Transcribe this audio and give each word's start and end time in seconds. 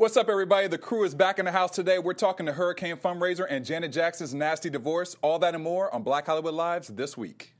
What's 0.00 0.16
up, 0.16 0.30
everybody? 0.30 0.66
The 0.66 0.78
crew 0.78 1.04
is 1.04 1.14
back 1.14 1.38
in 1.38 1.44
the 1.44 1.52
house 1.52 1.72
today. 1.72 1.98
We're 1.98 2.14
talking 2.14 2.46
to 2.46 2.52
Hurricane 2.52 2.96
Fundraiser 2.96 3.44
and 3.50 3.66
Janet 3.66 3.92
Jackson's 3.92 4.32
nasty 4.32 4.70
divorce. 4.70 5.14
All 5.20 5.38
that 5.40 5.54
and 5.54 5.62
more 5.62 5.94
on 5.94 6.02
Black 6.02 6.24
Hollywood 6.24 6.54
Lives 6.54 6.88
this 6.88 7.18
week. 7.18 7.52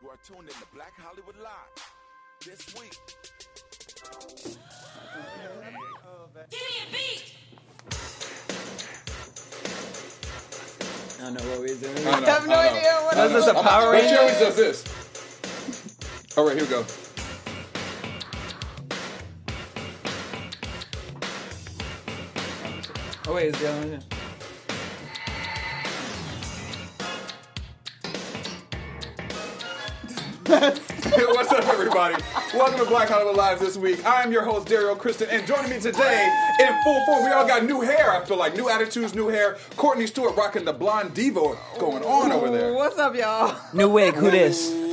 You 0.00 0.08
are 0.08 0.18
tuned 0.24 0.42
in 0.42 0.54
to 0.54 0.66
Black 0.72 0.92
Hollywood 0.96 1.34
Live 1.42 1.50
this 2.46 2.72
week. 2.78 2.96
Give 6.48 6.60
me 6.60 6.76
a 6.86 6.92
beat. 6.92 7.32
I 11.18 11.24
don't 11.24 11.34
know 11.34 11.50
what 11.50 11.58
we're 11.58 11.74
doing. 11.74 12.06
I, 12.06 12.10
I 12.10 12.30
have 12.30 12.46
no 12.46 12.54
idea 12.54 12.92
what 13.02 13.16
Was 13.16 13.32
this 13.32 13.46
a 13.48 13.56
I'm- 13.56 13.64
Power 13.64 13.90
but 13.94 13.98
She 13.98 14.04
Ranger? 14.06 14.20
always 14.20 14.38
does 14.38 14.54
this. 14.56 16.36
All 16.38 16.46
right, 16.46 16.54
here 16.54 16.64
we 16.64 16.70
go. 16.70 16.84
Oh 23.28 23.34
wait, 23.34 23.48
is 23.48 23.60
the 23.60 23.68
other 23.70 23.86
one? 23.86 24.02
What's 31.34 31.52
up, 31.52 31.68
everybody? 31.68 32.14
Welcome 32.54 32.78
to 32.78 32.86
Black 32.86 33.10
Hollywood 33.10 33.36
Lives 33.36 33.60
this 33.60 33.76
week. 33.76 34.00
I'm 34.06 34.32
your 34.32 34.44
host, 34.44 34.66
Dario 34.66 34.94
Kristen, 34.94 35.28
and 35.30 35.46
joining 35.46 35.68
me 35.68 35.78
today 35.78 36.26
in 36.58 36.82
full 36.82 37.04
form, 37.04 37.24
we 37.26 37.30
all 37.30 37.46
got 37.46 37.64
new 37.66 37.82
hair. 37.82 38.12
I 38.12 38.24
feel 38.24 38.38
like 38.38 38.56
new 38.56 38.70
attitudes, 38.70 39.14
new 39.14 39.28
hair. 39.28 39.58
Courtney 39.76 40.06
Stewart 40.06 40.34
rocking 40.34 40.64
the 40.64 40.72
blonde 40.72 41.12
diva 41.12 41.54
going 41.78 42.02
on 42.04 42.32
over 42.32 42.50
there. 42.50 42.72
What's 42.72 42.96
up, 42.96 43.14
y'all? 43.14 43.54
New 43.74 43.90
wig. 43.90 44.14
Who 44.14 44.30
this? 44.30 44.87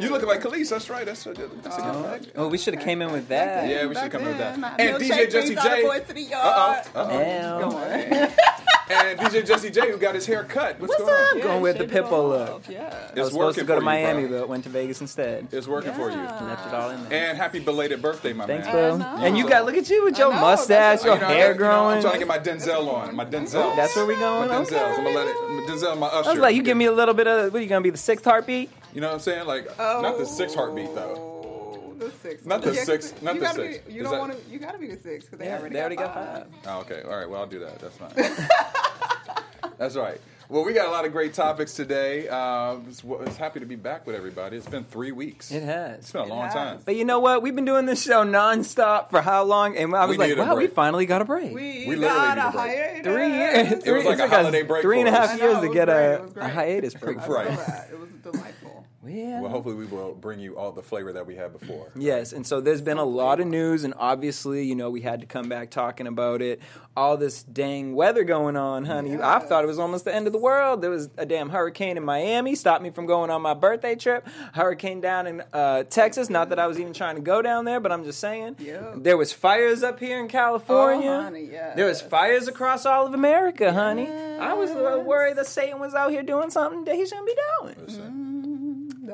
Oh, 0.00 0.02
you, 0.02 0.08
you 0.08 0.12
looking 0.14 0.28
like 0.28 0.40
Khalees? 0.42 0.70
That's 0.70 0.88
right. 0.90 1.04
That's, 1.06 1.24
that's 1.24 1.38
a 1.38 1.42
good 1.82 2.04
fact. 2.04 2.26
Oh, 2.36 2.48
we 2.48 2.58
should 2.58 2.74
have 2.74 2.82
came 2.82 3.02
in 3.02 3.12
with 3.12 3.28
that. 3.28 3.68
Yeah, 3.68 3.86
we 3.86 3.94
should 3.94 4.02
have 4.04 4.12
come 4.12 4.22
in 4.22 4.28
with 4.28 4.38
that. 4.38 4.80
And 4.80 4.96
DJ 4.96 5.30
Jesse 5.30 5.54
brings 5.54 5.58
all 5.58 5.64
the 5.64 5.76
J. 5.76 5.82
boys 5.82 6.06
to 6.08 6.12
the 6.14 6.22
yard. 6.22 6.86
Uh-oh. 6.94 7.00
Uh-oh. 7.00 8.24
On. 8.24 8.30
And 8.92 9.20
DJ 9.20 9.46
Jesse 9.46 9.70
J, 9.70 9.92
who 9.92 9.96
got 9.98 10.16
his 10.16 10.26
hair 10.26 10.42
cut. 10.42 10.80
What's, 10.80 10.90
What's 10.90 11.04
going 11.04 11.14
up? 11.24 11.32
on? 11.34 11.40
Going 11.42 11.62
with 11.62 11.78
the 11.78 11.84
shave 11.88 11.92
it 11.94 12.04
Pitbull 12.06 12.28
look. 12.30 12.50
off, 12.50 12.68
Yeah. 12.68 12.80
I 12.88 13.20
was 13.20 13.28
It's 13.28 13.30
supposed 13.30 13.58
to 13.60 13.64
go 13.64 13.74
to 13.76 13.80
for 13.80 13.82
you, 13.82 13.84
Miami, 13.84 14.26
bro. 14.26 14.40
but 14.40 14.48
went 14.48 14.64
to 14.64 14.70
Vegas 14.70 15.00
instead. 15.00 15.46
It's 15.52 15.68
working 15.68 15.92
for 15.92 16.10
you. 16.10 16.16
Left 16.16 16.66
it 16.66 16.74
all 16.74 16.90
in 16.90 17.08
there. 17.08 17.28
And 17.30 17.38
happy 17.38 17.60
belated 17.60 18.02
birthday, 18.02 18.32
my 18.32 18.46
Thanks, 18.46 18.66
man. 18.66 18.72
bro. 18.74 18.96
know. 18.96 19.24
And 19.24 19.38
you 19.38 19.48
got 19.48 19.64
look 19.64 19.76
at 19.76 19.88
you 19.88 20.02
with 20.02 20.18
your 20.18 20.32
mustache, 20.32 21.04
your 21.04 21.14
You 21.14 21.20
know, 21.20 21.26
hair 21.28 21.46
you 21.46 21.52
know, 21.52 21.58
growing. 21.58 21.96
I'm 21.98 22.00
trying 22.02 22.14
to 22.14 22.18
get 22.18 22.26
my 22.26 22.38
Denzel 22.40 22.92
on. 22.92 23.14
My 23.14 23.24
Denzel. 23.24 23.76
That's 23.76 23.94
where 23.94 24.06
we 24.06 24.16
going. 24.16 24.48
My 24.48 24.56
Denzel. 24.56 24.72
Okay. 24.72 24.80
I'm 24.82 25.04
gonna 25.04 25.10
let 25.16 25.28
it. 25.28 25.36
Denzel, 25.70 25.96
my 25.96 26.06
usher. 26.08 26.28
I 26.30 26.32
was 26.32 26.40
like, 26.40 26.56
you 26.56 26.62
give 26.64 26.76
me 26.76 26.86
a 26.86 26.92
little 26.92 27.14
bit 27.14 27.28
of. 27.28 27.52
What 27.52 27.60
are 27.60 27.62
you 27.62 27.68
gonna 27.68 27.82
be? 27.82 27.90
The 27.90 27.96
sixth 27.96 28.24
heartbeat? 28.24 28.70
You 28.94 29.00
know 29.00 29.08
what 29.08 29.14
I'm 29.14 29.20
saying? 29.20 29.46
Like, 29.46 29.66
not 29.78 30.18
the 30.18 30.26
six 30.26 30.54
heartbeat 30.54 30.94
though. 30.94 31.14
Oh, 31.16 31.94
the 31.98 32.10
six. 32.10 32.44
Not 32.44 32.62
the 32.62 32.72
Yeah, 32.74 32.84
six- 32.84 33.14
not 33.22 33.38
the 33.38 33.46
six. 33.52 33.78
Be, 33.86 33.92
you 33.94 34.02
Is 34.04 34.10
don't 34.10 34.18
want 34.18 34.32
to. 34.32 34.50
You 34.50 34.58
gotta 34.58 34.78
be 34.78 34.86
the 34.88 34.96
six 34.96 35.24
because 35.26 35.38
they 35.38 35.46
Yeah, 35.46 35.58
already, 35.58 35.74
they 35.74 35.80
already 35.80 35.96
got, 35.96 36.14
got 36.14 36.26
five. 36.26 36.46
five. 36.46 36.46
Oh, 36.66 36.80
okay. 36.80 37.02
All 37.08 37.16
right. 37.16 37.28
Well, 37.30 37.40
I'll 37.40 37.46
do 37.46 37.60
that. 37.60 37.78
That's 37.78 37.96
fine. 37.96 38.12
That's 39.78 39.96
right. 39.96 40.20
Well, 40.48 40.64
we 40.64 40.72
got 40.72 40.88
a 40.88 40.90
lot 40.90 41.04
of 41.06 41.12
great 41.12 41.32
topics 41.32 41.74
today. 41.74 42.28
Uh, 42.28 42.78
it's, 42.88 43.02
it's 43.04 43.36
happy 43.36 43.60
to 43.60 43.66
be 43.66 43.76
back 43.76 44.04
with 44.04 44.16
everybody. 44.16 44.56
It's 44.56 44.66
been 44.66 44.82
three 44.82 45.12
weeks. 45.12 45.52
It 45.52 45.62
has. 45.62 45.98
It's 46.00 46.12
been 46.12 46.22
a 46.22 46.26
long 46.26 46.44
has. 46.46 46.52
time. 46.52 46.78
But 46.84 46.96
you 46.96 47.04
know 47.04 47.20
what? 47.20 47.40
We've 47.40 47.54
been 47.54 47.64
doing 47.64 47.86
this 47.86 48.02
show 48.02 48.24
nonstop 48.24 49.10
for 49.10 49.22
how 49.22 49.44
long? 49.44 49.76
And 49.76 49.94
I 49.94 50.06
was 50.06 50.18
We 50.18 50.34
like, 50.34 50.36
wow, 50.38 50.56
we 50.56 50.66
finally 50.66 51.06
got 51.06 51.22
a 51.22 51.24
break. 51.24 51.54
We, 51.54 51.86
We 51.86 51.94
literally 51.96 52.08
got 52.08 52.38
a 52.38 52.48
a 52.48 52.50
break. 52.50 52.76
hiatus. 52.76 53.04
three 53.04 53.28
years. 53.32 53.84
It 53.86 53.92
was 53.92 54.04
like 54.04 54.18
it 54.18 54.20
a 54.20 54.22
took 54.24 54.32
us 54.32 54.38
holiday 54.40 54.62
break 54.64 54.82
Three 54.82 55.00
and 55.00 55.08
for 55.08 55.14
half 55.14 55.24
us. 55.30 55.40
I 55.40 55.44
years 55.44 55.54
know, 55.54 55.68
to 55.68 55.72
get 55.72 55.88
a, 55.88 56.24
a 56.36 56.48
hiatus 56.48 56.94
break. 56.94 57.16
Right. 57.28 57.46
It 57.92 58.00
was 58.00 58.10
delightful. 58.22 58.59
Yeah. 59.06 59.40
Well, 59.40 59.50
hopefully, 59.50 59.76
we 59.76 59.86
will 59.86 60.14
bring 60.14 60.40
you 60.40 60.58
all 60.58 60.72
the 60.72 60.82
flavor 60.82 61.12
that 61.14 61.26
we 61.26 61.34
had 61.34 61.58
before. 61.58 61.88
Yes, 61.96 62.32
and 62.34 62.46
so 62.46 62.60
there's 62.60 62.82
been 62.82 62.98
a 62.98 63.04
lot 63.04 63.40
of 63.40 63.46
news, 63.46 63.84
and 63.84 63.94
obviously, 63.96 64.64
you 64.64 64.74
know, 64.74 64.90
we 64.90 65.00
had 65.00 65.20
to 65.20 65.26
come 65.26 65.48
back 65.48 65.70
talking 65.70 66.06
about 66.06 66.42
it. 66.42 66.60
All 66.96 67.16
this 67.16 67.42
dang 67.42 67.94
weather 67.94 68.24
going 68.24 68.56
on, 68.56 68.84
honey. 68.84 69.16
I 69.16 69.38
thought 69.38 69.64
it 69.64 69.66
was 69.66 69.78
almost 69.78 70.04
the 70.04 70.14
end 70.14 70.26
of 70.26 70.34
the 70.34 70.38
world. 70.38 70.82
There 70.82 70.90
was 70.90 71.08
a 71.16 71.24
damn 71.24 71.48
hurricane 71.48 71.96
in 71.96 72.04
Miami, 72.04 72.54
stopped 72.54 72.82
me 72.82 72.90
from 72.90 73.06
going 73.06 73.30
on 73.30 73.40
my 73.40 73.54
birthday 73.54 73.94
trip. 73.94 74.26
Hurricane 74.52 75.00
down 75.00 75.26
in 75.26 75.42
uh, 75.52 75.84
Texas. 75.84 76.28
Not 76.28 76.50
that 76.50 76.58
I 76.58 76.66
was 76.66 76.78
even 76.78 76.92
trying 76.92 77.14
to 77.14 77.22
go 77.22 77.40
down 77.40 77.64
there, 77.64 77.80
but 77.80 77.92
I'm 77.92 78.04
just 78.04 78.18
saying. 78.18 78.56
Yeah. 78.58 78.92
There 78.96 79.16
was 79.16 79.32
fires 79.32 79.82
up 79.82 79.98
here 79.98 80.20
in 80.20 80.28
California. 80.28 81.10
Oh, 81.10 81.22
honey, 81.22 81.48
yes. 81.50 81.74
There 81.76 81.86
was 81.86 82.02
fires 82.02 82.48
across 82.48 82.84
all 82.84 83.06
of 83.06 83.14
America, 83.14 83.72
honey. 83.72 84.08
I 84.08 84.52
was 84.52 84.70
a 84.70 84.74
little 84.74 85.02
worried 85.02 85.36
that 85.36 85.46
Satan 85.46 85.80
was 85.80 85.94
out 85.94 86.10
here 86.10 86.22
doing 86.22 86.50
something 86.50 86.84
that 86.84 86.96
he 86.96 87.06
shouldn't 87.06 87.26
be 87.26 87.36
doing. 87.60 87.76
Listen, 87.86 88.09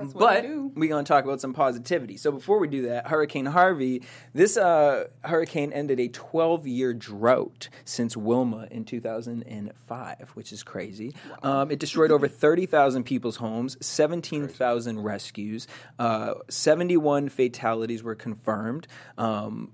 That's 0.01 0.15
what 0.15 0.21
But 0.21 0.43
do. 0.43 0.73
we're 0.75 0.89
going 0.89 1.05
to 1.05 1.09
talk 1.09 1.25
about 1.25 1.41
some 1.41 1.53
positivity. 1.53 2.17
So 2.17 2.33
before 2.33 2.59
we 2.59 2.69
do 2.69 2.83
that, 2.89 3.07
Hurricane 3.09 3.47
Harvey, 3.47 4.03
this 4.35 4.57
uh, 4.57 5.05
hurricane 5.25 5.73
ended 5.73 6.01
a 6.01 6.09
12 6.09 6.67
year 6.67 6.93
drought 6.95 7.69
since 7.85 8.17
Wilma 8.17 8.69
in 8.71 8.85
2005, 8.85 10.31
which 10.35 10.53
is 10.53 10.63
crazy. 10.63 11.15
Um, 11.43 11.71
it 11.71 11.79
destroyed 11.79 12.11
over 12.11 12.29
30,000 12.29 13.05
people's 13.05 13.37
homes, 13.37 13.77
17,000 13.81 15.01
rescues, 15.01 15.67
uh, 15.99 16.35
71 16.49 17.29
fatalities 17.29 18.03
were 18.03 18.15
confirmed. 18.15 18.87
Um, 19.19 19.73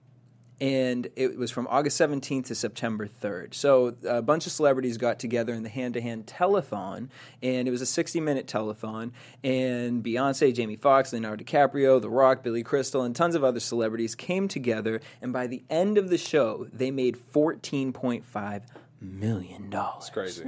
and 0.62 1.09
it 1.17 1.37
was 1.37 1.50
from 1.50 1.67
August 1.69 2.00
17th 2.00 2.47
to 2.47 2.55
September 2.55 3.09
3rd. 3.09 3.53
So 3.53 3.97
a 4.09 4.23
bunch 4.23 4.47
of 4.47 4.53
celebrities 4.53 4.97
got 4.97 5.19
together 5.19 5.53
in 5.53 5.65
the 5.65 5.69
hand-to-hand 5.69 6.27
telethon, 6.27 7.09
and 7.43 7.67
it 7.67 7.73
was 7.73 7.83
a 7.83 7.84
60-minute 7.84 8.47
telethon. 8.47 9.11
And 9.43 10.05
Beyonce, 10.05 10.55
Jamie 10.55 10.77
Foxx, 10.77 11.12
Leonardo 11.12 11.43
DiCaprio, 11.43 12.01
The 12.01 12.09
Rock, 12.09 12.45
Billy 12.45 12.62
Crystal, 12.62 13.03
and 13.03 13.17
tons 13.17 13.34
of 13.34 13.43
other 13.43 13.59
celebrities 13.59 14.15
came 14.15 14.47
together. 14.47 15.01
And 15.21 15.33
by 15.33 15.49
the 15.49 15.65
end 15.69 15.99
of 15.99 16.11
the 16.11 16.19
show, 16.19 16.69
they 16.72 16.93
made 16.93 17.19
14.5 17.34 18.62
million 19.03 19.69
dollars. 19.71 20.05
it's 20.05 20.11
crazy. 20.11 20.45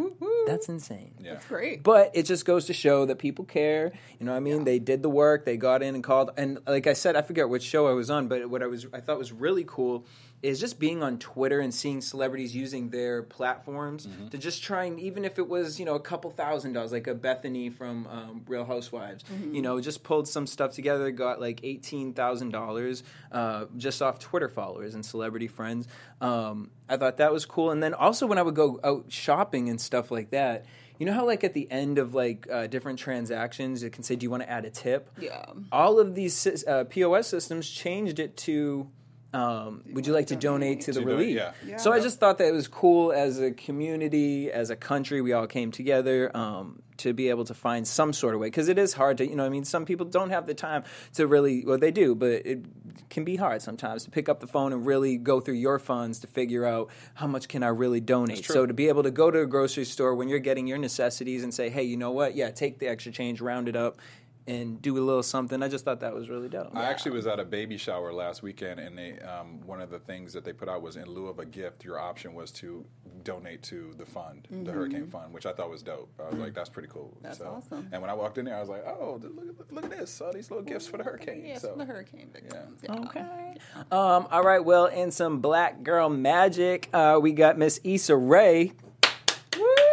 That's 0.47 0.69
insane. 0.69 1.15
Yeah. 1.21 1.41
Great. 1.49 1.83
But 1.83 2.11
it 2.15 2.25
just 2.25 2.45
goes 2.45 2.67
to 2.67 2.73
show 2.73 3.05
that 3.07 3.19
people 3.19 3.45
care. 3.45 3.93
You 4.19 4.27
know 4.27 4.33
what 4.33 4.39
I 4.39 4.41
mean? 4.41 4.65
They 4.65 4.79
did 4.79 5.03
the 5.03 5.11
work. 5.11 5.45
They 5.45 5.57
got 5.57 5.83
in 5.83 5.95
and 5.95 6.05
called. 6.05 6.31
And 6.37 6.59
like 6.67 6.87
I 6.87 6.93
said, 6.93 7.17
I 7.17 7.23
forget 7.23 7.49
which 7.49 7.63
show 7.63 7.87
I 7.89 7.93
was 7.93 8.11
on, 8.11 8.29
but 8.29 8.49
what 8.49 8.63
I 8.63 8.67
was 8.67 8.87
I 8.93 9.01
thought 9.01 9.19
was 9.19 9.33
really 9.33 9.65
cool 9.67 10.07
is 10.43 10.61
just 10.61 10.79
being 10.79 11.03
on 11.03 11.19
Twitter 11.19 11.61
and 11.61 11.73
seeing 11.73 12.03
celebrities 12.03 12.55
using 12.55 12.91
their 12.91 13.23
platforms 13.23 14.07
to 14.31 14.37
just 14.37 14.63
try 14.63 14.85
and 14.85 15.01
even 15.01 15.25
if 15.25 15.39
it 15.39 15.49
was 15.49 15.79
you 15.81 15.87
know 15.87 15.95
a 15.95 16.01
couple 16.01 16.31
thousand 16.31 16.75
dollars, 16.75 16.93
like 16.93 17.07
a 17.07 17.15
Bethenny 17.15 17.73
from 17.73 18.07
um, 18.09 18.43
Real 18.47 18.67
Housewives, 18.67 19.25
you 19.51 19.63
know, 19.63 19.81
just 19.81 20.03
pulled 20.03 20.29
some 20.29 20.47
stuff 20.47 20.73
together, 20.73 21.11
got 21.11 21.41
like 21.41 21.61
eighteen 21.63 22.13
thousand 22.13 22.51
dollars 22.51 23.03
uh, 23.33 23.65
just 23.79 24.03
off 24.03 24.19
Twitter 24.19 24.49
followers 24.51 24.95
and 24.95 25.05
celebrity 25.05 25.49
friends. 25.49 25.89
Um, 26.21 26.71
I 26.89 26.99
thought 26.99 27.17
that 27.17 27.33
was 27.33 27.47
cool. 27.47 27.71
And 27.71 27.83
then 27.83 27.95
also 27.95 28.27
when 28.27 28.37
I 28.37 28.43
would 28.45 28.55
go 28.55 28.81
out 28.85 29.07
shopping 29.09 29.69
and 29.69 29.81
stuff 29.81 30.11
like 30.11 30.31
that. 30.31 30.67
You 30.99 31.07
know 31.07 31.13
how, 31.13 31.27
like, 31.27 31.43
at 31.43 31.55
the 31.55 31.69
end 31.71 31.99
of 31.99 32.15
like 32.15 32.47
uh, 32.51 32.69
different 32.69 33.01
transactions, 33.01 33.83
it 33.83 33.91
can 33.91 34.05
say, 34.05 34.15
"Do 34.15 34.25
you 34.25 34.31
want 34.31 34.45
to 34.45 34.51
add 34.51 34.65
a 34.65 34.71
tip?" 34.71 35.11
Yeah. 35.21 35.45
All 35.73 35.99
of 35.99 36.15
these 36.15 36.65
uh, 36.67 36.85
POS 36.85 37.27
systems 37.27 37.69
changed 37.69 38.21
it 38.21 38.37
to, 38.39 38.89
um, 39.33 39.83
"Would 39.93 40.07
you 40.07 40.13
like 40.13 40.29
to 40.29 40.37
donate 40.37 40.83
to 40.83 40.93
the 40.93 41.01
To 41.01 41.05
donate, 41.05 41.19
relief?" 41.19 41.37
yeah. 41.37 41.53
Yeah. 41.67 41.77
So 41.79 41.93
I 41.93 41.99
just 41.99 42.21
thought 42.21 42.39
that 42.39 42.47
it 42.47 42.53
was 42.53 42.69
cool 42.69 43.11
as 43.11 43.41
a 43.41 43.51
community, 43.51 44.53
as 44.53 44.71
a 44.71 44.77
country, 44.77 45.21
we 45.21 45.33
all 45.33 45.49
came 45.49 45.73
together 45.73 46.31
um, 46.37 46.81
to 46.99 47.13
be 47.13 47.29
able 47.29 47.45
to 47.47 47.55
find 47.55 47.89
some 47.89 48.13
sort 48.13 48.35
of 48.35 48.41
way 48.41 48.47
because 48.47 48.69
it 48.69 48.79
is 48.79 48.93
hard 48.93 49.19
to, 49.19 49.29
you 49.29 49.35
know, 49.35 49.45
I 49.45 49.49
mean, 49.49 49.65
some 49.65 49.85
people 49.85 50.07
don't 50.07 50.31
have 50.31 50.47
the 50.47 50.55
time 50.55 50.85
to 51.15 51.27
really, 51.27 51.65
well, 51.67 51.77
they 51.77 51.91
do, 51.91 52.15
but 52.15 52.31
it 52.47 52.65
can 53.11 53.25
be 53.25 53.37
hard 53.37 53.63
sometimes 53.63 54.05
to 54.05 54.11
pick 54.11 54.29
up 54.29 54.41
the 54.41 54.47
phone 54.47 54.73
and 54.73 54.87
really 54.87 55.17
go 55.17 55.41
through 55.41 55.55
your 55.55 55.79
funds 55.79 56.19
to 56.21 56.27
figure 56.27 56.65
out 56.65 56.91
how 57.15 57.27
much 57.27 57.49
can 57.49 57.63
I 57.63 57.69
really 57.69 58.01
donate. 58.01 58.45
So 58.45 58.67
to 58.67 58.75
be 58.75 58.89
able 58.89 59.03
to 59.03 59.11
go 59.11 59.31
to 59.31 59.41
a 59.41 59.47
grocery 59.47 59.85
store 59.85 60.15
when 60.15 60.29
you're 60.29 60.39
getting 60.39 60.67
your 60.67 60.79
necessities 60.79 61.43
and 61.43 61.53
say, 61.53 61.69
hey, 61.71 61.83
you 61.83 61.97
know 61.97 62.11
what? 62.11 62.35
Yeah, 62.35 62.51
take 62.51 62.79
the 62.79 62.89
extra 62.89 63.13
change, 63.13 63.41
round 63.41 63.69
it 63.69 63.77
up. 63.77 63.99
And 64.47 64.83
do 64.83 64.99
a 64.99 65.01
little 65.01 65.23
something. 65.23 65.63
I 65.63 65.69
just 65.69 65.87
thought 65.87 66.01
that 66.01 66.13
was 66.15 66.29
really 66.29 66.51
dope. 66.51 66.71
I 66.77 66.85
actually 66.85 67.13
was 67.13 67.27
at 67.27 67.41
a 67.41 67.45
baby 67.45 67.79
shower 67.79 68.13
last 68.13 68.43
weekend, 68.43 68.79
and 68.79 68.97
they 68.99 69.19
um, 69.21 69.67
one 69.67 69.81
of 69.81 69.89
the 69.89 69.99
things 69.99 70.35
that 70.35 70.45
they 70.45 70.53
put 70.53 70.69
out 70.69 70.83
was 70.83 70.97
in 70.97 71.07
lieu 71.07 71.29
of 71.29 71.39
a 71.39 71.47
gift, 71.47 71.83
your 71.83 71.99
option 71.99 72.35
was 72.35 72.51
to 72.53 72.85
donate 73.23 73.63
to 73.63 73.95
the 73.97 74.05
fund, 74.05 74.47
the 74.51 74.71
Hurricane 74.71 75.07
Fund, 75.07 75.33
which 75.33 75.47
I 75.47 75.53
thought 75.55 75.71
was 75.71 75.83
dope. 75.83 76.11
I 76.23 76.29
was 76.29 76.39
like, 76.39 76.53
that's 76.53 76.69
pretty 76.69 76.89
cool. 76.93 77.15
Mm-hmm. 77.17 77.23
That's 77.25 77.39
so, 77.39 77.47
awesome. 77.57 77.89
And 77.91 78.03
when 78.03 78.11
I 78.11 78.15
walked 78.15 78.37
in 78.37 78.45
there, 78.45 78.55
I 78.57 78.61
was 78.61 78.69
like, 78.69 78.85
oh, 78.87 79.17
th- 79.19 79.33
look, 79.35 79.61
at- 79.61 79.73
look 79.73 79.85
at 79.85 79.91
this, 79.91 80.21
all 80.21 80.31
these 80.31 80.51
little 80.51 80.65
gifts 80.65 80.87
for 80.87 80.99
the 80.99 81.05
hurricane. 81.05 81.43
Yes, 81.47 81.63
so, 81.63 81.75
the 81.75 81.87
hurricane 81.87 82.29
victims. 82.31 82.81
Yeah. 82.83 82.95
Yeah. 82.95 83.01
Okay. 83.07 83.55
Um, 83.91 84.29
all 84.31 84.43
right. 84.43 84.63
Well, 84.63 84.85
in 84.87 85.11
some 85.11 85.41
black 85.41 85.83
girl 85.83 86.11
magic, 86.11 86.91
uh, 86.93 87.19
we 87.23 87.33
got 87.33 87.57
Miss 87.57 87.81
Issa 87.83 88.15
Rae. 88.15 88.73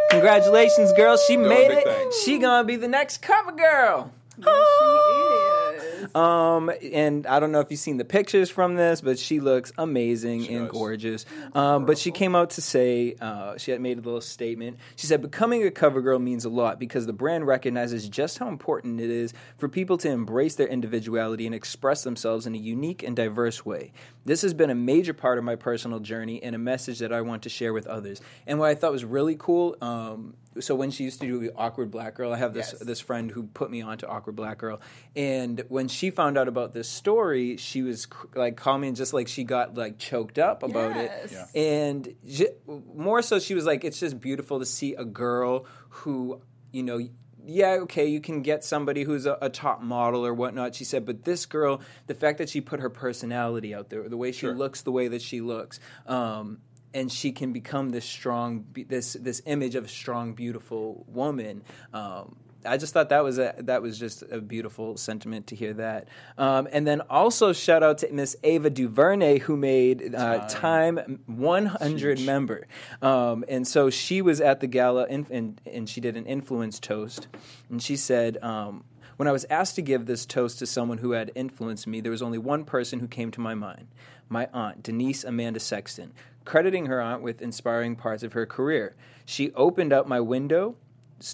Congratulations, 0.09 0.91
girl. 0.93 1.15
She 1.15 1.35
Doing 1.37 1.47
made 1.47 1.71
it. 1.71 1.83
things. 1.85 2.15
She 2.25 2.37
gonna 2.37 2.65
be 2.67 2.75
the 2.75 2.87
next 2.89 3.19
cover 3.21 3.53
girl. 3.53 4.11
Yes, 4.45 4.67
she 4.79 4.85
is. 6.05 6.15
Um, 6.15 6.71
and 6.91 7.25
I 7.27 7.39
don't 7.39 7.51
know 7.51 7.59
if 7.59 7.67
you've 7.69 7.79
seen 7.79 7.97
the 7.97 8.05
pictures 8.05 8.49
from 8.49 8.75
this, 8.75 9.01
but 9.01 9.17
she 9.17 9.39
looks 9.39 9.71
amazing 9.77 10.47
and 10.49 10.65
does. 10.65 10.71
gorgeous. 10.71 11.25
Um, 11.53 11.85
but 11.85 11.97
she 11.97 12.11
came 12.11 12.35
out 12.35 12.51
to 12.51 12.61
say 12.61 13.15
uh, 13.21 13.57
she 13.57 13.71
had 13.71 13.79
made 13.79 13.97
a 13.97 14.01
little 14.01 14.19
statement. 14.21 14.77
She 14.95 15.07
said, 15.07 15.21
"Becoming 15.21 15.63
a 15.63 15.71
cover 15.71 16.01
girl 16.01 16.19
means 16.19 16.43
a 16.43 16.49
lot 16.49 16.79
because 16.79 17.05
the 17.05 17.13
brand 17.13 17.47
recognizes 17.47 18.09
just 18.09 18.39
how 18.39 18.47
important 18.47 18.99
it 18.99 19.09
is 19.09 19.33
for 19.57 19.69
people 19.69 19.97
to 19.99 20.09
embrace 20.09 20.55
their 20.55 20.67
individuality 20.67 21.45
and 21.45 21.55
express 21.55 22.03
themselves 22.03 22.45
in 22.45 22.55
a 22.55 22.57
unique 22.59 23.03
and 23.03 23.15
diverse 23.15 23.65
way. 23.65 23.93
This 24.25 24.41
has 24.41 24.53
been 24.53 24.69
a 24.69 24.75
major 24.75 25.13
part 25.13 25.37
of 25.37 25.43
my 25.43 25.55
personal 25.55 25.99
journey 25.99 26.41
and 26.43 26.55
a 26.55 26.59
message 26.59 26.99
that 26.99 27.13
I 27.13 27.21
want 27.21 27.43
to 27.43 27.49
share 27.49 27.73
with 27.73 27.87
others." 27.87 28.21
And 28.47 28.59
what 28.59 28.69
I 28.69 28.75
thought 28.75 28.91
was 28.91 29.05
really 29.05 29.35
cool. 29.37 29.77
Um, 29.81 30.33
so 30.59 30.75
when 30.75 30.91
she 30.91 31.03
used 31.05 31.21
to 31.21 31.27
do 31.27 31.51
awkward 31.55 31.91
black 31.91 32.15
girl, 32.15 32.33
I 32.33 32.37
have 32.37 32.53
this 32.53 32.73
Yes. 32.73 32.81
this 32.81 32.99
friend 32.99 33.31
who 33.31 33.43
put 33.43 33.71
me 33.71 33.81
on 33.81 33.97
to 33.99 34.07
awkward 34.07 34.35
black 34.35 34.57
girl, 34.57 34.81
and 35.15 35.63
when 35.69 35.87
she 35.87 36.09
found 36.11 36.37
out 36.37 36.47
about 36.47 36.73
this 36.73 36.89
story, 36.89 37.57
she 37.57 37.81
was 37.83 38.05
cr- 38.05 38.27
like 38.35 38.57
calling 38.57 38.81
me 38.81 38.87
and 38.89 38.97
just 38.97 39.13
like 39.13 39.27
she 39.27 39.43
got 39.43 39.75
like 39.75 39.97
choked 39.97 40.37
up 40.39 40.63
about 40.63 40.95
Yes. 40.95 41.31
it, 41.31 41.35
Yeah. 41.55 41.61
and 41.61 42.15
j- 42.27 42.55
more 42.93 43.21
so 43.21 43.39
she 43.39 43.53
was 43.55 43.65
like, 43.65 43.83
it's 43.85 43.99
just 43.99 44.19
beautiful 44.19 44.59
to 44.59 44.65
see 44.65 44.93
a 44.95 45.05
girl 45.05 45.65
who 45.89 46.41
you 46.71 46.83
know. 46.83 46.99
Yeah, 47.43 47.79
okay, 47.81 48.05
you 48.05 48.21
can 48.21 48.43
get 48.43 48.63
somebody 48.63 49.01
who's 49.03 49.25
a, 49.25 49.35
a 49.41 49.49
top 49.49 49.81
model 49.81 50.23
or 50.23 50.31
whatnot. 50.31 50.75
She 50.75 50.83
said, 50.83 51.07
but 51.07 51.23
this 51.23 51.47
girl, 51.47 51.81
the 52.05 52.13
fact 52.13 52.37
that 52.37 52.49
she 52.49 52.61
put 52.61 52.81
her 52.81 52.89
personality 52.91 53.73
out 53.73 53.89
there, 53.89 54.07
the 54.07 54.15
way 54.15 54.31
she 54.31 54.41
Sure. 54.41 54.53
looks, 54.55 54.83
the 54.83 54.91
way 54.91 55.07
that 55.07 55.23
she 55.23 55.41
looks, 55.41 55.79
um, 56.05 56.59
and 56.93 57.11
she 57.11 57.31
can 57.31 57.53
become 57.53 57.89
this 57.89 58.05
strong, 58.05 58.65
this 58.87 59.13
this 59.13 59.41
image 59.45 59.75
of 59.75 59.85
a 59.85 59.89
strong, 59.89 60.33
beautiful 60.33 61.05
woman. 61.07 61.63
Um, 61.93 62.35
I 62.65 62.77
just 62.77 62.93
thought 62.93 63.09
that 63.09 63.23
was 63.23 63.39
a 63.39 63.55
that 63.59 63.81
was 63.81 63.97
just 63.97 64.23
a 64.29 64.39
beautiful 64.39 64.97
sentiment 64.97 65.47
to 65.47 65.55
hear 65.55 65.73
that. 65.73 66.07
Um, 66.37 66.67
and 66.71 66.85
then 66.85 67.01
also 67.09 67.53
shout 67.53 67.83
out 67.83 67.99
to 67.99 68.11
Miss 68.11 68.35
Ava 68.43 68.69
DuVernay 68.69 69.39
who 69.39 69.57
made 69.57 70.13
uh, 70.13 70.47
Time 70.47 71.19
100 71.25 72.19
member. 72.21 72.67
Um, 73.01 73.43
and 73.47 73.67
so 73.67 73.89
she 73.89 74.21
was 74.21 74.41
at 74.41 74.59
the 74.59 74.67
gala 74.67 75.05
in, 75.07 75.25
and 75.29 75.61
and 75.65 75.89
she 75.89 76.01
did 76.01 76.17
an 76.17 76.25
influence 76.25 76.79
toast, 76.79 77.27
and 77.69 77.81
she 77.81 77.95
said. 77.95 78.37
Um, 78.43 78.83
when 79.21 79.27
I 79.27 79.31
was 79.31 79.45
asked 79.51 79.75
to 79.75 79.83
give 79.83 80.07
this 80.07 80.25
toast 80.25 80.57
to 80.57 80.65
someone 80.65 80.97
who 80.97 81.11
had 81.11 81.31
influenced 81.35 81.85
me, 81.85 82.01
there 82.01 82.11
was 82.11 82.23
only 82.23 82.39
one 82.39 82.65
person 82.65 82.99
who 82.99 83.07
came 83.07 83.29
to 83.29 83.39
my 83.39 83.53
mind 83.53 83.87
my 84.29 84.47
aunt, 84.51 84.81
Denise 84.81 85.23
Amanda 85.23 85.59
Sexton, 85.59 86.11
crediting 86.43 86.87
her 86.87 86.99
aunt 86.99 87.21
with 87.21 87.39
inspiring 87.39 87.95
parts 87.95 88.23
of 88.23 88.33
her 88.33 88.47
career. 88.47 88.95
She 89.23 89.53
opened 89.53 89.93
up 89.93 90.07
my 90.07 90.19
window 90.19 90.75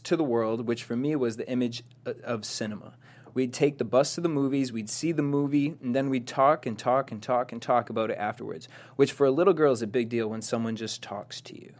to 0.03 0.17
the 0.17 0.23
world, 0.25 0.67
which 0.67 0.83
for 0.83 0.97
me 0.97 1.15
was 1.15 1.37
the 1.37 1.49
image 1.49 1.81
of 2.25 2.43
cinema. 2.43 2.97
We'd 3.33 3.53
take 3.53 3.77
the 3.77 3.85
bus 3.85 4.15
to 4.15 4.21
the 4.21 4.27
movies, 4.27 4.73
we'd 4.73 4.89
see 4.89 5.13
the 5.13 5.21
movie, 5.21 5.75
and 5.81 5.95
then 5.95 6.09
we'd 6.09 6.27
talk 6.27 6.65
and 6.65 6.77
talk 6.77 7.09
and 7.09 7.23
talk 7.23 7.53
and 7.53 7.61
talk 7.61 7.89
about 7.89 8.11
it 8.11 8.17
afterwards, 8.17 8.67
which 8.97 9.13
for 9.13 9.25
a 9.25 9.31
little 9.31 9.53
girl 9.53 9.71
is 9.71 9.81
a 9.81 9.87
big 9.87 10.09
deal 10.09 10.27
when 10.27 10.41
someone 10.41 10.75
just 10.75 11.01
talks 11.01 11.39
to 11.39 11.55
you. 11.55 11.71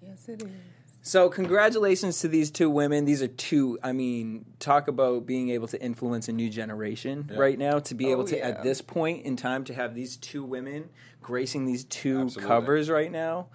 Yes, 0.00 0.28
it 0.28 0.44
is. 0.44 0.73
So, 1.06 1.28
congratulations 1.28 2.20
to 2.20 2.28
these 2.28 2.50
two 2.50 2.70
women. 2.70 3.04
These 3.04 3.20
are 3.20 3.28
two, 3.28 3.78
I 3.82 3.92
mean, 3.92 4.46
talk 4.58 4.88
about 4.88 5.26
being 5.26 5.50
able 5.50 5.68
to 5.68 5.80
influence 5.82 6.28
a 6.28 6.32
new 6.32 6.48
generation 6.48 7.30
right 7.36 7.58
now. 7.58 7.78
To 7.80 7.94
be 7.94 8.06
Oh, 8.06 8.12
able 8.12 8.24
to, 8.24 8.38
yeah. 8.38 8.48
at 8.48 8.62
this 8.62 8.80
point 8.80 9.26
in 9.26 9.36
time, 9.36 9.64
to 9.64 9.74
have 9.74 9.94
these 9.94 10.16
two 10.16 10.42
women 10.42 10.88
gracing 11.20 11.66
these 11.66 11.84
two 11.84 12.20
Absolutely. 12.22 12.48
covers 12.48 12.88
right 12.88 13.12
now. 13.12 13.48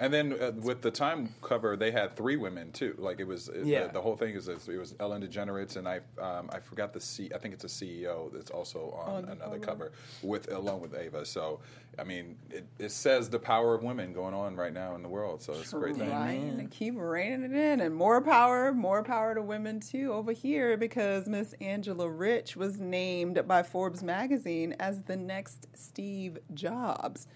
And 0.00 0.14
then 0.14 0.32
uh, 0.40 0.52
with 0.52 0.80
the 0.80 0.90
Time 0.90 1.34
cover, 1.42 1.76
they 1.76 1.90
had 1.90 2.16
three 2.16 2.36
women 2.36 2.72
too. 2.72 2.94
Like 2.98 3.20
it 3.20 3.26
was, 3.26 3.50
Yeah. 3.62 3.86
the, 3.86 3.92
the 3.92 4.00
whole 4.00 4.16
thing 4.16 4.34
is 4.34 4.48
it 4.48 4.66
was 4.66 4.94
Ellen 4.98 5.22
DeGeneres 5.22 5.76
and 5.76 5.86
I, 5.86 6.00
um, 6.18 6.48
I 6.50 6.58
forgot 6.58 6.94
the 6.94 7.00
C. 7.00 7.30
I 7.34 7.38
think 7.38 7.52
it's 7.52 7.64
a 7.64 7.66
CEO 7.66 8.32
that's 8.32 8.50
also 8.50 8.98
on 9.06 9.26
another 9.26 9.58
cover 9.58 9.92
with 10.22 10.50
along 10.50 10.80
with 10.80 10.94
Ava. 10.94 11.26
So, 11.26 11.60
I 11.98 12.04
mean, 12.04 12.36
it, 12.50 12.64
it 12.78 12.92
says 12.92 13.28
the 13.28 13.38
power 13.38 13.74
of 13.74 13.82
women 13.82 14.14
going 14.14 14.32
on 14.32 14.56
right 14.56 14.72
now 14.72 14.94
in 14.94 15.02
the 15.02 15.08
world. 15.08 15.42
So 15.42 15.52
it's 15.52 15.74
a 15.74 15.76
great 15.76 15.96
thing. 15.96 16.08
Right, 16.10 16.30
and 16.30 16.70
keep 16.70 16.94
reining 16.96 17.42
it 17.44 17.52
in, 17.54 17.80
and 17.80 17.94
more 17.94 18.22
power, 18.22 18.72
more 18.72 19.02
power 19.02 19.34
to 19.34 19.42
women 19.42 19.80
too 19.80 20.14
over 20.14 20.32
here 20.32 20.78
because 20.78 21.26
Miss 21.26 21.52
Angela 21.60 22.08
Rich 22.08 22.56
was 22.56 22.78
named 22.80 23.46
by 23.46 23.62
Forbes 23.62 24.02
magazine 24.02 24.74
as 24.80 25.02
the 25.02 25.16
next 25.16 25.66
Steve 25.74 26.38
Jobs. 26.54 27.26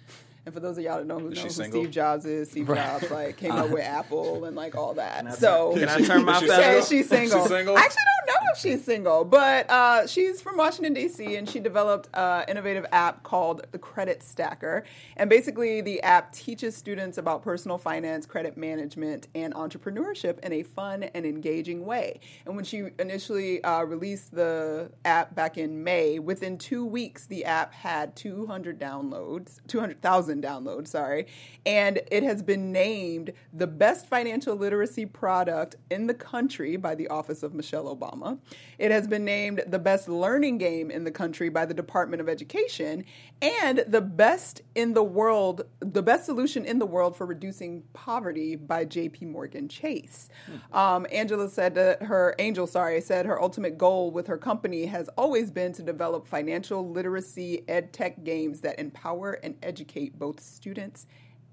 And 0.46 0.52
for 0.52 0.61
those 0.61 0.76
of 0.76 0.85
y'all 0.85 0.99
that 0.99 1.06
know 1.06 1.19
who 1.19 1.29
Is 1.31 1.38
know 1.58 1.64
who? 1.64 1.70
Steve 1.70 1.91
Jobs 1.91 2.26
is, 2.26 2.50
Steve 2.50 2.67
Jobs 2.67 3.11
like 3.11 3.38
came 3.38 3.52
up 3.52 3.70
with 3.70 3.82
Apple 3.82 4.44
and 4.44 4.55
like 4.55 4.76
all 4.76 4.93
that. 4.94 5.26
I 5.26 5.31
So 5.31 5.73
can 5.75 5.88
I 5.88 6.00
turn 6.02 6.25
my 6.25 6.35
Is 6.35 6.41
she 6.41 6.46
feather? 6.49 6.62
yeah, 6.62 6.81
single? 6.81 6.87
she's 6.87 7.08
single. 7.08 7.41
She's 7.41 7.49
single? 7.49 7.76
I 7.76 7.81
actually 7.81 8.02
don't 8.26 8.26
know 8.44 8.50
if 8.52 8.58
she's 8.58 8.85
single, 8.85 9.25
but 9.25 9.70
uh, 9.70 10.06
she's 10.06 10.43
from 10.43 10.58
Washington 10.58 10.93
D.C. 10.93 11.37
and 11.37 11.49
she 11.49 11.61
developed 11.61 12.11
an 12.12 12.44
innovative 12.46 12.85
app 12.93 13.23
called 13.23 13.67
the 13.73 13.79
Credit 13.79 14.23
Stacker. 14.23 14.85
And 15.17 15.31
basically, 15.31 15.81
the 15.81 16.02
app 16.02 16.32
teaches 16.32 16.76
students 16.76 17.17
about 17.17 17.43
personal 17.43 17.79
finance, 17.79 18.26
credit 18.26 18.58
management, 18.58 19.29
and 19.35 19.55
entrepreneurship 19.55 20.41
in 20.41 20.52
a 20.52 20.62
fun 20.62 21.05
and 21.05 21.25
engaging 21.25 21.87
way. 21.87 22.20
And 22.44 22.55
when 22.55 22.67
she 22.67 22.88
initially 22.99 23.64
uh, 23.64 23.82
released 23.85 24.35
the 24.35 24.91
app 25.06 25.35
back 25.35 25.56
in 25.56 25.82
May, 25.82 26.19
within 26.19 26.58
two 26.58 26.85
weeks, 26.85 27.25
the 27.25 27.46
app 27.46 27.73
had 27.73 28.14
200 28.14 28.79
downloads, 28.79 29.58
200,000 29.69 30.34
downloads, 30.43 30.89
sorry, 30.89 31.27
and 31.67 32.01
it 32.11 32.23
has 32.23 32.43
been 32.43 32.73
named 32.73 33.33
the 33.53 33.67
best 33.67 34.07
financial 34.07 34.57
literacy 34.57 35.07
product 35.07 35.77
in 35.91 36.07
the 36.07 36.15
country 36.15 36.77
by 36.77 36.95
the 36.95 37.09
Office 37.09 37.43
of 37.43 37.55
Michelle 37.55 37.95
Obama. 37.95 38.39
It 38.79 38.91
has 38.91 39.07
been 39.07 39.25
named 39.25 39.63
the 39.67 39.79
best 39.79 40.09
learning 40.09 40.59
game 40.59 40.91
in 40.91 41.05
the 41.05 41.11
country 41.11 41.49
by 41.49 41.67
the 41.67 41.75
Department 41.75 42.21
of 42.21 42.29
Education, 42.29 43.05
and 43.43 43.85
the 43.87 44.01
best 44.01 44.63
in 44.75 44.95
the 44.95 45.03
world, 45.03 45.63
the 45.81 46.03
best 46.03 46.25
solution 46.25 46.65
in 46.65 46.79
the 46.79 46.87
world 46.87 47.17
for 47.17 47.27
reducing 47.27 47.83
poverty 47.93 48.57
by 48.57 48.85
J.P. 48.85 49.27
Morgan 49.27 49.69
Chase. 49.69 50.29
Um, 50.73 51.07
Angela 51.13 51.49
said 51.49 51.75
that 51.75 52.03
her 52.03 52.35
Angel, 52.39 52.67
sorry, 52.67 53.01
said 53.01 53.27
her 53.27 53.41
ultimate 53.41 53.79
goal 53.79 54.11
with 54.11 54.27
her 54.27 54.39
company 54.39 54.87
has 54.87 55.09
always 55.17 55.51
been 55.51 55.73
to 55.75 55.83
develop 55.83 56.27
financial 56.27 56.89
literacy 56.89 57.65
ed 57.69 57.93
tech 57.93 58.25
games 58.25 58.61
that 58.61 58.79
empower 58.79 59.33
and 59.43 59.57
educate 59.63 60.19
both 60.25 60.41
students 60.41 61.06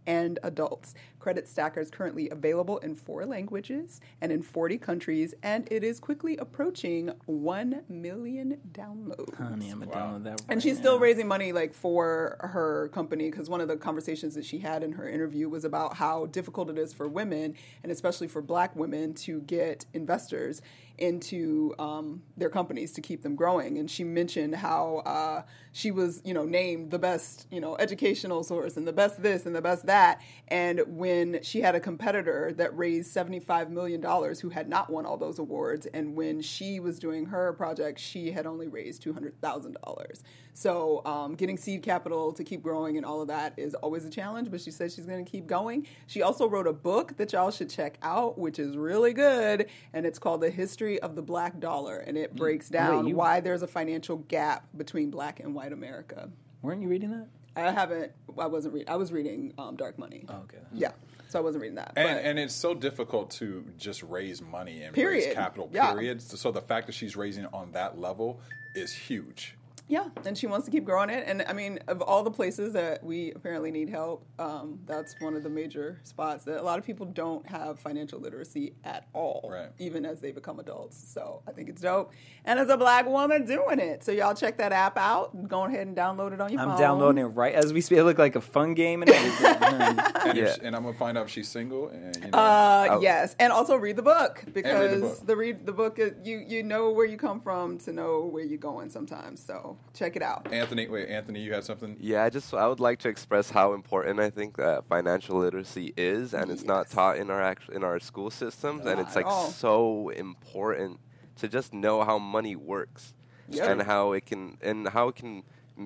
and 0.07 0.39
adults. 0.44 0.94
Credit 1.19 1.47
Stacker 1.47 1.81
is 1.81 1.91
currently 1.91 2.29
available 2.29 2.77
in 2.79 2.95
four 2.95 3.25
languages 3.25 4.00
and 4.21 4.31
in 4.31 4.41
40 4.41 4.77
countries, 4.77 5.35
and 5.44 5.68
it 5.69 5.83
is 5.83 6.00
quickly 6.00 6.38
approaching 6.38 7.12
1 7.25 7.83
million 7.89 8.57
downloads. 8.71 9.35
Honey, 9.35 9.69
I'm 9.69 9.79
gonna 9.79 9.91
download 9.91 10.23
that. 10.23 10.41
And 10.41 10.50
right 10.50 10.62
she's 10.62 10.77
still 10.77 11.00
raising 11.00 11.27
money 11.27 11.51
like 11.51 11.73
for 11.73 12.38
her 12.39 12.89
company 12.94 13.29
because 13.29 13.50
one 13.50 13.62
of 13.62 13.68
the 13.68 13.75
conversations 13.77 14.33
that 14.35 14.45
she 14.45 14.57
had 14.57 14.83
in 14.83 14.94
her 14.94 15.07
interview 15.07 15.50
was 15.50 15.65
about 15.65 15.95
how 15.95 16.27
difficult 16.27 16.69
it 16.69 16.77
is 16.77 16.94
for 16.94 17.07
women 17.07 17.53
and 17.83 17.91
especially 17.91 18.27
for 18.29 18.41
black 18.41 18.75
women 18.75 19.13
to 19.13 19.41
get 19.41 19.85
investors 19.94 20.62
into 21.01 21.74
um, 21.80 22.21
their 22.38 22.50
companies 22.50 22.94
to 22.94 23.01
keep 23.01 23.24
them 23.24 23.36
growing. 23.36 23.80
And 23.80 23.89
she 23.89 24.03
mentioned 24.03 24.56
how 24.56 25.01
uh, 25.06 25.42
she 25.71 25.89
was, 25.89 26.21
you 26.24 26.33
know, 26.33 26.45
named 26.45 26.92
the 26.92 27.00
best, 27.00 27.48
you 27.51 27.59
know, 27.59 27.75
educational 27.77 28.44
source 28.44 28.77
and 28.77 28.88
the 28.88 28.94
best 28.94 29.22
this 29.22 29.46
and 29.46 29.55
the 29.55 29.62
best 29.62 29.88
that. 29.88 30.22
And 30.48 30.81
when 30.88 31.41
she 31.41 31.62
had 31.62 31.74
a 31.74 31.79
competitor 31.79 32.53
that 32.58 32.77
raised 32.77 33.13
$75 33.15 33.70
million 33.70 34.01
who 34.41 34.50
had 34.50 34.70
not 34.70 34.89
won 34.89 35.05
all 35.05 35.17
those 35.17 35.39
awards, 35.39 35.88
and 35.88 36.15
when 36.15 36.41
she 36.41 36.79
was 36.79 37.00
doing 37.00 37.25
her 37.25 37.53
project, 37.53 38.00
she 38.00 38.31
had 38.31 38.46
only 38.46 38.67
raised 38.67 39.03
$200,000. 39.03 40.22
So 40.53 41.01
um, 41.05 41.36
getting 41.36 41.58
seed 41.58 41.81
capital 41.81 42.34
to 42.34 42.43
keep 42.43 42.62
growing 42.62 42.98
and 42.98 43.05
all 43.05 43.22
of 43.22 43.29
that 43.29 43.53
is 43.58 43.74
always 43.75 44.05
a 44.05 44.10
challenge, 44.10 44.51
but 44.51 44.62
she 44.62 44.72
says 44.72 44.93
she's 44.93 45.05
going 45.05 45.24
to 45.24 45.29
keep 45.29 45.48
going. 45.48 45.88
She 46.08 46.22
also 46.22 46.48
wrote 46.48 46.67
a 46.67 46.74
book 46.74 47.15
that 47.17 47.31
y'all 47.34 47.51
should 47.51 47.70
check 47.70 47.98
out, 48.01 48.38
which 48.38 48.60
is 48.60 48.75
really 48.75 49.13
good, 49.13 49.67
and 49.93 50.05
it's 50.05 50.20
called 50.20 50.41
The 50.41 50.50
History 50.50 50.90
of 51.00 51.15
the 51.15 51.21
Black 51.21 51.60
Dollar, 51.60 51.98
and 52.00 52.17
it 52.17 52.36
breaks 52.36 52.69
down 52.69 53.07
you- 53.07 53.15
why 53.15 53.39
there's 53.39 53.62
a 53.62 53.67
financial 53.67 54.17
gap 54.17 54.67
between 54.75 55.10
black 55.12 55.39
and 55.39 55.53
white 55.55 55.74
America. 55.74 56.29
Weren't 56.62 56.81
you 56.81 56.88
reading 56.89 57.12
that? 57.12 57.27
I 57.55 57.71
haven't, 57.71 58.12
I 58.38 58.48
wasn't 58.48 58.74
reading, 58.74 58.89
I 58.89 58.95
was 58.95 59.12
reading 59.12 59.53
um, 59.57 59.75
Dark 59.75 59.98
Money. 59.98 60.25
Oh, 60.29 60.38
okay. 60.43 60.57
Yeah, 60.74 60.91
so 61.29 61.38
I 61.39 61.41
wasn't 61.41 61.62
reading 61.63 61.75
that. 61.75 61.93
And, 61.98 62.07
but- 62.17 62.24
and 62.25 62.39
it's 62.39 62.53
so 62.55 62.74
difficult 62.74 63.31
to 63.31 63.65
just 63.77 64.03
raise 64.03 64.41
money 64.41 64.83
and 64.83 64.93
Period. 64.95 65.25
raise 65.27 65.33
capital, 65.36 65.69
Yeah. 65.74 65.91
period. 65.91 66.21
So 66.21 66.51
the 66.51 66.62
fact 66.62 66.88
that 66.88 66.93
she's 66.93 67.15
raising 67.15 67.45
on 67.48 67.71
that 67.74 68.00
level 68.00 68.39
is 68.74 68.93
huge. 68.93 69.55
Yeah, 69.91 70.05
and 70.25 70.38
she 70.38 70.48
wants 70.48 70.65
to 70.67 70.71
keep 70.71 70.86
growing 70.86 71.10
it. 71.10 71.25
And 71.27 71.43
I 71.50 71.51
mean, 71.51 71.77
of 71.89 72.01
all 72.01 72.24
the 72.24 72.31
places 72.31 72.71
that 72.74 73.03
we 73.03 73.33
apparently 73.33 73.71
need 73.71 73.89
help, 73.89 74.25
um, 74.39 74.79
that's 74.86 75.15
one 75.19 75.36
of 75.36 75.43
the 75.43 75.50
major 75.50 76.00
spots 76.03 76.45
that 76.45 76.62
a 76.62 76.63
lot 76.63 76.79
of 76.79 76.86
people 76.86 77.05
don't 77.05 77.45
have 77.45 77.77
financial 77.77 78.17
literacy 78.17 78.74
at 78.86 79.07
all, 79.12 79.50
Right. 79.51 79.67
even 79.79 80.05
as 80.05 80.21
they 80.21 80.31
become 80.31 80.62
adults. 80.62 80.95
So 81.13 81.43
I 81.45 81.51
think 81.51 81.67
it's 81.67 81.81
dope. 81.81 82.13
And 82.45 82.57
as 82.57 82.69
a 82.69 82.77
black 82.77 83.05
woman 83.05 83.43
doing 83.45 83.79
it. 83.79 84.05
So 84.05 84.13
y'all 84.13 84.33
check 84.33 84.57
that 84.60 84.71
app 84.71 84.98
out. 84.98 85.48
Go 85.50 85.65
ahead 85.65 85.86
and 85.88 85.95
download 85.98 86.31
it 86.31 86.39
on 86.39 86.51
your 86.53 86.62
phone. 86.62 86.71
I'm 86.71 86.79
downloading 86.79 87.25
it 87.25 87.27
right 87.27 87.53
as 87.53 87.74
we 87.74 87.81
speak. 87.81 87.98
It 88.00 88.05
looked 88.05 88.17
like 88.17 88.38
a 88.38 88.41
fun 88.41 88.74
game 88.74 89.01
and 89.01 89.12
everything. 89.12 90.00
And, 90.21 90.38
Yeah. 90.38 90.53
she- 90.53 90.62
and 90.62 90.74
I'm 90.75 90.83
gonna 90.83 90.98
find 90.98 91.17
out 91.17 91.25
if 91.25 91.31
she's 91.31 91.50
single. 91.50 91.89
And 91.89 92.15
you 92.15 92.31
know, 92.31 92.38
Uh, 92.38 93.00
yes, 93.01 93.36
and 93.39 93.51
also 93.51 93.75
read 93.75 93.98
the 93.98 94.03
book 94.03 94.43
because 94.53 95.01
book. 95.01 95.27
the 95.27 95.36
read 95.36 95.65
the 95.65 95.74
book 95.74 96.00
is, 96.00 96.13
you 96.24 96.38
you 96.48 96.63
know 96.63 96.91
where 96.91 97.05
you 97.05 97.17
come 97.17 97.41
from 97.41 97.77
to 97.79 97.91
know 97.91 98.21
where 98.21 98.43
you're 98.45 98.57
going 98.57 98.89
sometimes. 98.89 99.43
So 99.43 99.77
check 99.93 100.15
it 100.15 100.21
out. 100.21 100.47
Anthony, 100.51 100.88
wait, 100.88 101.09
Anthony, 101.09 101.41
you 101.41 101.53
had 101.53 101.63
something. 101.63 101.97
Yeah, 102.00 102.23
I 102.23 102.29
just 102.29 102.53
I 102.53 102.67
would 102.67 102.79
like 102.79 103.00
to 103.00 103.09
express 103.09 103.50
how 103.50 103.73
important 103.73 104.19
I 104.19 104.29
think 104.29 104.57
that 104.57 104.85
financial 104.88 105.38
literacy 105.39 105.93
is, 105.97 106.33
and 106.33 106.50
it's 106.51 106.63
not 106.63 106.89
taught 106.89 107.17
in 107.17 107.29
our 107.29 107.41
act- 107.41 107.69
in 107.69 107.83
our 107.83 108.00
school 108.00 108.29
systems, 108.29 108.85
and 108.85 109.00
it's 109.00 109.15
like 109.15 109.25
all. 109.25 109.47
so 109.50 110.09
important 110.09 111.00
to 111.38 111.47
just 111.47 111.73
know 111.73 112.03
how 112.03 112.17
money 112.19 112.55
works 112.55 113.13
Yeah. 113.50 113.71
and 113.71 113.81
how 113.81 114.11
it 114.13 114.25
can 114.25 114.57
and 114.61 114.88
how 114.89 115.07
it 115.09 115.15
can 115.15 115.43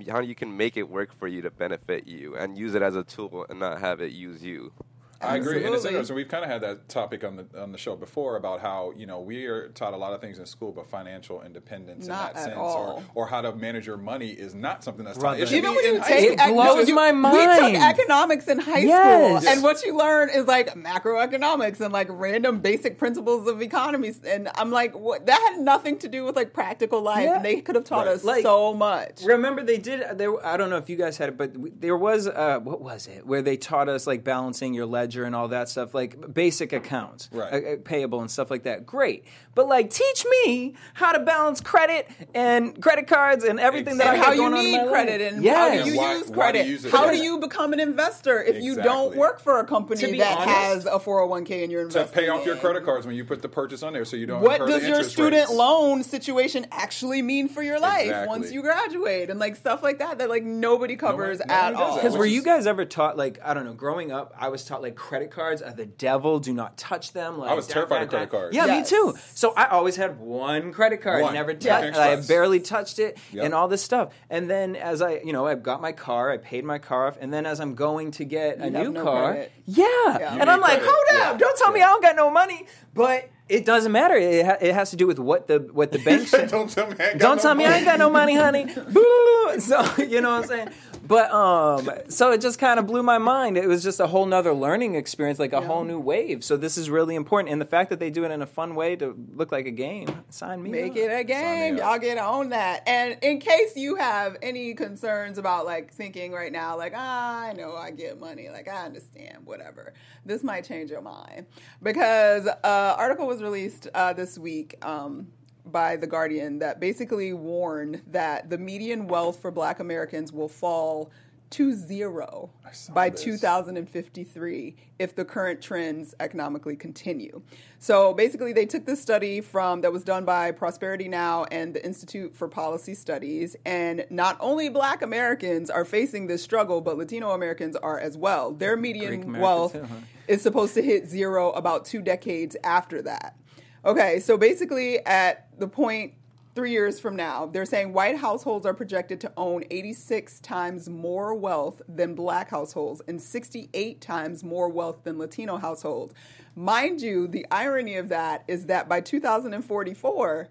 how 0.10 0.20
you 0.20 0.36
can 0.36 0.58
make 0.58 0.76
it 0.78 0.90
work 0.90 1.14
for 1.18 1.28
you 1.28 1.42
to 1.44 1.50
benefit 1.52 2.06
you 2.08 2.36
and 2.36 2.58
use 2.58 2.76
it 2.76 2.82
as 2.82 2.96
a 2.96 3.04
tool 3.04 3.46
and 3.50 3.60
not 3.60 3.80
have 3.80 4.02
it 4.02 4.12
use 4.12 4.44
you. 4.44 4.74
I 5.22 5.38
agree, 5.38 5.58
and 5.58 5.66
it's 5.68 5.86
Absolutely. 5.86 5.90
interesting. 5.90 6.16
We've 6.16 6.28
kind 6.28 6.44
of 6.44 6.50
had 6.52 6.62
that 6.62 6.90
topic 6.90 7.24
on 7.24 7.36
the 7.38 7.46
on 7.62 7.72
the 7.72 7.78
show 7.78 7.96
before 7.96 8.36
about 8.36 8.60
how 8.62 8.94
you 8.96 9.06
know 9.06 9.22
we 9.22 9.46
are 9.46 9.70
taught 9.70 9.94
a 9.94 9.98
lot 9.98 10.14
of 10.14 10.22
things 10.22 10.40
in 10.40 10.46
school, 10.46 10.72
but 10.72 10.88
financial 10.88 11.42
independence 11.42 12.08
Not 12.08 12.32
in 12.32 12.36
that 12.36 12.40
at 12.40 12.44
sense, 12.46 12.58
all. 12.58 13.04
or 13.16 13.24
or 13.24 13.28
how 13.28 13.42
to 13.42 13.54
manage 13.56 13.88
your 13.88 13.98
money 13.98 14.30
is 14.30 14.54
not 14.54 14.84
something 14.84 15.06
that's 15.06 15.18
taught. 15.18 15.22
Brother. 15.38 15.44
It 15.44 15.48
should 15.50 15.58
Even 15.58 15.74
when 15.76 15.86
you 15.86 16.00
high 16.02 16.08
take. 16.08 16.40
It 16.40 16.54
blows 16.54 16.88
you- 16.90 16.96
my 16.96 17.12
We 17.12 17.18
mind. 17.18 17.76
took 17.76 17.82
economics 17.84 18.48
in 18.48 18.60
high 18.60 18.80
Yes. 18.80 19.42
school, 19.44 19.52
and 19.54 19.64
what 19.64 19.84
you 19.86 19.96
learn 19.98 20.30
is 20.30 20.46
like 20.48 20.76
macroeconomics 20.76 21.80
and 21.80 21.94
like 21.94 22.08
random 22.10 22.60
basic 22.60 22.98
principles 22.98 23.48
of 23.48 23.62
economies. 23.62 24.20
And 24.28 24.50
I'm 24.56 24.72
like, 24.72 24.98
what? 24.98 25.26
That 25.26 25.40
had 25.54 25.62
nothing 25.62 25.98
to 26.00 26.08
do 26.10 26.26
with 26.26 26.36
like 26.36 26.54
practical 26.54 27.02
life, 27.02 27.24
Yeah. 27.24 27.36
and 27.38 27.46
they 27.46 27.62
could 27.62 27.76
have 27.76 27.86
taught 27.86 28.06
Right. 28.08 28.16
us 28.16 28.24
Like- 28.24 28.44
so 28.44 28.74
much. 28.74 29.24
Remember, 29.24 29.64
they 29.64 29.78
did. 29.78 30.18
There, 30.18 30.46
I 30.46 30.58
don't 30.58 30.70
know 30.70 30.78
if 30.78 30.90
you 30.90 30.98
guys 30.98 31.18
had 31.18 31.30
it, 31.30 31.38
but 31.38 31.52
there 31.82 31.98
was 31.98 32.28
uh, 32.28 32.60
what 32.62 32.82
was 32.82 33.08
it 33.08 33.26
where 33.26 33.42
they 33.42 33.56
taught 33.58 33.88
us 33.90 34.06
like 34.06 34.24
balancing 34.24 34.74
your 34.74 34.86
ledger 34.86 35.05
and 35.26 35.36
all 35.36 35.48
that 35.50 35.70
stuff, 35.70 35.94
like 35.94 36.34
basic 36.34 36.74
accounts, 36.74 37.30
Right. 37.32 37.54
uh, 37.54 37.58
uh, 37.58 37.76
payable 37.84 38.22
and 38.22 38.32
stuff 38.32 38.50
like 38.50 38.64
that. 38.64 38.86
Great, 38.86 39.26
but 39.54 39.68
like 39.68 39.90
teach 39.92 40.26
me 40.44 40.74
how 40.96 41.12
to 41.12 41.20
balance 41.20 41.62
credit 41.62 42.10
and 42.34 42.82
credit 42.82 43.08
cards 43.08 43.44
and 43.44 43.60
everything 43.60 43.98
that 43.98 44.08
I 44.08 44.14
and 44.14 44.18
have 44.18 44.26
how 44.26 44.32
you 44.34 44.38
going 44.40 44.54
on 44.54 44.60
in 44.66 44.72
need 44.72 44.90
credit 44.90 45.22
life. 45.22 45.34
and 45.34 45.44
yes. 45.44 45.56
how 45.56 45.84
do 45.84 45.90
you 45.92 45.98
why- 45.98 46.14
use 46.16 46.28
why 46.30 46.36
credit? 46.36 46.64
to 46.64 46.70
use 46.70 46.92
how 46.92 47.12
do 47.12 47.18
you 47.18 47.40
become 47.40 47.74
an 47.74 47.80
investor 47.80 48.42
if 48.42 48.64
you 48.64 48.76
don't 48.82 49.16
work 49.16 49.40
for 49.40 49.60
a 49.60 49.64
company 49.66 50.02
To 50.02 50.12
be 50.12 50.18
that 50.20 50.38
honest- 50.40 50.50
has 50.50 50.86
a 50.86 51.00
401k 51.00 51.64
and 51.64 51.72
you're 51.72 51.88
to 51.90 52.06
pay 52.06 52.30
off 52.30 52.46
your 52.46 52.56
credit 52.56 52.84
cards 52.86 53.06
when 53.06 53.16
you 53.16 53.24
put 53.26 53.42
the 53.42 53.50
purchase 53.50 53.84
on 53.84 53.94
there, 53.94 54.06
so 54.06 54.16
you 54.18 54.26
don't. 54.26 54.42
What 54.42 54.62
incur 54.62 54.66
the 54.74 54.80
does 54.80 54.88
your 54.90 55.04
student 55.04 55.48
rates. 55.48 55.52
loan 55.52 56.04
situation 56.04 56.66
actually 56.72 57.22
mean 57.22 57.48
for 57.48 57.62
your 57.62 57.80
life 57.80 58.06
Exactly. 58.06 58.28
once 58.28 58.52
you 58.52 58.62
graduate 58.62 59.30
and 59.30 59.40
like 59.40 59.56
stuff 59.56 59.84
like 59.84 60.00
that 60.00 60.18
that 60.20 60.30
like 60.30 60.44
nobody 60.44 60.96
covers 60.96 61.40
nobody 61.40 61.54
at 61.54 61.74
all? 61.74 61.96
Because 61.96 62.18
were 62.18 62.26
you 62.26 62.42
guys 62.42 62.66
ever 62.68 62.86
taught 62.86 63.18
like 63.18 63.40
I 63.44 63.54
don't 63.54 63.66
know? 63.66 63.74
Growing 63.74 64.12
up, 64.12 64.34
I 64.38 64.50
was 64.50 64.64
taught 64.66 64.82
like 64.82 64.95
credit 64.96 65.32
cards 65.32 65.62
are 65.62 65.72
the 65.72 65.86
devil. 65.86 66.40
Do 66.40 66.54
not 66.54 66.78
touch 66.78 67.14
them. 67.14 67.38
Like, 67.38 67.52
I 67.52 67.54
was 67.54 67.68
terrified 67.68 67.98
da- 67.98 68.04
of 68.04 68.10
credit 68.10 68.30
cards. 68.32 68.56
Yeah, 68.56 68.66
Yes. 68.66 68.92
me 68.92 68.98
too. 68.98 69.14
So 69.34 69.54
I 69.56 69.66
always 69.68 69.96
had 69.96 70.20
one 70.20 70.72
credit 70.74 71.02
card, 71.02 71.22
One. 71.22 71.34
never 71.34 71.52
Yeah. 71.52 71.92
touched. 71.92 71.98
I 71.98 72.16
barely 72.18 72.60
touched 72.60 73.00
it, 73.00 73.18
Yep. 73.32 73.46
and 73.46 73.54
all 73.54 73.68
this 73.68 73.84
stuff. 73.84 74.10
And 74.30 74.50
then 74.50 74.76
as 74.76 75.02
I, 75.02 75.22
you 75.24 75.34
know, 75.34 75.46
I 75.46 75.56
got 75.56 75.82
my 75.82 75.92
car, 75.92 76.32
I 76.32 76.38
paid 76.38 76.64
my 76.66 76.78
car 76.80 77.08
off, 77.08 77.18
and 77.22 77.34
then 77.34 77.46
as 77.46 77.60
I'm 77.60 77.76
going 77.76 78.12
to 78.12 78.26
get 78.26 78.58
a 78.58 78.70
new 78.70 78.92
no 78.92 79.04
car, 79.04 79.32
credit. 79.34 79.52
yeah, 79.66 79.84
Yeah. 79.86 80.38
and 80.40 80.50
I'm 80.50 80.60
like, 80.62 80.80
credit. 80.80 80.86
hold 80.90 81.06
Yeah. 81.14 81.30
up, 81.32 81.38
don't 81.40 81.58
tell 81.58 81.72
me 81.72 81.82
I 81.82 81.88
don't 81.88 82.02
got 82.02 82.16
no 82.16 82.30
money, 82.30 82.66
but. 82.94 83.30
It 83.48 83.64
doesn't 83.64 83.92
matter. 83.92 84.16
It, 84.16 84.44
ha- 84.44 84.58
it 84.60 84.74
has 84.74 84.90
to 84.90 84.96
do 84.96 85.06
with 85.06 85.20
what 85.20 85.46
the 85.48 85.70
what 85.72 85.92
the 85.92 86.00
bank 86.04 86.28
said. 86.28 86.50
Don't 86.50 86.68
tell 86.68 86.88
me. 86.88 86.96
I 87.00 87.10
ain't 87.10 87.20
got 87.20 87.28
Don't 87.28 87.36
no 87.38 87.42
tell 87.44 87.54
me 87.54 87.64
I 87.66 87.68
money. 87.68 87.78
ain't 87.78 87.86
got 87.86 88.00
no 88.00 88.10
money, 88.10 88.34
honey. 88.36 88.66
So 89.60 89.86
you 90.04 90.20
know 90.22 90.32
what 90.32 90.42
I'm 90.42 90.48
saying. 90.48 90.70
But 91.08 91.32
um, 91.32 91.90
so 92.10 92.32
it 92.32 92.42
just 92.42 92.58
kind 92.58 92.80
of 92.80 92.88
blew 92.88 93.04
my 93.04 93.18
mind. 93.20 93.58
It 93.58 93.68
was 93.68 93.84
just 93.84 94.00
a 94.00 94.08
whole 94.08 94.26
nother 94.26 94.54
learning 94.54 94.96
experience, 94.96 95.38
like 95.38 95.54
a 95.54 95.62
whole 95.62 95.84
new 95.84 96.00
wave. 96.00 96.44
So 96.44 96.58
this 96.58 96.78
is 96.78 96.90
really 96.90 97.16
important, 97.16 97.52
and 97.52 97.62
the 97.62 97.66
fact 97.66 97.92
that 97.92 98.00
they 98.00 98.10
do 98.10 98.24
it 98.26 98.32
in 98.32 98.42
a 98.42 98.48
fun 98.48 98.74
way 98.76 98.96
to 98.96 99.16
look 99.34 99.52
like 99.52 99.68
a 99.68 99.72
game, 99.72 100.24
sign 100.30 100.64
me. 100.64 100.72
Make 100.72 100.94
up. 100.94 100.98
it 100.98 101.12
a 101.12 101.24
game. 101.24 101.78
Y'all 101.78 102.00
get 102.00 102.16
to 102.16 102.26
own 102.26 102.50
that. 102.50 102.88
And 102.88 103.18
in 103.22 103.40
case 103.40 103.76
you 103.76 103.96
have 103.96 104.38
any 104.42 104.74
concerns 104.74 105.38
about 105.38 105.66
like 105.66 105.94
thinking 105.94 106.32
right 106.32 106.52
now, 106.52 106.78
like, 106.78 106.94
ah, 106.96 107.44
I 107.44 107.54
know 107.54 107.76
I 107.76 107.92
get 107.92 108.20
money, 108.20 108.50
like 108.50 108.68
I 108.68 108.86
understand, 108.86 109.46
whatever. 109.46 109.94
This 110.26 110.44
might 110.44 110.66
change 110.66 110.90
your 110.90 111.02
mind. 111.02 111.46
Because 111.84 112.48
uh 112.48 112.96
article 112.98 113.28
was 113.28 113.44
released 113.44 113.88
uh, 113.94 114.14
this 114.14 114.38
week. 114.38 114.76
Um, 114.84 115.28
by 115.72 115.96
The 115.96 116.08
Guardian, 116.08 116.60
that 116.60 116.80
basically 116.80 117.34
warned 117.34 118.02
that 118.08 118.50
the 118.50 118.58
median 118.58 119.08
wealth 119.08 119.42
for 119.42 119.52
black 119.52 119.80
Americans 119.80 120.32
will 120.32 120.50
fall 120.50 121.12
to 121.52 121.74
zero 121.74 122.50
by 122.94 123.10
this. 123.10 123.22
2053 123.22 124.76
if 124.98 125.16
the 125.16 125.24
current 125.24 125.62
trends 125.62 126.16
economically 126.20 126.76
continue. 126.76 127.42
So 127.80 128.14
basically, 128.14 128.54
they 128.54 128.66
took 128.66 128.86
this 128.86 129.02
study 129.02 129.42
from 129.42 129.82
that 129.82 129.92
was 129.92 130.04
done 130.04 130.26
by 130.26 130.52
Prosperity 130.52 131.08
Now 131.08 131.46
and 131.46 131.74
the 131.74 131.86
Institute 131.86 132.36
for 132.36 132.48
Policy 132.48 132.96
Studies, 132.96 133.56
and 133.66 134.06
not 134.10 134.38
only 134.40 134.70
Black 134.70 135.02
Americans 135.02 135.70
are 135.70 135.86
facing 135.86 136.28
this 136.28 136.44
struggle, 136.44 136.82
but 136.82 136.98
Latino 136.98 137.32
Americans 137.32 137.76
are 137.76 138.00
as 138.00 138.18
well. 138.18 138.52
Their 138.52 138.76
median 138.76 139.40
wealth 139.40 139.74
too, 139.74 139.84
huh? 139.84 139.96
is 140.28 140.42
supposed 140.42 140.74
to 140.74 140.82
hit 140.82 141.08
zero 141.08 141.52
about 141.52 141.86
two 141.86 142.02
decades 142.02 142.56
after 142.64 143.02
that. 143.04 143.38
Okay, 143.86 144.20
so 144.20 144.36
basically, 144.36 145.06
at 145.06 145.48
the 145.60 145.68
point 145.68 146.14
three 146.56 146.72
years 146.72 147.00
from 147.00 147.16
now, 147.16 147.46
they're 147.46 147.66
saying 147.66 147.94
white 147.94 148.18
households 148.18 148.66
are 148.66 148.74
projected 148.74 149.22
to 149.22 149.32
own 149.38 149.64
86 149.70 150.40
times 150.40 150.90
more 150.90 151.36
wealth 151.36 151.82
than 151.88 152.16
black 152.16 152.50
households 152.50 153.02
and 153.08 153.22
68 153.22 154.02
times 154.02 154.44
more 154.44 154.70
wealth 154.70 155.04
than 155.04 155.20
Latino 155.20 155.58
households. 155.58 156.16
Mind 156.56 157.02
you, 157.02 157.28
the 157.28 157.46
irony 157.52 157.98
of 157.98 158.10
that 158.10 158.44
is 158.48 158.66
that 158.68 158.90
by 158.90 159.02
2044, 159.02 160.50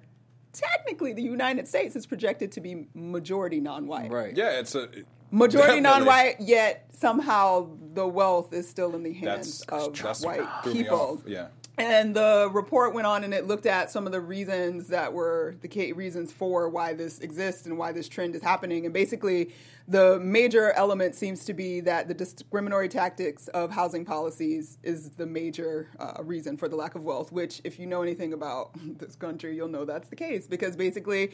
technically 0.52 1.12
the 1.12 1.22
United 1.22 1.66
States 1.66 1.96
is 1.96 2.06
projected 2.06 2.52
to 2.52 2.60
be 2.60 2.86
majority 2.94 3.60
non 3.60 3.88
white. 3.88 4.12
Right. 4.12 4.36
Yeah, 4.36 4.60
it's 4.60 4.76
a 4.76 4.88
Majority 5.34 5.80
definitely. 5.80 6.06
non 6.06 6.06
white, 6.06 6.36
yet 6.40 6.86
somehow 6.92 7.68
the 7.92 8.06
wealth 8.06 8.52
is 8.52 8.68
still 8.68 8.94
in 8.94 9.02
the 9.02 9.12
hands 9.12 9.64
That's 9.68 9.86
of 9.86 9.98
that's 10.00 10.24
white 10.24 10.48
people. 10.62 11.22
Yeah. 11.26 11.48
And 11.76 12.14
the 12.14 12.48
report 12.52 12.94
went 12.94 13.08
on 13.08 13.24
and 13.24 13.34
it 13.34 13.48
looked 13.48 13.66
at 13.66 13.90
some 13.90 14.06
of 14.06 14.12
the 14.12 14.20
reasons 14.20 14.86
that 14.88 15.12
were 15.12 15.56
the 15.60 15.92
reasons 15.92 16.30
for 16.30 16.68
why 16.68 16.92
this 16.94 17.18
exists 17.18 17.66
and 17.66 17.76
why 17.76 17.90
this 17.90 18.08
trend 18.08 18.36
is 18.36 18.42
happening. 18.42 18.84
And 18.84 18.94
basically, 18.94 19.52
the 19.88 20.20
major 20.20 20.70
element 20.72 21.16
seems 21.16 21.44
to 21.46 21.52
be 21.52 21.80
that 21.80 22.06
the 22.06 22.14
discriminatory 22.14 22.88
tactics 22.88 23.48
of 23.48 23.72
housing 23.72 24.04
policies 24.04 24.78
is 24.84 25.10
the 25.10 25.26
major 25.26 25.88
uh, 25.98 26.22
reason 26.22 26.56
for 26.56 26.68
the 26.68 26.76
lack 26.76 26.94
of 26.94 27.02
wealth, 27.02 27.32
which, 27.32 27.60
if 27.64 27.80
you 27.80 27.86
know 27.86 28.02
anything 28.02 28.32
about 28.32 28.70
this 28.98 29.16
country, 29.16 29.56
you'll 29.56 29.66
know 29.66 29.84
that's 29.84 30.08
the 30.08 30.16
case. 30.16 30.46
Because 30.46 30.76
basically, 30.76 31.32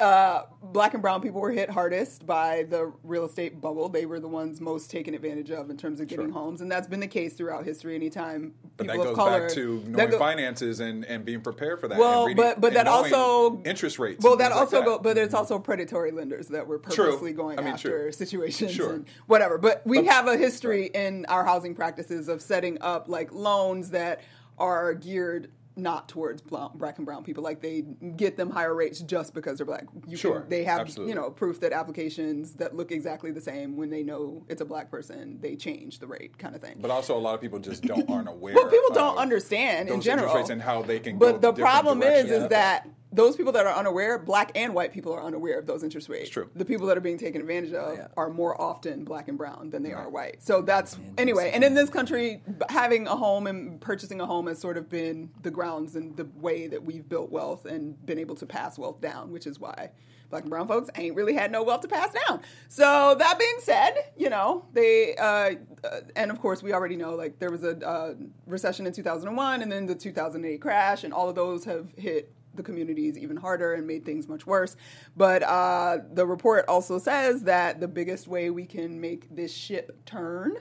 uh, 0.00 0.46
black 0.62 0.94
and 0.94 1.02
brown 1.02 1.20
people 1.20 1.40
were 1.40 1.50
hit 1.50 1.68
hardest 1.70 2.26
by 2.26 2.64
the 2.68 2.92
real 3.04 3.24
estate 3.24 3.60
bubble. 3.60 3.88
They 3.88 4.06
were 4.06 4.18
the 4.18 4.28
ones 4.28 4.60
most 4.60 4.90
taken 4.90 5.14
advantage 5.14 5.50
of 5.50 5.68
in 5.70 5.76
terms 5.76 6.00
of 6.00 6.06
getting 6.08 6.26
Sure. 6.26 6.32
homes, 6.34 6.60
and 6.60 6.70
that's 6.70 6.88
been 6.88 7.00
the 7.00 7.06
case 7.06 7.34
throughout 7.34 7.64
history. 7.64 7.94
Anytime 7.94 8.54
But 8.76 8.86
people 8.86 9.04
that 9.04 9.10
of 9.10 9.16
goes 9.16 9.24
color 9.24 9.40
back 9.42 9.50
to 9.50 9.78
that 9.80 9.88
knowing 9.90 10.10
go- 10.10 10.18
finances 10.18 10.80
and, 10.80 11.04
and 11.04 11.24
being 11.24 11.40
prepared 11.42 11.80
for 11.80 11.88
that. 11.88 11.98
Well, 11.98 12.26
reading, 12.26 12.42
but 12.42 12.60
but 12.60 12.72
that 12.74 12.88
also 12.88 13.60
interest 13.64 13.98
rates. 13.98 14.24
Well, 14.24 14.36
that 14.36 14.52
things 14.52 14.54
like 14.56 14.60
also 14.60 14.82
go, 14.82 14.98
but 14.98 15.14
there's 15.14 15.34
also 15.34 15.58
predatory 15.58 16.10
lenders 16.12 16.48
that 16.48 16.66
were 16.66 16.78
True. 16.78 17.06
purposely 17.06 17.32
going 17.32 17.58
I 17.58 17.62
mean, 17.62 17.74
after 17.74 17.88
true. 18.04 18.12
situations 18.12 18.72
Sure. 18.72 18.92
and 18.94 19.06
whatever. 19.26 19.58
But 19.58 19.82
we 19.86 20.06
have 20.06 20.26
a 20.26 20.36
history 20.36 20.86
in 20.94 21.26
our 21.26 21.44
housing 21.44 21.74
practices 21.74 22.28
of 22.28 22.40
setting 22.42 22.78
up 22.80 23.08
like 23.08 23.32
loans 23.32 23.90
that 23.90 24.20
are 24.58 24.94
geared 24.94 25.50
not 25.82 26.08
towards 26.08 26.42
bla- 26.42 26.70
black 26.74 26.98
and 26.98 27.06
brown 27.06 27.24
people. 27.24 27.42
Like 27.42 27.60
they 27.60 27.82
get 28.16 28.36
them 28.36 28.50
higher 28.50 28.74
rates 28.74 29.00
just 29.00 29.34
because 29.34 29.58
they're 29.58 29.66
black. 29.66 29.84
You 30.06 30.16
Sure. 30.16 30.40
Can, 30.40 30.48
they 30.50 30.64
have 30.64 30.80
Absolutely. 30.80 31.10
you 31.12 31.14
know 31.20 31.30
proof 31.30 31.60
that 31.60 31.72
applications 31.72 32.54
that 32.54 32.76
look 32.76 32.92
exactly 32.92 33.30
the 33.30 33.40
same 33.40 33.76
when 33.76 33.90
they 33.90 34.02
know 34.02 34.44
it's 34.48 34.60
a 34.60 34.64
black 34.64 34.90
person, 34.90 35.38
they 35.40 35.56
change 35.56 35.98
the 35.98 36.06
rate 36.06 36.38
kind 36.38 36.54
of 36.54 36.60
thing. 36.60 36.76
But 36.80 36.90
also, 36.90 37.16
a 37.16 37.18
lot 37.18 37.34
of 37.34 37.40
people 37.40 37.58
just 37.58 37.82
don't 37.82 38.08
aren't 38.10 38.28
aware. 38.36 38.54
Well, 38.54 38.68
people 38.68 38.94
don't 38.94 39.16
understand 39.18 39.88
in 39.88 40.00
general 40.00 40.36
and 40.50 40.62
how 40.62 40.82
they 40.82 41.00
can. 41.00 41.18
But 41.18 41.40
the 41.40 41.52
problem 41.52 42.02
is, 42.02 42.30
is 42.30 42.48
that 42.48 42.88
those 43.12 43.36
people 43.36 43.52
that 43.52 43.66
are 43.66 43.74
unaware, 43.74 44.18
black 44.18 44.52
and 44.54 44.74
white 44.74 44.92
people 44.92 45.12
are 45.12 45.22
unaware 45.22 45.58
of 45.58 45.66
those 45.66 45.82
interest 45.82 46.08
rates. 46.08 46.30
true. 46.30 46.48
The 46.54 46.64
people 46.64 46.86
that 46.86 46.96
are 46.96 47.00
being 47.00 47.18
taken 47.18 47.40
advantage 47.40 47.72
of 47.72 47.96
Yeah. 47.96 48.06
are 48.16 48.30
more 48.30 48.60
often 48.60 49.04
black 49.04 49.28
and 49.28 49.36
brown 49.36 49.70
than 49.70 49.82
they 49.82 49.92
are 49.92 50.08
white. 50.08 50.42
So 50.42 50.62
that's 50.62 50.98
anyway. 51.18 51.50
And 51.52 51.64
in 51.64 51.74
this 51.74 51.90
country, 51.90 52.42
having 52.68 53.06
a 53.08 53.16
home 53.16 53.46
and 53.46 53.80
purchasing 53.80 54.20
a 54.20 54.26
home 54.26 54.46
has 54.46 54.58
sort 54.60 54.76
of 54.76 54.88
been 54.88 55.30
the 55.42 55.50
grounds 55.50 55.96
and 55.96 56.16
the 56.16 56.26
way 56.36 56.66
that 56.68 56.84
we've 56.84 57.08
built 57.08 57.30
wealth 57.30 57.66
and 57.66 58.04
been 58.06 58.18
able 58.18 58.36
to 58.36 58.46
pass 58.46 58.78
wealth 58.78 59.00
down, 59.00 59.32
which 59.32 59.46
is 59.46 59.58
why 59.58 59.90
black 60.30 60.42
and 60.42 60.50
brown 60.50 60.68
folks 60.68 60.88
ain't 60.94 61.16
really 61.16 61.34
had 61.34 61.50
no 61.50 61.60
wealth 61.64 61.80
to 61.80 61.88
pass 61.88 62.14
down. 62.28 62.40
So 62.68 63.16
that 63.18 63.36
being 63.36 63.56
said, 63.58 64.12
you 64.16 64.30
know 64.30 64.64
they 64.72 65.16
uh, 65.16 65.54
uh, 65.82 66.00
and 66.14 66.30
of 66.30 66.40
course 66.40 66.62
we 66.62 66.72
already 66.72 66.94
know 66.94 67.16
like 67.16 67.40
there 67.40 67.50
was 67.50 67.64
a 67.64 67.76
uh, 67.84 68.14
recession 68.46 68.86
in 68.86 68.92
2001 68.92 69.62
and 69.62 69.72
then 69.72 69.86
the 69.86 69.96
2008 69.96 70.60
crash, 70.60 71.02
and 71.02 71.12
all 71.12 71.28
of 71.28 71.34
those 71.34 71.64
have 71.64 71.92
hit 71.96 72.32
the 72.54 72.62
communities 72.62 73.16
even 73.16 73.36
harder 73.36 73.74
and 73.74 73.86
made 73.86 74.04
things 74.04 74.28
much 74.28 74.46
worse. 74.46 74.76
But 75.16 75.42
uh, 75.42 75.98
the 76.12 76.26
report 76.26 76.64
also 76.68 76.98
says 76.98 77.44
that 77.44 77.80
the 77.80 77.88
biggest 77.88 78.26
way 78.26 78.50
we 78.50 78.66
can 78.66 79.00
make 79.00 79.34
this 79.34 79.52
ship 79.54 80.04
turn, 80.04 80.54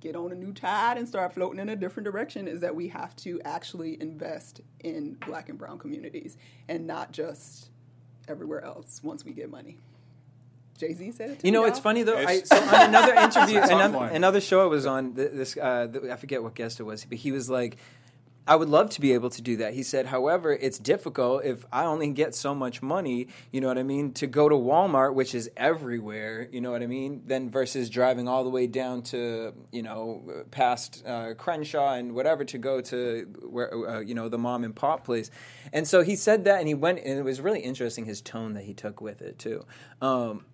get 0.00 0.16
on 0.16 0.32
a 0.32 0.34
new 0.34 0.52
tide, 0.52 0.98
and 0.98 1.08
start 1.08 1.32
floating 1.34 1.60
in 1.60 1.68
a 1.68 1.76
different 1.76 2.04
direction 2.04 2.48
is 2.48 2.60
that 2.60 2.74
we 2.74 2.88
have 2.88 3.14
to 3.16 3.40
actually 3.44 4.00
invest 4.00 4.60
in 4.82 5.16
black 5.26 5.48
and 5.48 5.58
brown 5.58 5.78
communities 5.78 6.36
and 6.68 6.86
not 6.86 7.12
just 7.12 7.70
everywhere 8.28 8.64
else 8.64 9.00
once 9.02 9.24
we 9.24 9.32
get 9.32 9.50
money. 9.50 9.76
Jay 10.76 10.92
Z 10.92 11.12
said 11.12 11.30
it. 11.30 11.38
To 11.38 11.46
You 11.46 11.52
know, 11.52 11.62
me, 11.62 11.68
it's 11.68 11.78
y'all. 11.78 11.82
funny 11.84 12.02
though. 12.02 12.16
I, 12.18 12.40
so 12.42 12.56
on 12.56 12.88
another 12.88 13.14
interview, 13.14 13.58
It's 13.58 13.66
a 13.68 13.70
tough 13.70 13.84
another, 13.84 14.06
another 14.06 14.40
show 14.40 14.60
I 14.62 14.66
was 14.66 14.86
on, 14.86 15.14
this 15.14 15.56
uh, 15.56 15.86
I 16.10 16.16
forget 16.16 16.42
what 16.42 16.54
guest 16.54 16.80
it 16.80 16.82
was, 16.82 17.04
but 17.04 17.18
he 17.18 17.30
was 17.30 17.48
like, 17.48 17.76
"I 18.46 18.56
would 18.56 18.68
love 18.68 18.90
to 18.90 19.00
be 19.00 19.12
able 19.12 19.30
to 19.30 19.42
do 19.42 19.56
that." 19.56 19.74
He 19.74 19.82
said, 19.82 20.06
"However, 20.06 20.52
it's 20.52 20.78
difficult 20.78 21.44
if 21.44 21.64
I 21.72 21.84
only 21.84 22.10
get 22.10 22.34
so 22.34 22.54
much 22.54 22.82
money. 22.82 23.28
You 23.52 23.60
know 23.60 23.68
what 23.68 23.78
I 23.78 23.82
mean? 23.82 24.12
To 24.14 24.26
go 24.26 24.48
to 24.48 24.54
Walmart, 24.54 25.14
which 25.14 25.34
is 25.34 25.50
everywhere. 25.56 26.48
You 26.50 26.60
know 26.60 26.70
what 26.70 26.82
I 26.82 26.86
mean? 26.86 27.22
Then 27.26 27.50
versus 27.50 27.90
driving 27.90 28.28
all 28.28 28.44
the 28.44 28.50
way 28.50 28.66
down 28.66 29.02
to 29.04 29.52
you 29.72 29.82
know 29.82 30.44
past 30.50 31.02
uh, 31.06 31.34
Crenshaw 31.34 31.94
and 31.94 32.14
whatever 32.14 32.44
to 32.44 32.58
go 32.58 32.80
to 32.82 33.26
where 33.48 33.88
uh, 33.88 34.00
you 34.00 34.14
know 34.14 34.28
the 34.28 34.38
mom 34.38 34.64
and 34.64 34.74
pop 34.74 35.04
place." 35.04 35.30
And 35.72 35.86
so 35.86 36.02
he 36.02 36.16
said 36.16 36.44
that, 36.44 36.58
and 36.58 36.68
he 36.68 36.74
went, 36.74 36.98
and 36.98 37.18
it 37.18 37.24
was 37.24 37.40
really 37.40 37.60
interesting 37.60 38.04
his 38.04 38.20
tone 38.20 38.54
that 38.54 38.64
he 38.64 38.74
took 38.74 39.00
with 39.00 39.22
it 39.22 39.38
too. 39.38 39.64
Um, 40.00 40.44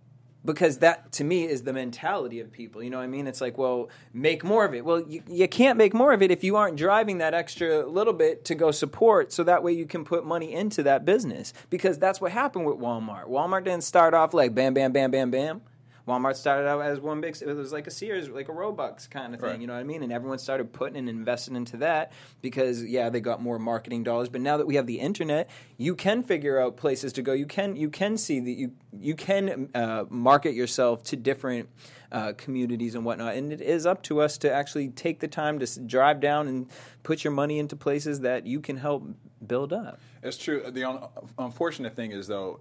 because 0.44 0.78
that 0.78 1.12
to 1.12 1.24
me 1.24 1.44
is 1.44 1.62
the 1.62 1.72
mentality 1.72 2.40
of 2.40 2.50
people 2.50 2.82
you 2.82 2.90
know 2.90 2.98
what 2.98 3.04
i 3.04 3.08
mean? 3.08 3.26
It's 3.26 3.40
like 3.40 3.58
well 3.58 3.88
make 4.12 4.42
more 4.44 4.64
of 4.64 4.74
it. 4.74 4.84
Well 4.84 5.00
you, 5.00 5.22
you 5.28 5.48
can't 5.48 5.76
make 5.76 5.94
more 5.94 6.12
of 6.12 6.22
it 6.22 6.30
if 6.30 6.42
you 6.42 6.56
aren't 6.56 6.76
driving 6.76 7.18
that 7.18 7.34
extra 7.34 7.86
little 7.86 8.12
bit 8.12 8.44
to 8.46 8.54
go 8.54 8.70
support 8.70 9.32
so 9.32 9.44
that 9.44 9.62
way 9.62 9.72
you 9.72 9.86
can 9.86 10.04
put 10.04 10.24
money 10.24 10.52
into 10.52 10.82
that 10.84 11.04
business 11.04 11.52
because 11.68 11.98
that's 11.98 12.20
what 12.20 12.32
happened 12.32 12.66
with 12.66 12.78
walmart. 12.78 13.28
Walmart 13.28 13.64
didn't 13.64 13.84
start 13.84 14.14
off 14.14 14.34
like 14.34 14.54
bam 14.54 14.74
bam 14.74 14.92
bam 14.92 15.10
bam 15.10 15.30
bam 15.30 15.62
Walmart 16.06 16.36
started 16.36 16.68
out 16.68 16.80
as 16.80 17.00
one 17.00 17.20
big. 17.20 17.36
It 17.40 17.54
was 17.54 17.72
like 17.72 17.86
a 17.86 17.90
Sears, 17.90 18.28
like 18.28 18.48
a 18.48 18.52
Roebucks 18.52 19.06
kind 19.06 19.34
of 19.34 19.40
thing. 19.40 19.50
Right. 19.50 19.60
You 19.60 19.66
know 19.66 19.74
what 19.74 19.80
I 19.80 19.84
mean? 19.84 20.02
And 20.02 20.12
everyone 20.12 20.38
started 20.38 20.72
putting 20.72 20.96
and 20.96 21.08
investing 21.08 21.56
into 21.56 21.76
that 21.78 22.12
because 22.40 22.84
yeah, 22.84 23.10
they 23.10 23.20
got 23.20 23.42
more 23.42 23.58
marketing 23.58 24.02
dollars. 24.02 24.28
But 24.28 24.40
now 24.40 24.56
that 24.56 24.66
we 24.66 24.76
have 24.76 24.86
the 24.86 25.00
internet, 25.00 25.50
you 25.76 25.94
can 25.94 26.22
figure 26.22 26.58
out 26.60 26.76
places 26.76 27.12
to 27.14 27.22
go. 27.22 27.32
You 27.32 27.46
can 27.46 27.76
you 27.76 27.90
can 27.90 28.16
see 28.16 28.40
that 28.40 28.50
you 28.50 28.72
you 28.92 29.14
can 29.14 29.68
uh, 29.74 30.04
market 30.08 30.54
yourself 30.54 31.02
to 31.04 31.16
different. 31.16 31.68
Uh, 32.12 32.32
communities 32.32 32.96
and 32.96 33.04
whatnot, 33.04 33.36
and 33.36 33.52
it 33.52 33.60
is 33.60 33.86
up 33.86 34.02
to 34.02 34.20
us 34.20 34.36
to 34.36 34.52
actually 34.52 34.88
take 34.88 35.20
the 35.20 35.28
time 35.28 35.60
to 35.60 35.80
drive 35.82 36.18
down 36.18 36.48
and 36.48 36.66
put 37.04 37.22
your 37.22 37.32
money 37.32 37.60
into 37.60 37.76
places 37.76 38.18
that 38.18 38.48
you 38.48 38.58
can 38.58 38.76
help 38.76 39.04
build 39.46 39.72
up. 39.72 40.00
It's 40.20 40.36
true. 40.36 40.68
The 40.68 40.82
un- 40.82 41.04
unfortunate 41.38 41.94
thing 41.94 42.10
is 42.10 42.26
though, 42.26 42.58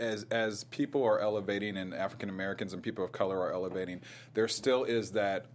as 0.00 0.24
as 0.30 0.64
people 0.64 1.04
are 1.04 1.20
elevating 1.20 1.76
and 1.76 1.94
African 1.94 2.28
Americans 2.28 2.72
and 2.72 2.82
people 2.82 3.04
of 3.04 3.12
color 3.12 3.38
are 3.40 3.52
elevating, 3.52 4.00
there 4.34 4.48
still 4.48 4.84
is 4.84 5.12
that. 5.12 5.46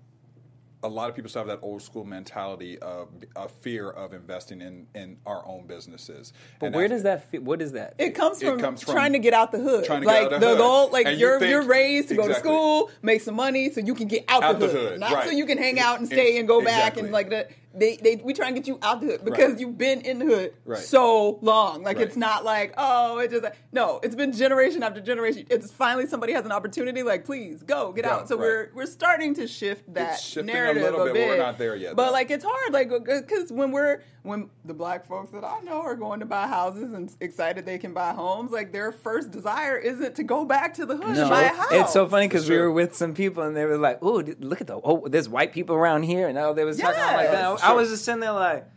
A 0.83 0.89
lot 0.89 1.09
of 1.11 1.15
people 1.15 1.29
still 1.29 1.41
have 1.41 1.47
that 1.47 1.59
old 1.63 1.83
school 1.83 2.03
mentality 2.05 2.79
of 2.79 3.09
a 3.35 3.47
fear 3.47 3.88
of 3.88 4.15
investing 4.15 4.61
in, 4.61 4.88
in 4.95 5.17
our 5.27 5.45
own 5.47 5.67
businesses. 5.67 6.33
But 6.59 6.65
And 6.65 6.75
where 6.75 6.85
that's- 6.88 6.97
does 6.97 7.03
that 7.03 7.29
fit? 7.29 7.43
What 7.43 7.61
is 7.61 7.73
that? 7.73 7.93
It 8.00 8.15
comes 8.15 8.41
It 8.41 8.47
from, 8.47 8.59
comes 8.59 8.81
from 8.81 8.95
trying 8.95 9.13
to 9.13 9.19
get 9.19 9.35
out 9.35 9.51
the 9.51 9.59
hood. 9.59 9.85
trying 9.85 10.01
to 10.01 10.07
get 10.07 10.11
like 10.11 10.23
out 10.23 10.29
the 10.31 10.39
the 10.39 10.47
hood. 10.53 10.57
goal, 10.57 10.89
like 10.89 11.05
And 11.05 11.19
you 11.19 11.27
you're 11.27 11.39
think- 11.39 11.51
you're 11.51 11.61
raised 11.67 12.07
to 12.09 12.15
go 12.15 12.27
to 12.27 12.33
school, 12.33 12.89
make 13.03 13.21
some 13.21 13.35
money, 13.35 13.69
so 13.69 13.79
you 13.79 13.93
can 13.93 14.07
get 14.07 14.25
out, 14.27 14.41
Out 14.41 14.59
the, 14.59 14.65
the 14.65 14.73
hood, 14.73 14.89
hood, 14.93 15.00
not 15.00 15.11
right. 15.13 15.25
so 15.25 15.29
you 15.29 15.45
can 15.45 15.59
hang 15.59 15.79
out 15.79 16.00
and 16.00 16.07
stay 16.07 16.39
and 16.39 16.47
go 16.47 16.61
back 16.63 16.93
Exactly. 16.93 17.03
and 17.03 17.11
like 17.11 17.29
that. 17.29 17.51
They, 17.74 17.96
they 17.98 18.18
we 18.18 18.34
try 18.34 18.48
and 18.48 18.56
get 18.56 18.68
you 18.68 18.78
out 18.82 19.00
the 19.00 19.08
hood 19.08 19.24
because 19.25 19.51
Right. 19.51 19.60
you've 19.60 19.78
been 19.78 20.01
in 20.01 20.20
the 20.20 20.25
hood 20.25 20.54
Right. 20.66 20.80
so 20.80 21.40
long. 21.42 21.84
Like 21.84 21.98
Right. 21.98 22.08
it's 22.08 22.18
not 22.18 22.44
like 22.44 22.74
oh 22.78 23.20
it 23.20 23.32
just 23.32 23.46
no. 23.72 24.00
It's 24.04 24.16
been 24.16 24.34
generation 24.34 24.84
after 24.84 25.00
generation. 25.00 25.46
It's 25.50 25.72
finally 25.72 26.06
somebody 26.06 26.34
has 26.34 26.46
an 26.46 26.51
opportunity. 26.51 27.01
Like 27.01 27.24
please 27.25 27.63
go 27.63 27.94
get 27.94 28.04
Go, 28.06 28.12
out. 28.12 28.28
So 28.28 28.36
we're 28.36 28.72
we're 28.75 28.86
starting 28.86 29.34
to 29.36 29.48
shift 29.48 29.94
that 29.94 30.20
shifting 30.20 30.50
a 30.50 30.54
narrative 30.54 30.84
little 30.84 31.00
bit, 31.06 31.08
but 31.08 31.13
bit. 31.13 31.28
we're 31.30 31.38
not 31.38 31.58
there 31.58 31.75
yet, 31.78 31.96
But 31.96 32.08
though. 32.08 32.12
like 32.12 32.30
it's 32.30 32.44
hard, 32.48 32.74
like 32.74 32.90
because 32.90 33.51
when 33.51 33.72
we're 33.72 34.01
when 34.24 34.50
the 34.66 34.74
black 34.74 35.08
folks 35.08 35.32
that 35.32 35.44
I 35.44 35.62
know 35.62 35.82
are 35.82 35.96
going 35.96 36.20
to 36.20 36.25
buy 36.25 36.48
houses 36.48 36.94
and 36.94 37.12
excited 37.20 37.66
they 37.66 37.78
can 37.80 37.94
buy 37.94 38.13
homes, 38.13 38.51
like 38.51 38.72
their 38.72 38.92
first 38.92 39.32
desire 39.32 39.78
isn't 39.78 40.16
to 40.16 40.24
go 40.24 40.46
back 40.46 40.75
to 40.75 40.86
the 40.86 40.96
hood 40.96 41.18
and 41.18 41.30
buy 41.30 41.44
a 41.44 41.48
house. 41.50 41.72
It's 41.72 41.94
so 41.94 42.08
funny 42.08 42.28
because 42.28 42.50
we 42.50 42.58
were 42.58 42.72
with 42.72 42.96
some 42.96 43.13
people 43.13 43.44
and 43.44 43.56
they 43.56 43.66
were 43.66 43.78
like, 43.78 44.00
"Oh, 44.01 44.24
look 44.40 44.62
at 44.62 44.68
the 44.68 44.80
oh, 44.84 45.08
there's 45.08 45.28
white 45.28 45.54
people 45.54 45.75
around 45.75 46.04
here," 46.04 46.28
and 46.28 46.38
oh, 46.38 46.54
they 46.54 46.66
was 46.66 46.78
talking 46.78 47.00
like 47.00 47.32
that. 47.32 47.50
Yes. 47.50 47.63
I 47.63 47.74
was 47.74 47.90
just 47.90 48.06
sitting 48.06 48.22
there 48.22 48.34
like, 48.34 48.68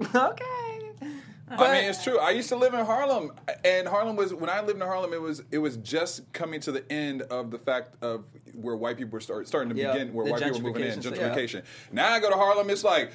"Okay." 0.14 0.54
I 1.50 1.72
mean, 1.72 1.84
it's 1.84 2.02
true. 2.02 2.18
I 2.18 2.30
used 2.30 2.48
to 2.48 2.56
live 2.56 2.74
in 2.74 2.84
Harlem, 2.84 3.32
and 3.64 3.86
Harlem 3.86 4.16
was 4.16 4.32
when 4.32 4.50
I 4.50 4.60
lived 4.62 4.80
in 4.80 4.86
Harlem. 4.86 5.12
It 5.12 5.20
was 5.20 5.42
it 5.50 5.58
was 5.58 5.76
just 5.78 6.32
coming 6.32 6.60
to 6.60 6.72
the 6.72 6.90
end 6.90 7.22
of 7.22 7.50
the 7.50 7.58
fact 7.58 8.02
of 8.02 8.24
where 8.54 8.76
white 8.76 8.96
people 8.96 9.12
were 9.12 9.20
start, 9.20 9.46
starting 9.46 9.74
to 9.74 9.80
Yeah, 9.80 9.92
begin, 9.92 10.14
where 10.14 10.26
white 10.26 10.42
people 10.42 10.60
were 10.60 10.68
moving 10.68 10.84
in, 10.84 10.98
gentrification, 10.98 11.16
yeah. 11.16 11.34
gentrification. 11.34 11.62
Now 11.92 12.12
I 12.12 12.20
go 12.20 12.30
to 12.30 12.36
Harlem, 12.36 12.70
it's 12.70 12.84
like. 12.84 13.12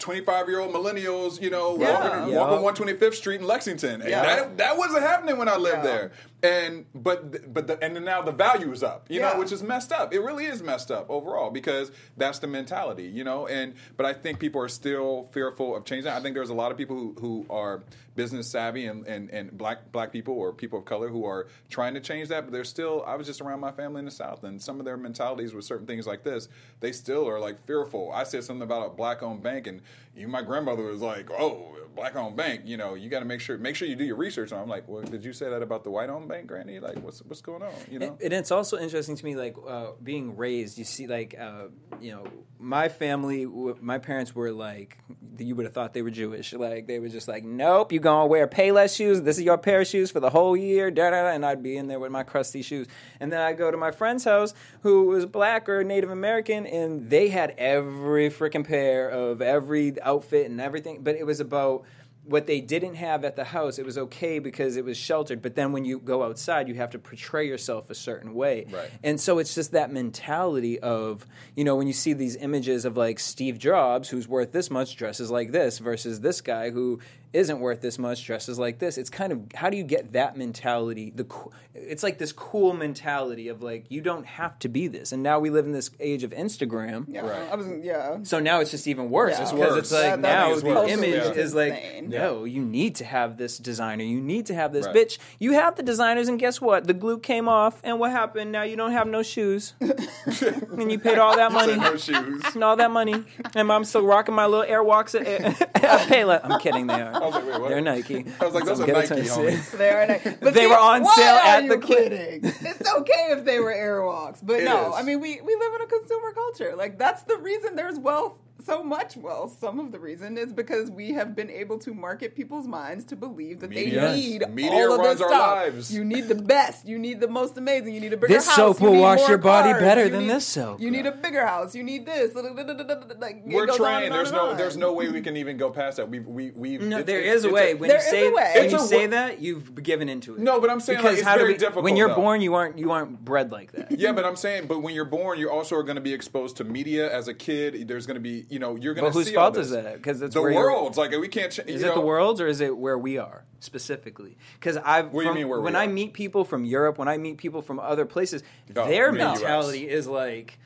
25 0.00 0.48
year 0.48 0.60
old 0.60 0.74
millennials, 0.74 1.40
you 1.40 1.50
know, 1.50 1.78
Yeah. 1.78 1.92
walking, 2.18 2.32
Yeah. 2.32 2.38
walking 2.40 2.62
125th 2.62 3.14
Street 3.14 3.40
in 3.40 3.46
Lexington. 3.46 4.00
And 4.00 4.10
Yeah. 4.10 4.24
that, 4.24 4.58
that 4.58 4.76
wasn't 4.76 5.02
happening 5.02 5.38
when 5.38 5.48
I 5.48 5.56
lived 5.56 5.84
there. 5.84 6.10
And 6.42 6.86
but 6.94 7.52
but 7.52 7.66
the, 7.66 7.82
and 7.84 8.02
now 8.04 8.22
the 8.22 8.32
value 8.32 8.72
is 8.72 8.82
up, 8.82 9.06
you 9.10 9.20
Yeah. 9.20 9.32
know, 9.34 9.38
which 9.38 9.52
is 9.52 9.62
messed 9.62 9.92
up. 9.92 10.14
It 10.14 10.20
really 10.20 10.46
is 10.46 10.62
messed 10.62 10.90
up 10.90 11.10
overall 11.10 11.50
because 11.50 11.92
that's 12.16 12.38
the 12.38 12.46
mentality, 12.46 13.04
you 13.04 13.24
know. 13.24 13.46
And 13.46 13.74
but 13.96 14.06
I 14.06 14.14
think 14.14 14.38
people 14.38 14.60
are 14.62 14.68
still 14.68 15.28
fearful 15.32 15.76
of 15.76 15.84
changing. 15.84 16.10
I 16.10 16.20
think 16.20 16.34
there's 16.34 16.48
a 16.50 16.54
lot 16.54 16.70
of 16.72 16.78
people 16.78 16.96
who, 16.96 17.14
who 17.20 17.46
are 17.50 17.82
business 18.16 18.48
savvy 18.50 18.86
and, 18.86 19.06
and, 19.06 19.30
and 19.30 19.56
black 19.56 19.92
black 19.92 20.12
people 20.12 20.34
or 20.34 20.52
people 20.52 20.78
of 20.78 20.84
color 20.86 21.08
who 21.08 21.24
are 21.26 21.46
trying 21.68 21.94
to 21.94 22.00
change 22.00 22.28
that. 22.28 22.44
But 22.44 22.52
they're 22.52 22.64
still. 22.64 23.04
I 23.06 23.16
was 23.16 23.26
just 23.26 23.42
around 23.42 23.60
my 23.60 23.72
family 23.72 23.98
in 23.98 24.06
the 24.06 24.10
South, 24.10 24.42
and 24.42 24.62
some 24.62 24.78
of 24.78 24.86
their 24.86 24.96
mentalities 24.96 25.52
with 25.52 25.66
certain 25.66 25.86
things 25.86 26.06
like 26.06 26.22
this, 26.24 26.48
they 26.80 26.92
still 26.92 27.28
are 27.28 27.38
like 27.38 27.66
fearful. 27.66 28.12
I 28.12 28.24
said 28.24 28.44
something 28.44 28.62
about 28.62 28.86
a 28.86 28.90
black 28.90 29.22
owned 29.22 29.42
bank, 29.42 29.66
and 29.66 29.82
you, 30.16 30.26
my 30.26 30.40
grandmother 30.40 30.84
was 30.84 31.02
like, 31.02 31.30
"Oh, 31.30 31.76
black 31.94 32.16
owned 32.16 32.36
bank. 32.36 32.62
You 32.64 32.78
know, 32.78 32.94
you 32.94 33.10
got 33.10 33.20
to 33.20 33.26
make 33.26 33.40
sure 33.42 33.58
make 33.58 33.76
sure 33.76 33.86
you 33.86 33.96
do 33.96 34.04
your 34.04 34.16
research." 34.16 34.52
And 34.52 34.60
I'm 34.60 34.68
like, 34.68 34.88
"Well, 34.88 35.02
did 35.02 35.22
you 35.22 35.34
say 35.34 35.50
that 35.50 35.60
about 35.62 35.84
the 35.84 35.90
white 35.90 36.08
owned 36.08 36.28
bank, 36.30 36.46
Granny? 36.46 36.80
Like, 36.80 36.98
what's 37.02 37.20
what's 37.20 37.40
going 37.42 37.62
on? 37.62 37.72
You 37.90 37.98
know?" 37.98 38.18
And 38.22 38.32
it's 38.32 38.50
also 38.50 38.78
interesting 38.78 39.16
to 39.16 39.24
me, 39.24 39.36
like 39.36 39.56
uh, 39.66 39.92
being 40.02 40.36
raised. 40.36 40.78
You 40.78 40.84
see, 40.84 41.06
like 41.06 41.34
uh, 41.38 41.66
you 42.00 42.12
know, 42.12 42.24
my 42.58 42.88
family, 42.88 43.44
w- 43.44 43.76
my 43.80 43.98
parents 43.98 44.34
were 44.34 44.52
like, 44.52 44.98
you 45.38 45.54
would 45.56 45.64
have 45.64 45.72
thought 45.72 45.94
they 45.94 46.02
were 46.02 46.10
Jewish. 46.10 46.52
Like 46.52 46.86
they 46.86 46.98
were 46.98 47.08
just 47.08 47.26
like, 47.26 47.44
nope, 47.44 47.92
you 47.92 48.00
gonna 48.00 48.26
wear 48.26 48.46
Payless 48.46 48.96
shoes. 48.96 49.22
This 49.22 49.38
is 49.38 49.44
your 49.44 49.58
pair 49.58 49.80
of 49.80 49.86
shoes 49.86 50.10
for 50.10 50.20
the 50.20 50.30
whole 50.30 50.56
year. 50.56 50.90
Da, 50.90 51.10
da, 51.10 51.22
da. 51.22 51.28
And 51.28 51.44
I'd 51.44 51.62
be 51.62 51.76
in 51.76 51.88
there 51.88 51.98
with 51.98 52.12
my 52.12 52.22
crusty 52.22 52.62
shoes. 52.62 52.86
And 53.18 53.32
then 53.32 53.40
I 53.40 53.52
go 53.52 53.70
to 53.70 53.76
my 53.76 53.90
friend's 53.90 54.24
house, 54.24 54.54
who 54.82 55.04
was 55.04 55.26
black 55.26 55.68
or 55.68 55.82
Native 55.84 56.10
American, 56.10 56.66
and 56.66 57.08
they 57.08 57.28
had 57.28 57.54
every 57.58 58.30
freaking 58.30 58.66
pair 58.66 59.08
of 59.08 59.40
every 59.40 60.00
outfit 60.02 60.50
and 60.50 60.60
everything. 60.60 61.02
But 61.02 61.16
it 61.16 61.24
was 61.24 61.40
about 61.40 61.84
what 62.30 62.46
they 62.46 62.60
didn't 62.60 62.94
have 62.94 63.24
at 63.24 63.34
the 63.34 63.42
house, 63.42 63.76
it 63.76 63.84
was 63.84 63.98
okay 63.98 64.38
because 64.38 64.76
it 64.76 64.84
was 64.84 64.96
sheltered. 64.96 65.42
But 65.42 65.56
then 65.56 65.72
when 65.72 65.84
you 65.84 65.98
go 65.98 66.22
outside, 66.22 66.68
you 66.68 66.76
have 66.76 66.90
to 66.90 66.98
portray 66.98 67.48
yourself 67.48 67.90
a 67.90 67.94
certain 67.94 68.34
way. 68.34 68.66
Right. 68.70 68.88
And 69.02 69.20
so 69.20 69.40
it's 69.40 69.52
just 69.52 69.72
that 69.72 69.92
mentality 69.92 70.78
of, 70.78 71.26
you 71.56 71.64
know, 71.64 71.74
when 71.74 71.88
you 71.88 71.92
see 71.92 72.12
these 72.12 72.36
images 72.36 72.84
of 72.84 72.96
like 72.96 73.18
Steve 73.18 73.58
Jobs, 73.58 74.10
who's 74.10 74.28
worth 74.28 74.52
this 74.52 74.70
much, 74.70 74.94
dresses 74.94 75.28
like 75.28 75.50
this, 75.50 75.80
versus 75.80 76.20
this 76.20 76.40
guy 76.40 76.70
who 76.70 77.00
isn't 77.32 77.60
worth 77.60 77.80
this 77.80 77.98
much, 77.98 78.24
dresses 78.24 78.58
like 78.58 78.78
this. 78.80 78.98
It's 78.98 79.10
kind 79.10 79.32
of 79.32 79.40
how 79.54 79.70
do 79.70 79.76
you 79.76 79.84
get 79.84 80.12
that 80.14 80.36
mentality? 80.36 81.12
The 81.14 81.24
co- 81.24 81.52
it's 81.74 82.02
like 82.02 82.18
this 82.18 82.32
cool 82.32 82.72
mentality 82.74 83.48
of 83.48 83.62
like 83.62 83.86
you 83.88 84.00
don't 84.00 84.26
have 84.26 84.58
to 84.60 84.68
be 84.68 84.88
this. 84.88 85.12
And 85.12 85.22
now 85.22 85.38
we 85.38 85.48
live 85.50 85.64
in 85.64 85.72
this 85.72 85.90
age 86.00 86.24
of 86.24 86.32
Instagram. 86.32 87.04
Yeah, 87.08 87.20
Right. 87.20 87.48
I 87.52 87.54
was 87.54 87.68
yeah. 87.82 88.18
So 88.24 88.40
now 88.40 88.60
it's 88.60 88.70
just 88.72 88.88
even 88.88 89.10
worse 89.10 89.34
Yeah. 89.36 89.42
It's 89.42 89.52
because 89.52 89.70
worse. 89.70 89.78
it's 89.78 89.92
like 89.92 90.02
That- 90.02 90.22
that 90.22 90.48
now 90.48 90.54
the 90.56 90.66
worse. 90.66 90.90
image 90.90 91.14
Yeah. 91.14 91.30
is 91.32 91.54
like, 91.54 91.72
Insane. 91.74 92.08
no, 92.10 92.44
you 92.44 92.62
need 92.62 92.96
to 92.96 93.04
have 93.04 93.36
this 93.36 93.58
designer. 93.58 94.02
You 94.02 94.20
need 94.20 94.46
to 94.46 94.54
have 94.54 94.72
this 94.72 94.86
Right. 94.86 94.96
bitch. 94.96 95.18
You 95.38 95.52
have 95.52 95.76
the 95.76 95.82
designers, 95.84 96.26
and 96.28 96.38
guess 96.38 96.60
what? 96.60 96.86
The 96.86 96.94
glue 96.94 97.18
came 97.18 97.48
off, 97.48 97.80
and 97.84 98.00
what 98.00 98.10
happened? 98.10 98.50
Now 98.50 98.62
you 98.62 98.74
don't 98.76 98.92
have 98.92 99.06
no 99.06 99.22
shoes, 99.22 99.74
and 99.80 100.90
you 100.90 100.98
paid 100.98 101.18
all 101.18 101.36
that 101.36 101.52
money. 101.60 101.76
no 101.76 101.96
shoes. 101.96 102.42
And 102.54 102.64
all 102.64 102.76
that 102.76 102.90
money, 102.90 103.24
and 103.54 103.70
I'm 103.72 103.84
still 103.84 104.04
rocking 104.04 104.34
my 104.34 104.46
little 104.46 104.66
Airwalks 104.66 105.18
at, 105.18 105.26
at 105.26 106.08
Payless. 106.08 106.40
I'm 106.42 106.58
kidding, 106.60 106.86
they 106.86 107.00
are. 107.00 107.19
Was 107.26 107.34
like, 107.34 107.44
wait, 107.46 107.60
what? 107.60 107.68
They're 107.68 107.80
Nike. 107.80 108.24
I 108.40 108.44
was 108.44 108.54
like, 108.54 108.64
those 108.64 108.80
I'm 108.80 108.90
are 108.90 108.92
Nike, 108.92 109.14
homie. 109.22 109.70
They 109.78 109.90
are 109.90 110.06
nice. 110.06 110.22
But 110.40 110.54
They 110.54 110.60
see, 110.62 110.66
were 110.66 110.78
on 110.78 111.04
sale 111.04 111.34
are 111.34 111.40
at 111.44 111.64
you 111.64 111.70
the- 111.70 111.78
kidding? 111.86 112.40
it's 112.44 112.94
okay 112.94 113.28
if 113.30 113.44
they 113.44 113.58
were 113.60 113.72
Airwalks, 113.72 114.38
but 114.42 114.60
It 114.60 114.64
no. 114.64 114.90
is. 114.90 114.94
I 114.96 115.02
mean, 115.02 115.20
we 115.20 115.40
we 115.40 115.54
live 115.56 115.72
in 115.74 115.80
a 115.82 115.86
consumer 115.86 116.32
culture. 116.32 116.74
Like 116.76 116.98
that's 116.98 117.22
the 117.24 117.36
reason 117.36 117.76
there's 117.76 117.98
wealth 117.98 118.38
so 118.64 118.82
much? 118.82 119.16
Well, 119.16 119.48
some 119.48 119.78
of 119.80 119.92
the 119.92 119.98
reason 119.98 120.36
is 120.38 120.52
because 120.52 120.90
we 120.90 121.12
have 121.12 121.34
been 121.36 121.50
able 121.50 121.78
to 121.78 121.94
market 121.94 122.34
people's 122.34 122.66
minds 122.66 123.04
to 123.06 123.16
believe 123.16 123.60
that 123.60 123.70
Media. 123.70 124.00
they 124.00 124.16
need 124.16 124.48
Media 124.54 124.72
all 124.72 124.92
of 124.94 125.00
runs 125.00 125.18
this 125.18 125.22
our 125.22 125.28
stuff. 125.28 125.56
lives. 125.56 125.94
You 125.94 126.04
need 126.04 126.28
the 126.28 126.34
best. 126.34 126.86
You 126.86 126.98
need 126.98 127.20
the 127.20 127.28
most 127.28 127.56
amazing. 127.58 127.94
You 127.94 128.00
need 128.00 128.12
a 128.12 128.16
bigger 128.16 128.34
house. 128.34 128.44
This 128.44 128.48
house. 128.48 128.56
soap 128.56 128.80
will 128.80 128.92
need 128.92 129.00
wash 129.00 129.28
your 129.28 129.38
body 129.38 129.70
cars, 129.70 129.82
better 129.82 130.04
you 130.04 130.10
than 130.10 130.20
need- 130.26 130.30
this 130.34 130.46
soap. 130.46 130.80
You 130.80 130.90
need 130.90 131.06
a 131.06 131.12
bigger 131.12 131.46
house. 131.46 131.74
You 131.74 131.82
need 131.82 132.06
this. 132.06 132.34
Like 132.34 133.42
We're 133.46 133.66
goes 133.66 133.80
on 133.80 133.86
trained. 134.00 134.12
on 134.12 134.18
There's 134.18 134.32
no 134.32 134.50
on. 134.50 134.56
there's 134.56 134.76
no 134.76 134.92
way 134.92 135.08
we 135.08 135.20
can 135.20 135.36
even 135.36 135.56
go 135.56 135.70
past 135.70 135.96
that. 135.98 136.08
We 136.08 136.20
we 136.20 136.50
we. 136.52 136.78
No, 136.78 136.98
it's- 136.98 137.06
there 137.06 137.20
it's- 137.20 137.36
is 137.36 137.44
a 137.44 137.50
way. 137.50 137.74
When 137.74 137.88
There 137.88 137.98
you 137.98 138.02
is 138.04 138.10
say 138.10 138.26
a 138.28 138.30
way. 138.32 138.52
when 138.54 138.64
It's 138.64 138.72
you 138.72 138.78
a 138.78 138.82
say 138.82 139.06
wa- 139.06 139.10
that, 139.12 139.40
you've 139.40 139.82
given 139.82 140.08
into 140.08 140.34
it. 140.34 140.40
No, 140.40 140.60
but 140.60 140.70
I'm 140.70 140.80
saying 140.80 140.98
like, 140.98 141.04
because 141.04 141.18
it's 141.20 141.26
how 141.28 141.34
do 141.34 141.40
very 141.40 141.52
we- 141.52 141.58
difficult. 141.58 141.84
when 141.84 141.96
you're 141.96 142.14
born, 142.14 142.40
you 142.40 142.54
aren't 142.54 142.78
you 142.78 142.90
aren't 142.92 143.24
bred 143.24 143.52
like 143.52 143.72
that. 143.72 143.92
Yeah, 143.98 144.12
but 144.12 144.24
I'm 144.24 144.36
saying, 144.36 144.66
but 144.66 144.80
when 144.82 144.94
you're 144.94 145.04
born, 145.04 145.38
you 145.38 145.50
also 145.50 145.76
are 145.76 145.82
going 145.82 145.96
to 145.96 146.00
be 146.02 146.12
exposed 146.14 146.56
to 146.58 146.64
media 146.64 147.12
as 147.12 147.28
a 147.28 147.34
kid. 147.34 147.86
There's 147.88 148.06
going 148.06 148.14
to 148.16 148.20
be, 148.20 148.46
you 148.50 148.58
know, 148.58 148.76
you're 148.76 148.94
going 148.94 149.04
But 149.06 149.12
to 149.12 149.18
whose 149.18 149.28
see 149.28 149.36
all 149.36 149.44
fault 149.46 149.54
this. 149.54 149.66
is 149.66 149.72
that? 149.72 149.94
Because 149.94 150.20
it's 150.20 150.34
the 150.34 150.42
where 150.42 150.52
world's 150.54 150.98
like 150.98 151.12
we 151.12 151.28
can't. 151.28 151.52
Ch- 151.52 151.60
Is 151.60 151.82
you 151.82 151.88
it 151.88 151.90
the 151.90 151.94
know, 151.94 152.00
world's 152.02 152.40
or 152.40 152.46
is 152.48 152.60
it 152.60 152.76
where 152.76 152.98
we 152.98 153.16
are 153.16 153.44
specifically? 153.60 154.36
Because 154.58 154.76
I, 154.76 155.02
What 155.02 155.22
do 155.22 155.28
you 155.28 155.34
mean 155.34 155.48
where 155.48 155.60
we 155.60 155.64
when 155.64 155.76
are? 155.76 155.82
I 155.82 155.86
meet 155.86 156.12
people 156.12 156.44
from 156.44 156.64
Europe, 156.64 156.98
when 156.98 157.08
I 157.08 157.16
meet 157.16 157.36
people 157.38 157.62
from 157.62 157.78
other 157.78 158.04
places, 158.06 158.42
Oh, 158.76 158.86
their 158.86 159.06
you 159.06 159.12
mean 159.12 159.20
US. 159.22 159.38
mentality 159.40 159.88
is 159.88 160.06
like, 160.06 160.58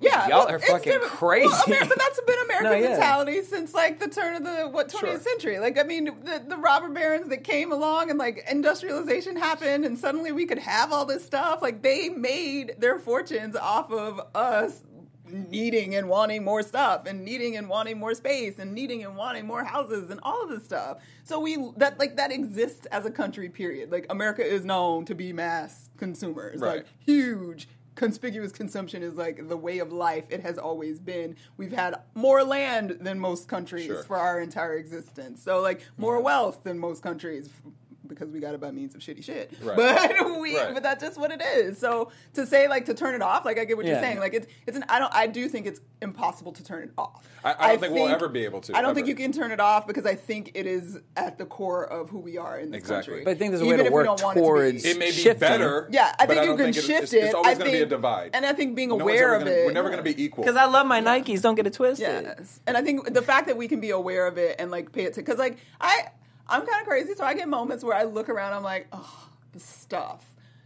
Yeah, 0.00 0.26
Y'all 0.28 0.46
well, 0.46 0.48
are 0.48 0.58
fucking 0.58 0.92
different. 0.94 1.12
crazy. 1.12 1.46
Well, 1.46 1.62
Amer- 1.68 1.88
but 1.88 1.98
that's 1.98 2.20
been 2.22 2.38
American 2.46 2.70
No, 2.72 2.76
yeah. 2.76 2.88
mentality 2.90 3.42
since 3.42 3.72
like 3.72 4.00
the 4.00 4.08
turn 4.08 4.34
of 4.34 4.42
the 4.44 4.68
what 4.68 4.88
20th 4.88 4.98
Sure. 5.00 5.20
century. 5.20 5.58
Like 5.60 5.78
I 5.78 5.84
mean, 5.84 6.06
the, 6.24 6.42
the 6.48 6.56
robber 6.56 6.88
barons 6.88 7.28
that 7.28 7.44
came 7.44 7.70
along 7.70 8.10
and 8.10 8.18
like 8.18 8.44
industrialization 8.50 9.36
happened, 9.36 9.84
and 9.84 9.96
suddenly 9.96 10.32
we 10.32 10.44
could 10.46 10.58
have 10.58 10.92
all 10.92 11.04
this 11.04 11.24
stuff. 11.24 11.62
Like 11.62 11.82
they 11.82 12.08
made 12.08 12.74
their 12.78 12.98
fortunes 12.98 13.54
off 13.54 13.92
of 13.92 14.20
us 14.34 14.82
needing 15.32 15.94
and 15.94 16.08
wanting 16.08 16.44
more 16.44 16.62
stuff 16.62 17.06
and 17.06 17.24
needing 17.24 17.56
and 17.56 17.68
wanting 17.68 17.98
more 17.98 18.14
space 18.14 18.58
and 18.58 18.72
needing 18.74 19.04
and 19.04 19.16
wanting 19.16 19.46
more 19.46 19.64
houses 19.64 20.10
and 20.10 20.20
all 20.22 20.42
of 20.42 20.50
this 20.50 20.64
stuff. 20.64 20.98
So 21.24 21.40
we 21.40 21.56
that 21.76 21.98
like 21.98 22.16
that 22.16 22.30
exists 22.30 22.86
as 22.86 23.06
a 23.06 23.10
country 23.10 23.48
period. 23.48 23.90
Like 23.90 24.06
America 24.10 24.44
is 24.44 24.64
known 24.64 25.04
to 25.06 25.14
be 25.14 25.32
mass 25.32 25.88
consumers. 25.96 26.60
Right. 26.60 26.76
Like 26.78 26.86
huge 27.00 27.68
conspicuous 27.94 28.52
consumption 28.52 29.02
is 29.02 29.14
like 29.16 29.48
the 29.48 29.56
way 29.56 29.78
of 29.78 29.92
life 29.92 30.24
it 30.30 30.40
has 30.40 30.56
always 30.56 30.98
been 30.98 31.36
we've 31.58 31.72
had 31.72 31.94
more 32.14 32.42
land 32.42 32.96
than 33.02 33.18
most 33.18 33.48
countries 33.48 33.84
Sure. 33.84 34.02
for 34.02 34.16
our 34.16 34.40
entire 34.40 34.76
existence 34.76 35.42
so 35.42 35.60
like 35.60 35.82
more 35.98 36.18
wealth 36.22 36.64
than 36.64 36.78
most 36.78 37.02
countries 37.02 37.50
because 38.14 38.30
we 38.30 38.40
got 38.40 38.54
it 38.54 38.60
by 38.60 38.70
means 38.70 38.94
of 38.94 39.00
shitty 39.00 39.22
shit 39.24 39.52
Right. 39.62 39.76
but 39.76 40.38
we 40.40 40.56
Right. 40.56 40.74
but 40.74 40.82
that's 40.82 41.02
just 41.02 41.18
what 41.18 41.30
it 41.30 41.40
is 41.42 41.78
so 41.78 42.10
to 42.34 42.46
say 42.46 42.68
like 42.68 42.84
to 42.86 42.94
turn 42.94 43.14
it 43.14 43.22
off 43.22 43.44
like 43.44 43.58
i 43.58 43.64
get 43.64 43.76
what 43.76 43.86
you're 43.86 44.00
saying 44.00 44.18
like 44.18 44.34
it's 44.34 44.46
it's 44.66 44.76
an 44.76 44.84
i 44.88 44.98
don't 44.98 45.14
i 45.14 45.26
do 45.26 45.48
think 45.48 45.66
it's 45.66 45.80
impossible 46.00 46.52
to 46.52 46.64
turn 46.64 46.82
it 46.84 46.90
off 46.98 47.26
I- 47.44 47.54
I 47.58 47.68
don't 47.72 47.80
think 47.80 47.94
we'll 47.94 48.08
ever 48.08 48.28
be 48.28 48.44
able 48.44 48.60
to, 48.62 48.76
i 48.76 48.82
don't 48.82 48.94
think 48.94 49.06
you 49.06 49.14
can 49.14 49.32
turn 49.32 49.50
it 49.52 49.60
off 49.60 49.86
because 49.86 50.06
i 50.06 50.14
think 50.14 50.52
it 50.54 50.66
is 50.66 50.98
at 51.16 51.38
the 51.38 51.44
core 51.46 51.84
of 51.84 52.10
who 52.10 52.18
we 52.18 52.38
are 52.38 52.58
in 52.58 52.70
this 52.70 52.80
Exactly. 52.80 53.12
country 53.14 53.24
But 53.24 53.30
I 53.32 53.34
think 53.34 53.50
there's 53.52 53.62
a 53.62 53.64
way 53.66 53.74
Even 53.74 53.80
to 53.80 53.86
if 53.86 53.90
we 53.92 53.94
work 53.94 54.06
don't 54.06 54.22
want 54.22 54.38
it 54.38 54.42
to 54.42 54.82
be. 54.82 54.88
It 54.90 54.98
may 54.98 55.06
be 55.06 55.12
shifting. 55.12 55.38
better. 55.40 55.88
Yeah, 55.90 56.14
I 56.18 56.26
but 56.26 56.34
think 56.34 56.40
you 56.42 56.46
don't 56.48 56.56
can 56.58 56.72
think 56.72 56.86
shift 56.86 57.02
it's, 57.04 57.12
it. 57.12 57.24
It's 57.24 57.34
always 57.34 57.56
I 57.56 57.58
going 57.58 57.66
to 57.66 57.72
be 57.72 57.76
a 57.76 57.80
think- 57.80 57.90
divide. 57.90 58.30
and 58.34 58.44
I 58.46 58.52
think 58.52 58.74
being 58.74 58.88
No 58.90 59.00
aware 59.00 59.26
ever 59.28 59.34
of 59.36 59.40
gonna- 59.44 59.50
it. 59.56 59.66
We're 59.66 59.72
never 59.72 59.88
going 59.90 60.02
to 60.04 60.14
be 60.14 60.22
equal. 60.22 60.44
because 60.44 60.56
I 60.56 60.64
love 60.66 60.86
my 60.86 61.00
Nikes. 61.00 61.40
Don't 61.42 61.54
get 61.54 61.66
it 61.66 61.72
twisted. 61.74 62.06
Yes, 62.08 62.60
and 62.66 62.76
I 62.76 62.82
think 62.82 63.12
the 63.12 63.22
fact 63.22 63.46
that 63.48 63.56
we 63.56 63.68
can 63.68 63.80
be 63.80 63.90
aware 63.90 64.26
of 64.26 64.38
it 64.38 64.56
and 64.58 64.70
like 64.70 64.92
pay 64.92 65.04
it 65.04 65.14
to 65.14 65.20
because 65.20 65.38
like 65.38 65.58
I 65.80 66.08
I'm 66.52 66.66
kind 66.66 66.80
of 66.80 66.86
crazy, 66.86 67.14
so 67.14 67.24
I 67.24 67.34
get 67.34 67.48
moments 67.48 67.82
where 67.82 67.96
I 67.96 68.04
look 68.04 68.28
around, 68.28 68.52
I'm 68.52 68.62
like, 68.62 68.88
oh, 68.92 69.28
the 69.52 69.60
stuff. 69.60 70.24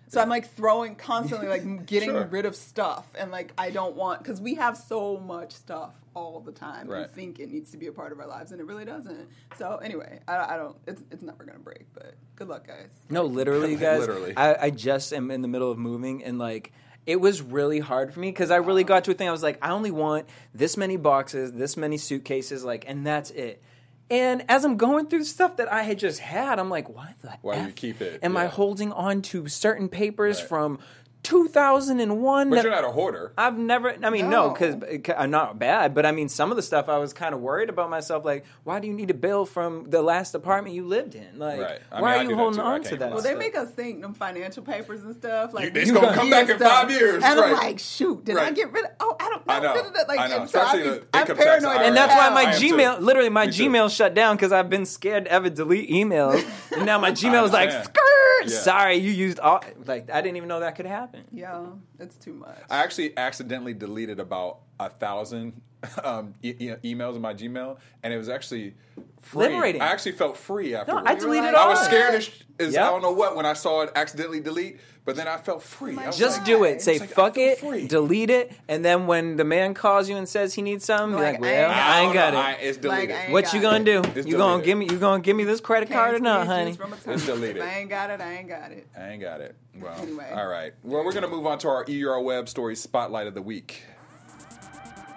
So 0.08 0.20
I'm 0.20 0.28
like 0.28 0.54
throwing 0.54 0.94
constantly, 0.94 1.48
like 1.48 1.86
getting 1.86 2.10
Sure. 2.10 2.26
rid 2.26 2.46
of 2.46 2.54
stuff, 2.54 3.06
and 3.18 3.30
like 3.30 3.52
I 3.58 3.70
don't 3.70 3.96
want 3.96 4.22
because 4.22 4.40
we 4.40 4.54
have 4.54 4.76
so 4.76 5.18
much 5.18 5.52
stuff 5.52 5.94
all 6.14 6.40
the 6.40 6.52
time. 6.52 6.86
We 6.86 7.04
think 7.04 7.40
it 7.40 7.50
needs 7.50 7.72
to 7.72 7.76
be 7.76 7.88
a 7.88 7.92
part 7.92 8.12
of 8.12 8.20
our 8.20 8.26
lives, 8.26 8.52
and 8.52 8.60
it 8.60 8.64
really 8.64 8.84
doesn't. 8.84 9.28
So 9.58 9.76
anyway, 9.76 10.20
I, 10.28 10.54
I 10.54 10.56
don't. 10.56 10.76
It's 10.86 11.02
it's 11.10 11.22
never 11.22 11.42
gonna 11.44 11.58
break, 11.58 11.86
but 11.92 12.14
good 12.36 12.48
luck, 12.48 12.66
guys. 12.66 12.90
No, 13.10 13.24
literally, 13.24 13.72
you 13.72 13.76
guys. 13.78 14.00
Literally. 14.00 14.36
I, 14.36 14.66
I 14.66 14.70
just 14.70 15.12
am 15.12 15.30
in 15.30 15.42
the 15.42 15.48
middle 15.48 15.72
of 15.72 15.78
moving 15.78 16.22
and 16.22 16.38
like 16.38 16.72
it 17.06 17.20
was 17.20 17.40
really 17.40 17.78
hard 17.78 18.12
for 18.12 18.20
me 18.20 18.30
because 18.30 18.50
I 18.50 18.56
really 18.56 18.82
uh-huh. 18.82 18.88
got 18.94 19.04
to 19.04 19.12
a 19.12 19.14
thing. 19.14 19.28
I 19.28 19.32
was 19.32 19.42
like, 19.42 19.58
I 19.62 19.70
only 19.70 19.92
want 19.92 20.26
this 20.54 20.76
many 20.76 20.96
boxes, 20.96 21.52
this 21.52 21.76
many 21.76 21.98
suitcases, 21.98 22.64
like, 22.64 22.84
and 22.88 23.06
that's 23.06 23.30
it. 23.30 23.62
And 24.10 24.44
as 24.48 24.64
I'm 24.64 24.76
going 24.76 25.06
through 25.06 25.24
stuff 25.24 25.56
that 25.56 25.72
I 25.72 25.82
had 25.82 25.98
just 25.98 26.20
had, 26.20 26.58
I'm 26.60 26.70
like, 26.70 26.88
why 26.88 27.14
the 27.22 27.32
Why 27.42 27.56
do 27.58 27.66
you 27.66 27.72
keep 27.72 28.00
it? 28.00 28.20
Am 28.22 28.36
I 28.36 28.46
holding 28.46 28.92
on 28.92 29.22
to 29.22 29.48
certain 29.48 29.88
papers 29.88 30.38
Right. 30.40 30.48
from 30.48 30.78
2001? 31.26 32.50
but 32.50 32.62
you're 32.62 32.72
not 32.72 32.84
a 32.84 32.90
hoarder. 32.90 33.32
I've 33.36 33.58
never. 33.58 33.94
I 34.02 34.10
mean, 34.10 34.30
no, 34.30 34.48
No. 34.48 34.50
because 34.50 34.74
I'm 35.10 35.16
uh, 35.18 35.26
not 35.26 35.58
bad. 35.58 35.94
But 35.94 36.06
I 36.06 36.12
mean, 36.12 36.28
some 36.28 36.50
of 36.50 36.56
the 36.56 36.62
stuff 36.62 36.88
I 36.88 36.98
was 36.98 37.12
kind 37.12 37.34
of 37.34 37.40
worried 37.40 37.68
about 37.68 37.90
myself. 37.90 38.24
Like, 38.24 38.44
why 38.64 38.80
do 38.80 38.86
you 38.88 38.94
need 38.94 39.10
a 39.10 39.14
bill 39.14 39.46
from 39.46 39.84
the 39.90 40.02
last 40.02 40.34
apartment 40.34 40.74
you 40.74 40.86
lived 40.86 41.14
in? 41.14 41.38
Like, 41.38 41.60
Right. 41.60 41.80
I 41.92 42.00
why 42.00 42.08
mean, 42.08 42.08
I 42.08 42.16
are 42.16 42.22
do 42.24 42.28
you 42.30 42.36
that 42.36 42.36
holding 42.42 42.60
too. 42.60 42.64
I 42.66 42.66
on 42.72 42.80
can't 42.82 42.84
to 42.86 42.96
that? 42.98 43.04
lie. 43.08 43.14
Well, 43.14 43.22
they 43.22 43.28
stuff? 43.30 43.38
make 43.38 43.56
us 43.56 43.70
think 43.70 44.00
them 44.02 44.14
financial 44.14 44.62
papers 44.62 45.02
and 45.02 45.14
stuff 45.14 45.52
like 45.54 45.74
It's 45.74 45.88
you 45.88 45.94
gonna 45.94 46.06
gonna 46.08 46.16
come 46.18 46.30
back 46.30 46.48
in 46.48 46.56
stuff. 46.56 46.70
five 46.72 46.90
years, 46.90 47.22
and 47.24 47.38
right. 47.40 47.50
I'm 47.52 47.56
like, 47.56 47.78
shoot, 47.78 48.24
did 48.24 48.36
I 48.36 48.44
Right. 48.44 48.54
get 48.54 48.72
rid 48.72 48.84
of? 48.84 48.90
Oh, 49.00 49.16
I 49.20 49.28
don't 49.28 49.46
know. 49.46 49.54
I 49.54 49.60
know. 49.60 49.90
Like, 50.08 50.18
I 50.20 50.28
know. 50.28 50.40
and 50.42 50.50
so 50.50 50.60
I'm- 50.60 50.78
the 50.78 50.84
I'm 51.14 51.20
income 51.22 51.36
tax 51.36 51.38
paranoid, 51.44 51.76
IRS. 51.76 51.86
And 51.86 51.96
that's 51.96 52.14
why 52.14 52.28
my 52.30 52.40
hell. 52.42 52.50
I 52.50 52.54
am 52.54 52.60
too. 52.60 52.74
Gmail, 52.76 53.00
literally, 53.00 53.28
my 53.30 53.46
Me 53.46 53.52
too. 53.52 53.68
Gmail 53.70 53.94
shut 53.96 54.14
down 54.14 54.36
because 54.36 54.52
I've 54.52 54.70
been 54.70 54.86
scared 54.86 55.24
to 55.26 55.32
ever 55.32 55.50
delete 55.50 55.90
emails. 55.90 56.44
and 56.76 56.86
now 56.86 56.98
my 56.98 57.10
Gmail 57.12 57.44
is 57.44 57.52
like, 57.52 57.70
understand. 57.70 57.84
skirt. 57.84 58.50
Yeah. 58.52 58.58
Sorry, 58.60 58.96
you 58.96 59.10
used 59.10 59.38
all. 59.40 59.62
Like, 59.86 60.10
I 60.10 60.20
didn't 60.20 60.36
even 60.36 60.48
know 60.48 60.60
that 60.60 60.76
could 60.76 60.86
happen. 60.86 61.15
Yeah, 61.32 61.66
it's 61.98 62.16
too 62.16 62.32
much. 62.34 62.58
I 62.70 62.78
actually 62.82 63.16
accidentally 63.16 63.74
deleted 63.74 64.20
about 64.20 64.60
a 64.80 64.88
thousand 64.90 65.60
um, 66.04 66.34
e- 66.42 66.54
e- 66.58 66.94
emails 66.94 67.16
in 67.16 67.22
my 67.22 67.34
Gmail, 67.34 67.76
and 68.02 68.12
it 68.12 68.16
was 68.16 68.28
actually 68.28 68.74
free. 69.20 69.48
Liberating. 69.48 69.80
I 69.82 69.86
actually 69.88 70.12
felt 70.12 70.36
free 70.36 70.74
afterwards. 70.74 71.06
I 71.08 71.14
deleted 71.14 71.44
like, 71.44 71.54
I 71.54 71.68
was 71.68 71.78
"Oh, 71.80 71.84
scared 71.84 72.14
as, 72.14 72.30
as 72.58 72.74
Yep. 72.74 72.82
I 72.82 72.86
don't 72.90 73.02
know 73.02 73.12
what 73.12 73.36
when 73.36 73.46
I 73.46 73.52
saw 73.52 73.82
it 73.82 73.90
accidentally 73.94 74.40
delete, 74.40 74.80
but 75.04 75.16
then 75.16 75.28
I 75.28 75.36
felt 75.36 75.62
free. 75.62 75.96
I 75.98 76.10
Just 76.10 76.38
like, 76.38 76.46
do 76.46 76.64
it. 76.64 76.80
Say 76.82 76.98
like, 76.98 77.10
fuck 77.10 77.36
it. 77.36 77.58
free. 77.58 77.86
Delete 77.86 78.30
it. 78.30 78.52
And 78.68 78.84
then 78.84 79.06
when 79.06 79.36
the 79.36 79.44
man 79.44 79.74
calls 79.74 80.08
you 80.08 80.16
and 80.16 80.28
says 80.28 80.54
he 80.54 80.62
needs 80.62 80.84
something, 80.84 81.16
be 81.16 81.22
Like, 81.22 81.40
like, 81.40 81.50
I 81.50 81.52
well, 81.52 81.70
ain't- 81.70 81.78
I 81.78 82.00
ain't 82.00 82.14
got 82.14 82.30
don't 82.32 82.40
it. 82.40 82.44
I- 82.44 82.52
it's 82.54 82.76
Like, 82.78 82.82
deleted. 82.82 83.16
I 83.16 83.22
ain't 83.24 83.32
what 83.32 83.52
you 83.52 83.60
gonna 83.60 83.84
do? 83.84 84.02
It's 84.14 84.26
you 84.26 84.36
gonna 84.38 84.62
give 84.62 84.78
me? 84.78 84.86
You 84.90 84.98
gonna 84.98 85.22
give 85.22 85.36
me 85.36 85.44
this 85.44 85.60
credit 85.60 85.88
Can't 85.90 86.00
card 86.00 86.14
or 86.14 86.18
not, 86.20 86.46
honey? 86.46 86.70
juice 86.72 86.76
from 86.78 86.92
a 86.94 87.14
It's 87.14 87.26
deleted. 87.26 87.62
I 87.62 87.74
ain't 87.78 87.90
got 87.90 88.10
it. 88.10 88.20
I 88.20 88.32
ain't 88.34 88.48
got 88.48 88.72
it. 88.72 88.86
I 88.98 89.08
ain't 89.10 89.20
got 89.20 89.40
it. 89.42 89.54
Well, 89.78 89.94
Anyway. 90.00 90.32
all 90.34 90.46
right. 90.46 90.72
Well, 90.82 91.04
we're 91.04 91.12
gonna 91.12 91.28
move 91.28 91.46
on 91.46 91.58
to 91.58 91.68
our 91.68 91.84
EUR 91.88 92.20
Web 92.20 92.48
Story 92.48 92.74
Spotlight 92.74 93.26
of 93.26 93.34
the 93.34 93.42
Week. 93.42 93.84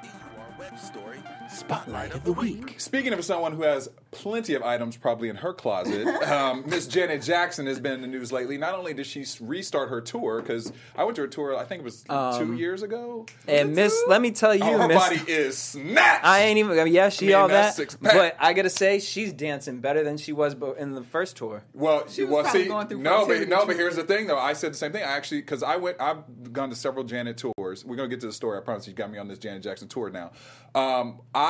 EUR 0.04 0.60
Web 0.60 0.78
Story 0.78 1.20
Spotlight 1.52 2.14
of 2.14 2.24
the 2.24 2.32
week. 2.34 2.80
Speaking 2.80 3.12
of 3.12 3.26
someone 3.26 3.54
who 3.54 3.64
has 3.64 3.90
plenty 4.12 4.54
of 4.54 4.62
items 4.62 4.96
probably 4.98 5.30
in 5.30 5.36
her 5.38 5.52
closet, 5.52 6.06
um, 6.30 6.64
Miss 6.68 6.86
Janet 6.88 7.24
Jackson 7.24 7.66
has 7.66 7.80
been 7.80 7.94
in 7.94 8.02
the 8.02 8.08
news 8.08 8.32
lately. 8.32 8.58
Not 8.58 8.76
only 8.76 8.94
did 8.94 9.08
she 9.08 9.26
restart 9.42 9.90
her 9.90 10.00
tour, 10.00 10.42
because 10.42 10.72
I 10.96 11.04
went 11.06 11.16
to 11.16 11.24
her 11.24 11.28
tour, 11.28 11.58
I 11.58 11.66
think 11.66 11.82
it 11.82 11.86
was 11.86 12.04
two 12.38 12.54
years 12.56 12.84
ago. 12.84 13.26
And 13.48 13.76
Miss, 13.76 14.00
let 14.08 14.22
me 14.22 14.30
tell 14.32 14.54
you, 14.54 14.64
Oh, 14.64 14.78
her 14.78 14.88
Miss, 14.88 14.98
body 14.98 15.22
is 15.28 15.58
snatched. 15.58 16.24
I 16.24 16.42
ain't 16.42 16.60
even. 16.60 16.78
I 16.78 16.84
mean, 16.84 16.94
yeah, 16.94 17.10
she 17.10 17.34
I 17.34 17.42
all 17.42 17.48
that, 17.48 17.98
but 18.00 18.36
I 18.40 18.54
gotta 18.54 18.70
say, 18.70 19.00
she's 19.00 19.34
dancing 19.34 19.80
better 19.80 20.04
than 20.04 20.18
she 20.18 20.32
was 20.34 20.56
in 20.78 20.94
the 20.94 21.04
first 21.04 21.36
tour. 21.36 21.64
Well, 21.74 22.08
She 22.10 22.24
was 22.24 22.44
well, 22.44 22.54
see, 22.54 22.66
going 22.68 22.88
through 22.88 23.00
no, 23.00 23.26
but 23.26 23.48
no, 23.50 23.66
but 23.66 23.76
here's 23.76 23.96
the 23.96 24.04
thing, 24.04 24.28
though. 24.28 24.38
I 24.38 24.54
said 24.54 24.74
the 24.74 24.78
same 24.78 24.92
thing. 24.92 25.04
I 25.04 25.08
actually, 25.14 25.42
because 25.42 25.64
I 25.64 25.78
went, 25.78 26.00
I've 26.00 26.54
gone 26.54 26.70
to 26.70 26.76
several 26.76 27.04
Janet 27.04 27.38
tours. 27.58 27.84
We're 27.84 27.96
gonna 27.96 28.08
get 28.08 28.20
to 28.22 28.28
the 28.28 28.34
story. 28.34 28.58
I 28.60 28.62
promise 28.62 28.88
you, 28.88 28.94
got 28.94 29.12
me 29.12 29.18
on 29.18 29.28
this 29.28 29.40
Janet 29.40 29.64
Jackson 29.64 29.88
tour 29.88 30.12
now. 30.12 30.32
Um, 30.76 31.22
I 31.34 31.49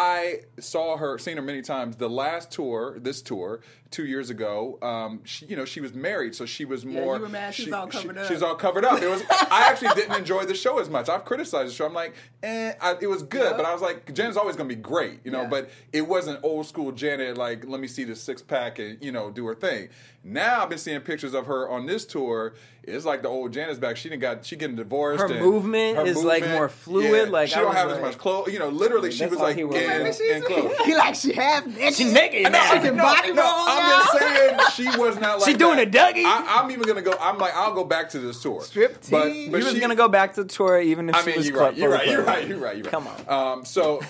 saw 0.59 0.97
her, 0.97 1.17
seen 1.17 1.37
her 1.37 1.43
many 1.43 1.61
times. 1.61 1.97
The 1.97 2.09
last 2.09 2.51
tour, 2.51 2.97
this 2.99 3.21
tour, 3.21 3.61
two 3.91 4.05
years 4.05 4.29
ago. 4.29 4.77
Um, 4.81 5.21
she, 5.23 5.45
you 5.47 5.55
know, 5.55 5.65
she 5.65 5.81
was 5.81 5.93
married, 5.93 6.35
so 6.35 6.45
she 6.45 6.63
was 6.65 6.85
more. 6.85 7.15
you 7.15 7.21
were 7.23 7.29
mad 7.29 7.53
she 7.53 7.65
was 7.65 7.73
all 7.73 7.87
covered 7.87 8.17
up. 8.17 8.27
She 8.27 8.33
was 8.33 8.43
all 8.43 8.55
covered 8.55 8.85
up. 8.85 9.01
It 9.01 9.07
was. 9.09 9.23
I 9.29 9.67
actually 9.69 9.89
didn't 9.95 10.15
enjoy 10.15 10.45
the 10.45 10.53
show 10.55 10.79
as 10.79 10.89
much. 10.89 11.09
I've 11.09 11.25
criticized 11.25 11.71
the 11.71 11.75
show. 11.75 11.85
I'm 11.85 11.93
like, 11.93 12.13
eh, 12.43 12.73
I, 12.79 12.95
it 13.01 13.07
was 13.07 13.23
good, 13.23 13.51
Yeah. 13.51 13.57
but 13.57 13.65
I 13.65 13.73
was 13.73 13.81
like, 13.81 14.13
Janet's 14.13 14.37
always 14.37 14.55
gonna 14.55 14.69
be 14.69 14.75
great, 14.75 15.19
you 15.23 15.31
know. 15.31 15.41
Yeah. 15.43 15.49
But 15.49 15.69
it 15.91 16.07
wasn't 16.07 16.39
old 16.43 16.65
school 16.67 16.91
Janet. 16.91 17.37
Like, 17.37 17.65
let 17.67 17.79
me 17.81 17.87
see 17.87 18.03
the 18.03 18.15
six 18.15 18.41
pack 18.41 18.79
and 18.79 19.01
you 19.03 19.11
know 19.11 19.31
do 19.31 19.45
her 19.47 19.55
thing. 19.55 19.89
Now 20.23 20.63
I've 20.63 20.69
been 20.69 20.77
seeing 20.77 20.99
pictures 21.01 21.33
of 21.33 21.45
her 21.47 21.69
on 21.69 21.85
this 21.85 22.05
tour. 22.05 22.53
It's 22.83 23.05
like 23.05 23.21
the 23.21 23.29
old 23.29 23.53
Janet's 23.53 23.79
back. 23.79 23.97
She 23.97 24.09
didn't 24.09 24.21
got 24.21 24.45
she 24.45 24.55
getting 24.55 24.75
divorced. 24.75 25.21
Her 25.21 25.27
and 25.31 25.39
movement 25.39 26.07
is, 26.07 26.23
like, 26.23 26.45
more 26.47 26.67
fluid, 26.67 27.29
like, 27.29 27.49
she 27.49 27.55
I 27.55 27.59
don't 27.59 27.69
was 27.69 27.77
have 27.77 27.91
as 27.91 28.01
much 28.01 28.17
clothes. 28.17 28.51
You 28.51 28.59
know, 28.59 28.69
literally 28.69 29.11
she 29.11 29.25
was 29.27 29.39
like 29.39 29.55
he 29.55 29.61
in, 29.61 29.67
was. 29.69 29.75
Maybe 29.77 30.11
she's 30.11 30.21
in 30.31 30.41
clothes. 30.43 30.73
he 30.85 30.95
like 30.97 31.15
she 31.15 31.33
half 31.33 31.65
naked. 31.67 31.93
She 31.93 32.05
naked 32.05 32.43
No, 32.43 32.49
now. 32.49 32.73
She 32.73 32.79
can 32.79 32.97
body 32.97 33.31
no, 33.33 33.41
roll 33.43 33.65
I'm 33.81 34.05
just 34.05 34.19
saying 34.19 34.59
she 34.93 34.97
was 34.99 35.19
not 35.19 35.39
like 35.39 35.49
She 35.49 35.55
doing 35.55 35.77
that. 35.77 35.87
a 35.87 35.91
Dougie? 35.91 36.23
I, 36.25 36.61
I'm 36.61 36.71
even 36.71 36.83
gonna 36.83 37.01
go. 37.01 37.13
I'm 37.19 37.37
like 37.37 37.53
I'll 37.55 37.73
go 37.73 37.83
back 37.83 38.09
to 38.11 38.19
this 38.19 38.41
tour. 38.41 38.61
Strip 38.61 38.99
But, 39.09 39.25
tease. 39.29 39.49
but 39.49 39.59
He 39.59 39.63
was 39.65 39.73
she- 39.73 39.79
gonna 39.79 39.95
go 39.95 40.07
back 40.07 40.33
to 40.33 40.43
the 40.43 40.49
tour 40.49 40.79
even 40.79 41.09
if 41.09 41.15
I 41.15 41.21
she 41.21 41.27
mean, 41.27 41.37
was 41.37 41.47
you're 41.49 41.59
right. 41.59 41.75
You're 41.75 41.89
right. 41.91 42.07
You're 42.07 42.23
right. 42.23 42.47
You're 42.47 42.57
right. 42.57 42.75
You're 42.77 42.83
right. 42.85 42.91
Come 42.91 43.07
on. 43.07 43.29
Um, 43.59 43.65
so 43.65 44.01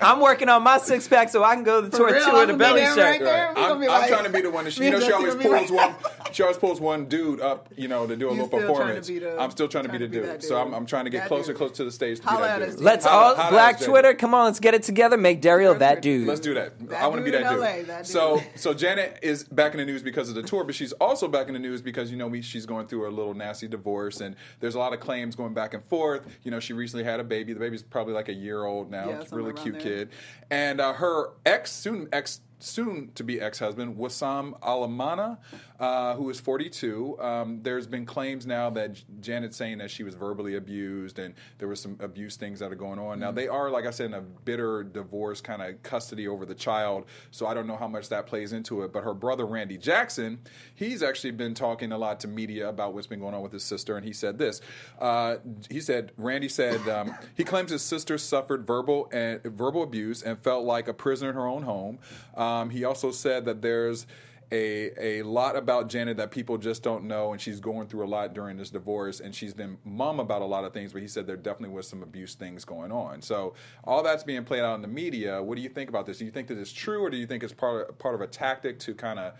I'm 0.00 0.20
working 0.20 0.48
on 0.48 0.62
my 0.62 0.78
six 0.78 1.06
pack 1.08 1.28
so 1.30 1.42
I 1.44 1.54
can 1.54 1.64
go 1.64 1.80
to 1.82 1.88
the 1.88 1.96
tour 1.96 2.12
real, 2.12 2.24
too 2.24 2.30
I'm 2.30 2.46
with 2.46 2.50
a 2.50 2.54
belly 2.58 2.80
there 2.80 2.94
shirt. 2.94 3.04
right 3.04 3.20
there. 3.20 3.58
I'm, 3.58 3.72
I'm 3.72 3.80
like- 3.80 4.08
trying 4.10 4.24
to 4.24 4.30
be 4.30 4.40
the 4.42 4.50
one 4.50 4.64
that 4.64 4.72
she, 4.72 4.80
Me 4.80 4.86
you 4.86 4.92
know, 4.92 5.00
she 5.00 5.12
always 5.12 5.34
pulls 5.34 5.70
one. 5.70 5.94
She 6.32 6.42
always 6.42 6.58
pulls 6.58 6.80
one 6.80 7.06
dude 7.06 7.40
up, 7.40 7.68
you 7.76 7.88
know, 7.88 8.06
to 8.06 8.16
do 8.16 8.28
a 8.28 8.34
You 8.34 8.42
little 8.42 8.46
still 8.46 8.58
trying 8.60 8.68
to 8.68 8.74
performance. 8.74 9.08
be 9.08 9.18
the- 9.18 9.40
I'm 9.40 9.50
still 9.50 9.68
trying 9.68 9.84
to 9.84 9.90
be 9.92 9.98
the 9.98 10.04
to 10.04 10.10
be 10.10 10.16
dude. 10.18 10.26
that 10.28 10.42
So 10.42 10.56
I'm. 10.60 10.72
I'm 10.74 10.86
trying 10.86 11.04
to 11.04 11.10
get 11.10 11.22
That 11.22 11.28
closer, 11.28 11.48
dude. 11.52 11.56
closer 11.58 11.74
to 11.74 11.84
the 11.84 11.90
stage 11.92 12.20
to 12.20 12.26
Holla 12.26 12.40
be 12.40 12.48
at 12.48 12.58
that 12.60 12.68
us, 12.68 12.74
dude. 12.76 12.84
Let's 12.84 13.04
Holla- 13.06 13.24
all 13.30 13.34
holla 13.36 13.50
Black. 13.50 13.80
Twitter. 13.80 14.14
Come 14.14 14.34
on, 14.34 14.44
let's 14.46 14.60
get 14.60 14.74
it 14.74 14.82
together. 14.82 15.16
Make 15.16 15.42
Daryl 15.42 15.78
that 15.78 16.02
dude. 16.02 16.26
Let's 16.26 16.40
do 16.40 16.54
that. 16.54 16.78
That 16.88 17.02
I 17.02 17.06
want 17.06 17.20
to 17.20 17.24
be 17.24 17.30
that 17.32 17.48
dude. 17.50 17.58
LA, 17.60 17.82
that 17.82 18.06
So, 18.06 18.38
dude. 18.38 18.46
so 18.56 18.74
Janet 18.74 19.18
is 19.22 19.44
back 19.44 19.72
in 19.72 19.78
the 19.78 19.84
news 19.86 20.02
because 20.02 20.28
of 20.28 20.34
the 20.34 20.42
tour, 20.42 20.64
but 20.64 20.74
she's 20.74 20.92
also 20.94 21.28
back 21.28 21.48
in 21.48 21.52
the 21.54 21.58
news 21.60 21.82
because 21.82 22.10
you 22.10 22.16
know 22.16 22.26
we, 22.28 22.42
she's 22.42 22.66
going 22.66 22.86
through 22.86 23.08
a 23.08 23.10
little 23.10 23.34
nasty 23.34 23.68
divorce, 23.68 24.20
and 24.20 24.36
there's 24.60 24.74
a 24.74 24.78
lot 24.78 24.92
of 24.92 25.00
claims 25.00 25.34
going 25.36 25.54
back 25.54 25.74
and 25.74 25.82
forth. 25.84 26.26
You 26.44 26.50
know, 26.50 26.60
she 26.60 26.72
recently 26.72 27.04
had 27.04 27.20
a 27.20 27.24
baby. 27.24 27.52
The 27.52 27.60
baby's 27.60 27.82
probably 27.82 28.14
like 28.14 28.28
a 28.28 28.34
year 28.34 28.64
old 28.64 28.90
now. 28.90 29.08
Yeah, 29.08 29.24
really 29.32 29.52
cute 29.52 29.74
there. 29.74 29.82
kid, 29.82 30.08
and 30.50 30.80
uh, 30.80 30.92
her 30.94 31.30
ex, 31.46 31.72
soon 31.72 32.08
ex. 32.12 32.40
Soon 32.60 33.12
to 33.14 33.22
be 33.22 33.40
ex 33.40 33.60
husband, 33.60 33.96
Wissam 33.96 34.58
Al 34.64 34.88
Mana, 34.88 35.38
uh, 35.78 36.14
who 36.16 36.28
is 36.30 36.40
42. 36.40 37.18
Um, 37.20 37.60
there's 37.62 37.86
been 37.86 38.04
claims 38.04 38.46
now 38.46 38.70
that 38.70 38.94
J- 38.94 39.04
Janet's 39.20 39.56
saying 39.56 39.78
that 39.78 39.90
she 39.90 40.02
was 40.02 40.14
verbally 40.14 40.56
abused 40.56 41.18
and 41.18 41.34
there 41.58 41.68
was 41.68 41.80
some 41.80 41.96
abuse 42.00 42.36
things 42.36 42.58
that 42.58 42.72
are 42.72 42.76
going 42.76 42.98
on. 42.98 43.12
Mm-hmm. 43.12 43.20
Now, 43.20 43.32
they 43.32 43.46
are, 43.48 43.70
like 43.70 43.86
I 43.86 43.90
said, 43.90 44.06
in 44.06 44.14
a 44.14 44.20
bitter 44.20 44.82
divorce 44.82 45.40
kind 45.40 45.62
of 45.62 45.80
custody 45.82 46.26
over 46.26 46.44
the 46.44 46.54
child, 46.54 47.06
so 47.30 47.46
I 47.46 47.54
don't 47.54 47.66
know 47.66 47.76
how 47.76 47.88
much 47.88 48.08
that 48.08 48.26
plays 48.26 48.52
into 48.52 48.82
it. 48.82 48.92
But 48.92 49.04
her 49.04 49.14
brother, 49.14 49.46
Randy 49.46 49.78
Jackson, 49.78 50.40
he's 50.74 51.02
actually 51.02 51.32
been 51.32 51.54
talking 51.54 51.92
a 51.92 51.98
lot 51.98 52.20
to 52.20 52.28
media 52.28 52.68
about 52.68 52.94
what's 52.94 53.06
been 53.06 53.20
going 53.20 53.34
on 53.34 53.42
with 53.42 53.52
his 53.52 53.64
sister, 53.64 53.96
and 53.96 54.04
he 54.04 54.12
said 54.12 54.38
this. 54.38 54.60
Uh, 54.98 55.36
he 55.70 55.80
said, 55.80 56.12
Randy 56.16 56.48
said, 56.48 56.88
um, 56.88 57.14
he 57.36 57.44
claims 57.44 57.70
his 57.70 57.82
sister 57.82 58.18
suffered 58.18 58.66
verbal 58.66 59.08
and 59.12 59.42
verbal 59.42 59.82
abuse 59.82 60.22
and 60.22 60.38
felt 60.38 60.64
like 60.64 60.88
a 60.88 60.94
prisoner 60.94 61.30
in 61.30 61.36
her 61.36 61.46
own 61.46 61.62
home. 61.62 61.98
Um, 62.36 62.70
he 62.70 62.84
also 62.84 63.10
said 63.10 63.44
that 63.44 63.62
there's 63.62 64.06
a, 64.50 65.18
a 65.20 65.22
lot 65.24 65.56
about 65.56 65.88
Janet 65.88 66.16
that 66.16 66.30
people 66.30 66.56
just 66.56 66.82
don't 66.82 67.04
know, 67.04 67.32
and 67.32 67.40
she's 67.40 67.60
going 67.60 67.86
through 67.86 68.04
a 68.04 68.08
lot 68.08 68.32
during 68.34 68.56
this 68.56 68.70
divorce, 68.70 69.20
and 69.20 69.34
she's 69.34 69.52
been 69.52 69.76
mum 69.84 70.20
about 70.20 70.40
a 70.42 70.46
lot 70.46 70.64
of 70.64 70.72
things, 70.72 70.92
but 70.92 71.02
he 71.02 71.08
said 71.08 71.26
there 71.26 71.36
definitely 71.36 71.74
was 71.74 71.86
some 71.86 72.02
abuse 72.02 72.34
things 72.34 72.64
going 72.64 72.90
on. 72.90 73.20
So 73.20 73.54
all 73.84 74.02
that's 74.02 74.24
being 74.24 74.44
played 74.44 74.62
out 74.62 74.74
in 74.74 74.82
the 74.82 74.88
media. 74.88 75.42
What 75.42 75.56
do 75.56 75.62
you 75.62 75.68
think 75.68 75.88
about 75.90 76.06
this? 76.06 76.18
Do 76.18 76.24
you 76.24 76.30
think 76.30 76.48
that 76.48 76.58
it's 76.58 76.72
true, 76.72 77.02
or 77.02 77.10
do 77.10 77.16
you 77.18 77.26
think 77.26 77.42
it's 77.42 77.52
part 77.52 77.88
of, 77.90 77.98
part 77.98 78.14
of 78.14 78.20
a 78.22 78.26
tactic 78.26 78.78
to 78.80 78.94
kind 78.94 79.18
of 79.18 79.34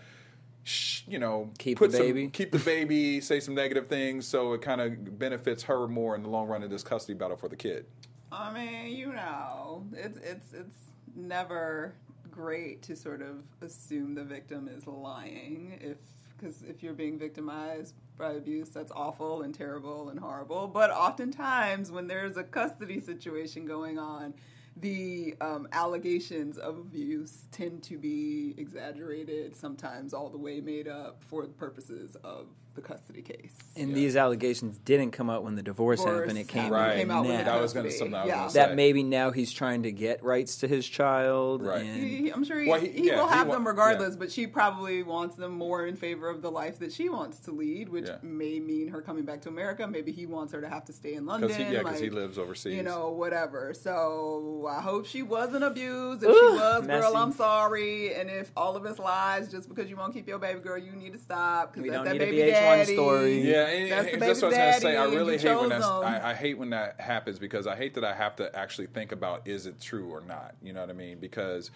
you 1.07 1.17
know, 1.17 1.49
Keep 1.57 1.79
put 1.79 1.91
the 1.91 1.97
some- 1.97 2.05
baby? 2.05 2.27
keep 2.27 2.51
the 2.51 2.59
baby, 2.59 3.21
say 3.21 3.39
some 3.39 3.55
negative 3.55 3.87
things, 3.87 4.27
so 4.27 4.53
it 4.53 4.61
kind 4.61 4.81
of 4.81 5.17
benefits 5.17 5.63
her 5.63 5.87
more 5.87 6.15
in 6.15 6.21
the 6.21 6.29
long 6.29 6.47
run 6.47 6.61
in 6.61 6.69
this 6.69 6.83
custody 6.83 7.17
battle 7.17 7.37
for 7.37 7.47
the 7.47 7.55
kid. 7.55 7.85
I 8.31 8.53
mean, 8.53 8.95
you 8.95 9.07
know, 9.13 9.87
it's 9.93 10.19
it's 10.19 10.53
it's 10.53 10.77
never 11.15 11.95
great 12.31 12.81
to 12.83 12.95
sort 12.95 13.21
of 13.21 13.43
assume 13.61 14.15
the 14.15 14.23
victim 14.23 14.67
is 14.67 14.87
lying 14.87 15.77
if 15.81 15.97
because 16.37 16.63
if 16.63 16.81
you're 16.81 16.93
being 16.93 17.19
victimized 17.19 17.95
by 18.17 18.33
abuse, 18.33 18.69
that's 18.69 18.91
awful 18.93 19.41
and 19.41 19.53
terrible 19.53 20.09
and 20.09 20.19
horrible. 20.19 20.67
But 20.67 20.89
oftentimes, 20.89 21.91
when 21.91 22.07
there's 22.07 22.37
a 22.37 22.43
custody 22.43 22.99
situation 22.99 23.65
going 23.65 23.99
on, 23.99 24.33
the 24.77 25.35
um, 25.41 25.67
allegations 25.73 26.57
of 26.57 26.77
abuse 26.77 27.47
tend 27.51 27.83
to 27.83 27.97
be 27.97 28.55
exaggerated, 28.57 29.55
sometimes 29.55 30.13
all 30.13 30.29
the 30.29 30.37
way 30.37 30.61
made 30.61 30.87
up 30.87 31.21
for 31.23 31.45
the 31.45 31.53
purposes 31.53 32.15
of 32.23 32.47
the 32.81 32.87
custody 32.87 33.21
case. 33.21 33.51
And 33.75 33.93
these 33.95 34.15
allegations 34.15 34.77
didn't 34.79 35.11
come 35.11 35.29
out 35.29 35.43
when 35.43 35.55
the 35.55 35.61
divorce, 35.63 35.99
Divorce 35.99 36.19
happened. 36.21 36.37
It 36.37 36.47
came 36.47 36.65
out 36.65 36.71
Right. 36.71 36.97
came 36.97 37.11
out 37.11 37.21
with 37.25 37.31
now. 37.31 37.37
the 37.39 37.43
That 37.45 37.61
was 37.61 37.73
gonna 37.73 37.87
custody. 37.89 37.99
something 38.11 38.15
I 38.15 38.23
was 38.23 38.27
yeah. 38.29 38.37
gonna 38.37 38.49
say. 38.51 38.59
that 38.59 38.75
maybe 38.75 39.03
now 39.03 39.31
he's 39.31 39.51
trying 39.51 39.83
to 39.83 39.91
get 39.91 40.23
rights 40.23 40.57
to 40.57 40.67
his 40.67 40.87
child. 40.87 41.63
Right. 41.65 41.81
And 41.81 42.03
He- 42.03 42.17
he- 42.17 42.29
I'm 42.31 42.43
sure 42.43 42.59
he, 42.59 42.69
Well, 42.69 42.79
he, 42.79 42.87
he- 42.89 43.07
yeah, 43.07 43.21
will 43.21 43.27
he 43.27 43.33
have 43.35 43.47
wa- 43.47 43.53
them 43.55 43.67
regardless, 43.67 44.11
yeah. 44.13 44.19
but 44.19 44.31
she 44.31 44.47
probably 44.47 45.03
wants 45.03 45.35
them 45.35 45.51
more 45.53 45.85
in 45.85 45.95
favor 45.95 46.29
of 46.29 46.41
the 46.41 46.51
life 46.51 46.79
that 46.79 46.91
she 46.93 47.09
wants 47.09 47.39
to 47.41 47.51
lead, 47.51 47.89
which 47.89 48.07
Yeah. 48.07 48.17
may 48.21 48.59
mean 48.59 48.89
her 48.89 49.01
coming 49.01 49.23
back 49.23 49.41
to 49.41 49.49
America. 49.49 49.87
Maybe 49.87 50.11
he 50.11 50.25
wants 50.25 50.53
her 50.53 50.61
to 50.61 50.69
have 50.69 50.85
to 50.85 50.93
stay 50.93 51.13
in 51.13 51.25
London. 51.25 51.47
Because 51.49 51.65
he, 51.67 51.73
yeah, 51.73 51.81
'cause 51.83 51.93
like, 51.93 52.03
he 52.03 52.09
lives 52.09 52.37
overseas. 52.37 52.75
You 52.75 52.83
know, 52.83 53.09
whatever. 53.11 53.73
So 53.73 54.67
I 54.69 54.81
hope 54.81 55.05
she 55.05 55.21
wasn't 55.23 55.63
abused. 55.63 56.23
If 56.23 56.29
she 56.35 56.45
was, 56.45 56.85
girl. 56.87 57.15
I'm 57.17 57.31
sorry. 57.33 58.13
And 58.13 58.29
if 58.29 58.51
all 58.55 58.75
of 58.75 58.85
us 58.85 58.99
lies 58.99 59.49
just 59.49 59.67
because 59.69 59.89
you 59.89 59.95
won't 59.97 60.13
keep 60.13 60.27
your 60.27 60.39
baby 60.39 60.59
girl, 60.59 60.77
you 60.77 60.91
need 60.93 61.13
to 61.13 61.19
stop 61.19 61.73
because 61.73 61.89
that's 61.89 61.95
don't 61.97 62.05
that 62.05 62.13
need 62.13 62.21
a 62.21 62.25
baby 62.25 62.51
VH1 62.51 62.68
daddy. 62.77 62.93
story. 62.93 63.41
Yeah, 63.41 63.67
and, 63.67 63.91
That's 63.91 64.05
the 64.05 64.11
and 64.11 64.19
baby's 64.19 64.41
that's 64.41 64.41
what 64.41 64.53
I 64.53 64.67
was 64.67 64.75
gonna 64.75 64.93
say. 64.93 64.97
I 64.97 65.05
really 65.05 65.37
hate 65.37 65.55
when 65.55 65.69
chose 65.69 65.69
that's. 65.69 65.85
I, 65.85 66.31
I 66.31 66.33
hate 66.33 66.57
when 66.57 66.69
that 66.71 66.99
happens 66.99 67.39
because 67.39 67.67
I 67.67 67.75
hate 67.75 67.93
that 67.95 68.03
I 68.03 68.13
have 68.13 68.35
to 68.37 68.55
actually 68.55 68.87
think 68.87 69.11
about 69.11 69.47
is 69.47 69.65
it 69.65 69.79
true 69.79 70.09
or 70.09 70.21
not. 70.21 70.55
You 70.61 70.73
know 70.73 70.81
what 70.81 70.89
I 70.89 70.93
mean? 70.93 71.19
Because 71.19 71.71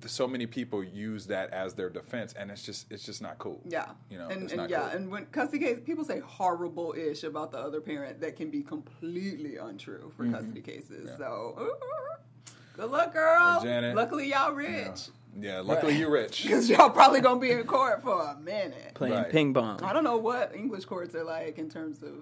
th- 0.00 0.10
so 0.10 0.26
many 0.26 0.46
people 0.46 0.82
use 0.82 1.26
that 1.26 1.50
as 1.50 1.74
their 1.74 1.90
defense, 1.90 2.32
and 2.34 2.50
it's 2.50 2.62
just 2.62 2.90
it's 2.90 3.04
just 3.04 3.22
not 3.22 3.38
cool. 3.38 3.60
Yeah, 3.66 3.86
you 4.10 4.18
know, 4.18 4.28
and, 4.28 4.42
it's 4.44 4.52
and 4.52 4.62
not 4.62 4.70
yeah, 4.70 4.80
cool. 4.80 4.88
and 4.90 5.10
when 5.10 5.26
custody 5.26 5.64
case, 5.64 5.78
people 5.84 6.04
say 6.04 6.20
horrible 6.20 6.94
ish 6.96 7.24
about 7.24 7.52
the 7.52 7.58
other 7.58 7.80
parent 7.80 8.20
that 8.20 8.36
can 8.36 8.50
be 8.50 8.62
completely 8.62 9.56
untrue 9.56 10.12
for 10.16 10.28
custody 10.28 10.60
cases. 10.60 11.10
Mm-hmm. 11.10 11.22
Yeah. 11.22 11.28
So, 11.28 11.76
good 12.76 12.90
luck, 12.90 13.12
girl. 13.12 13.40
Well, 13.40 13.62
Janet, 13.62 13.96
Luckily, 13.96 14.30
y'all 14.30 14.52
rich 14.52 15.08
yeah, 15.40 15.60
luckily 15.60 15.96
you're 15.96 16.10
rich. 16.10 16.42
because 16.46 16.68
y'all 16.68 16.90
probably 16.90 17.20
gonna 17.20 17.40
be 17.40 17.50
in 17.50 17.64
court 17.64 18.02
for 18.02 18.20
a 18.20 18.36
minute. 18.40 18.92
playing 18.94 19.14
Right. 19.14 19.30
ping 19.30 19.54
pong. 19.54 19.82
I 19.82 19.92
don't 19.92 20.04
know 20.04 20.16
what 20.18 20.54
English 20.54 20.84
courts 20.86 21.14
are 21.14 21.24
like 21.24 21.58
in 21.58 21.68
terms 21.70 22.02
of. 22.02 22.12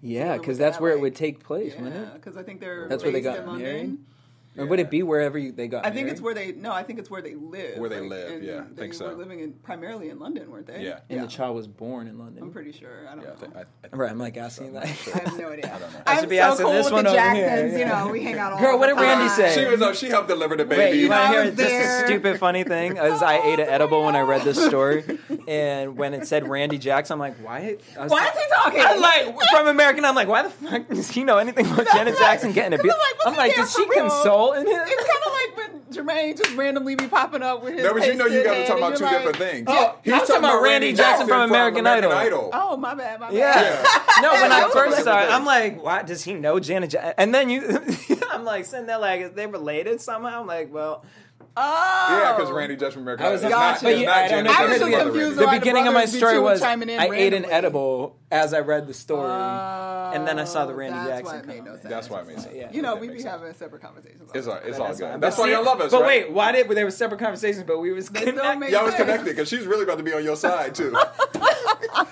Yeah, 0.00 0.36
because 0.36 0.58
that's 0.58 0.76
that, 0.76 0.82
where 0.82 0.92
it 0.92 1.00
would 1.00 1.14
take 1.16 1.42
place, 1.42 1.74
Yeah, 1.74 1.82
wouldn't 1.82 2.08
it? 2.08 2.14
because 2.14 2.36
I 2.36 2.42
think 2.42 2.60
they're 2.60 2.86
That's 2.88 3.02
where 3.02 3.12
they 3.12 3.20
got 3.20 3.40
in 3.40 3.46
London. 3.46 3.62
married? 3.66 3.98
Or 4.56 4.66
would 4.66 4.80
it 4.80 4.90
be 4.90 5.04
wherever 5.04 5.38
you, 5.38 5.52
they 5.52 5.68
got 5.68 5.84
I 5.86 5.90
think 5.90 6.06
married? 6.06 6.12
it's 6.12 6.20
where 6.20 6.34
they 6.34 6.50
no. 6.52 6.72
I 6.72 6.82
think 6.82 6.98
it's 6.98 7.08
where 7.10 7.22
they 7.22 7.34
live. 7.36 7.78
Where 7.78 7.88
they 7.88 8.00
live, 8.00 8.32
and 8.32 8.42
yeah, 8.44 8.56
I 8.58 8.60
they 8.74 8.82
think 8.82 8.94
so. 8.94 9.06
were 9.06 9.14
living 9.14 9.38
in 9.38 9.52
primarily 9.52 10.08
in 10.10 10.18
London, 10.18 10.50
weren't 10.50 10.66
they? 10.66 10.84
Yeah. 10.84 10.98
And 11.08 11.22
the 11.22 11.28
child 11.28 11.54
was 11.54 11.68
born 11.68 12.08
in 12.08 12.18
London. 12.18 12.42
I'm 12.42 12.50
pretty 12.50 12.72
sure. 12.72 13.06
I 13.08 13.14
don't 13.14 13.22
Yeah, 13.22 13.28
I 13.30 13.32
know. 13.34 13.38
think- 13.38 13.56
I- 13.56 13.60
I- 13.60 13.96
Right, 13.96 14.10
I'm 14.10 14.18
like 14.18 14.36
asking 14.36 14.72
that. 14.72 14.82
I 14.82 14.86
have 14.86 15.38
no 15.38 15.48
idea. 15.52 15.66
I 15.66 15.78
don't 15.78 15.92
know. 15.92 16.00
I 16.06 16.18
I'm 16.20 16.28
be 16.28 16.36
so 16.38 16.42
asking 16.42 16.64
cool 16.66 16.72
this 16.74 16.84
with 16.86 16.92
one 16.92 17.04
the 17.04 17.10
over 17.10 17.20
here, 17.34 17.46
Jacksons. 17.46 17.72
yeah. 17.72 17.78
You 18.00 18.06
know, 18.06 18.12
we 18.12 18.22
hang 18.22 18.38
out 18.38 18.52
all 18.52 18.58
Girl, 18.60 18.72
the 18.72 18.78
what 18.78 18.86
did 18.88 18.96
Randy 18.96 19.28
time. 19.28 19.36
say? 19.36 19.54
She 19.64 19.70
was. 19.70 19.80
uh, 19.82 19.92
She 19.94 20.06
helped 20.08 20.28
deliver 20.28 20.56
the 20.56 20.64
baby. 20.64 20.80
Wait, 20.82 21.00
you 21.00 21.08
want 21.08 21.22
to 21.22 21.28
hear 21.28 21.44
was 21.50 21.54
just 21.56 21.72
a 21.72 22.06
stupid 22.06 22.38
funny 22.40 22.64
thing? 22.64 22.96
Is 22.96 23.22
I 23.22 23.38
ate 23.38 23.60
an 23.60 23.68
edible 23.68 24.02
when 24.04 24.16
I 24.16 24.22
read 24.22 24.42
this 24.42 24.62
story, 24.64 25.04
and 25.48 25.96
when 25.96 26.14
it 26.14 26.26
said 26.26 26.48
Randy 26.48 26.78
Jackson, 26.78 27.14
I'm 27.14 27.18
like, 27.20 27.36
why? 27.36 27.76
Why 27.96 28.26
is 28.26 28.32
he 28.32 28.44
talking? 28.54 28.80
I'm 28.80 29.00
like 29.00 29.36
from 29.50 29.68
American. 29.68 30.04
I'm 30.04 30.16
like, 30.16 30.26
why 30.28 30.42
the 30.42 30.50
fuck 30.50 30.88
does 30.88 31.08
he 31.10 31.22
know 31.22 31.38
anything 31.38 31.64
about 31.66 31.86
Janet. 31.92 32.18
Jackson 32.18 32.50
getting 32.52 32.72
'Cause 32.76 32.80
abused? 32.80 32.96
I'm 32.96 33.00
like, 33.00 33.24
was 33.24 33.32
I'm 33.32 33.36
like, 33.36 33.54
did 33.54 33.68
she 33.68 33.86
for 33.86 34.08
real? 34.52 34.64
console 34.64 34.72
in 34.74 34.80
him? 34.80 34.82
It's 34.86 35.08
kind 35.08 35.22
of 35.26 35.32
like 35.32 35.56
when 35.56 35.80
Jermaine 36.06 36.36
just 36.36 36.56
randomly 36.56 36.94
be 36.94 37.08
popping 37.08 37.42
up 37.42 37.62
with 37.62 37.74
his. 37.74 37.82
No, 37.82 37.94
but 37.94 38.06
you 38.06 38.14
know 38.14 38.26
you 38.26 38.42
pasted 38.42 38.44
got 38.44 38.54
to 38.54 38.66
talk 38.66 38.78
about 38.78 38.96
two 38.96 39.04
like, 39.04 39.16
different 39.16 39.36
things. 39.36 39.64
Oh, 39.68 39.98
He's 40.02 40.12
I 40.12 40.18
was 40.18 40.28
talking 40.28 40.44
about 40.44 40.62
Randy 40.62 40.92
Jackson 40.92 41.26
from 41.28 41.48
American 41.50 41.86
Idol. 41.86 42.50
Oh, 42.52 42.76
my 42.76 42.94
bad, 42.94 43.20
my 43.20 43.30
bad. 43.30 43.34
Yeah. 43.34 44.22
no, 44.22 44.32
when 44.32 44.52
I 44.52 44.64
I 44.66 44.70
first 44.70 44.96
like- 44.96 45.04
saw 45.04 45.22
it, 45.22 45.30
I'm 45.30 45.44
like, 45.44 45.82
why 45.82 46.02
does 46.02 46.24
he 46.24 46.34
know 46.34 46.58
Janet 46.60 46.90
Jackson? 46.90 47.14
And 47.18 47.34
then 47.34 47.50
you, 47.50 47.80
I'm 48.30 48.44
like, 48.44 48.64
sitting 48.64 48.86
there 48.86 48.98
like, 48.98 49.20
is 49.20 49.32
they 49.32 49.46
related 49.46 50.00
somehow? 50.00 50.40
I'm 50.40 50.46
like, 50.46 50.72
well, 50.72 51.04
Oh. 51.60 52.20
Yeah, 52.22 52.36
because 52.36 52.52
Randy 52.52 52.76
Jackson 52.76 52.92
from 52.92 53.02
American 53.02 53.26
I 53.26 53.30
was 53.30 53.42
Idol. 53.44 53.58
Gotcha. 53.58 53.84
Not, 53.84 53.90
you, 53.90 53.96
it's 53.98 54.06
not 54.06 54.16
I 54.16 54.28
don't 54.28 54.44
know. 54.44 54.50
I 54.50 54.52
was 54.52 54.58
Jackson's 54.58 54.78
just 54.78 54.90
brother, 54.92 55.10
confused 55.10 55.36
Randy. 55.38 55.54
the 55.54 55.60
beginning 55.60 55.86
of 55.88 55.94
my 55.94 56.04
story 56.04 56.38
was 56.38 56.60
chiming 56.60 56.88
in 56.88 57.00
I 57.00 57.06
ate 57.14 57.34
an 57.34 57.44
edible 57.46 58.16
as 58.30 58.54
I 58.54 58.60
read 58.60 58.86
the 58.86 58.94
story, 58.94 59.28
oh, 59.28 60.12
and 60.14 60.28
then 60.28 60.38
I 60.38 60.44
saw 60.44 60.66
the 60.66 60.72
Oh, 60.72 60.76
Randy 60.76 60.98
that's 60.98 61.08
Jackson. 61.08 61.24
why 61.24 61.38
it 61.38 61.46
made 61.46 61.64
no 61.64 61.72
sense. 61.72 61.82
That's 61.88 62.10
why 62.10 62.20
it 62.20 62.26
made 62.26 62.40
sense. 62.40 62.54
Yeah. 62.54 62.70
You 62.70 62.82
know, 62.82 62.94
we 62.96 63.08
makes 63.08 63.18
be 63.18 63.22
sense. 63.22 63.40
having 63.40 63.54
separate 63.54 63.82
conversations. 63.82 64.30
It's 64.34 64.46
all, 64.46 64.54
about 64.54 64.68
it's 64.68 64.78
all 64.78 64.86
That's 64.86 64.98
good. 65.00 65.10
fine. 65.10 65.20
That's 65.20 65.38
why 65.38 65.44
see- 65.46 65.50
y'all 65.52 65.64
love 65.64 65.80
us, 65.80 65.90
But 65.90 66.02
right? 66.02 66.24
wait, 66.26 66.32
why 66.32 66.52
did 66.52 66.68
there 66.68 66.84
were 66.84 66.90
separate 66.90 67.20
conversations, 67.20 67.64
but 67.66 67.78
we 67.80 67.92
was 67.92 68.08
connected? 68.08 68.58
make 68.60 68.70
Y'all 68.70 68.84
was 68.84 68.94
connected 68.94 69.24
because 69.24 69.48
she's 69.48 69.66
really 69.66 69.84
about 69.84 69.98
to 69.98 70.04
be 70.04 70.12
on 70.12 70.22
your 70.22 70.36
side 70.36 70.74
too. 70.74 70.94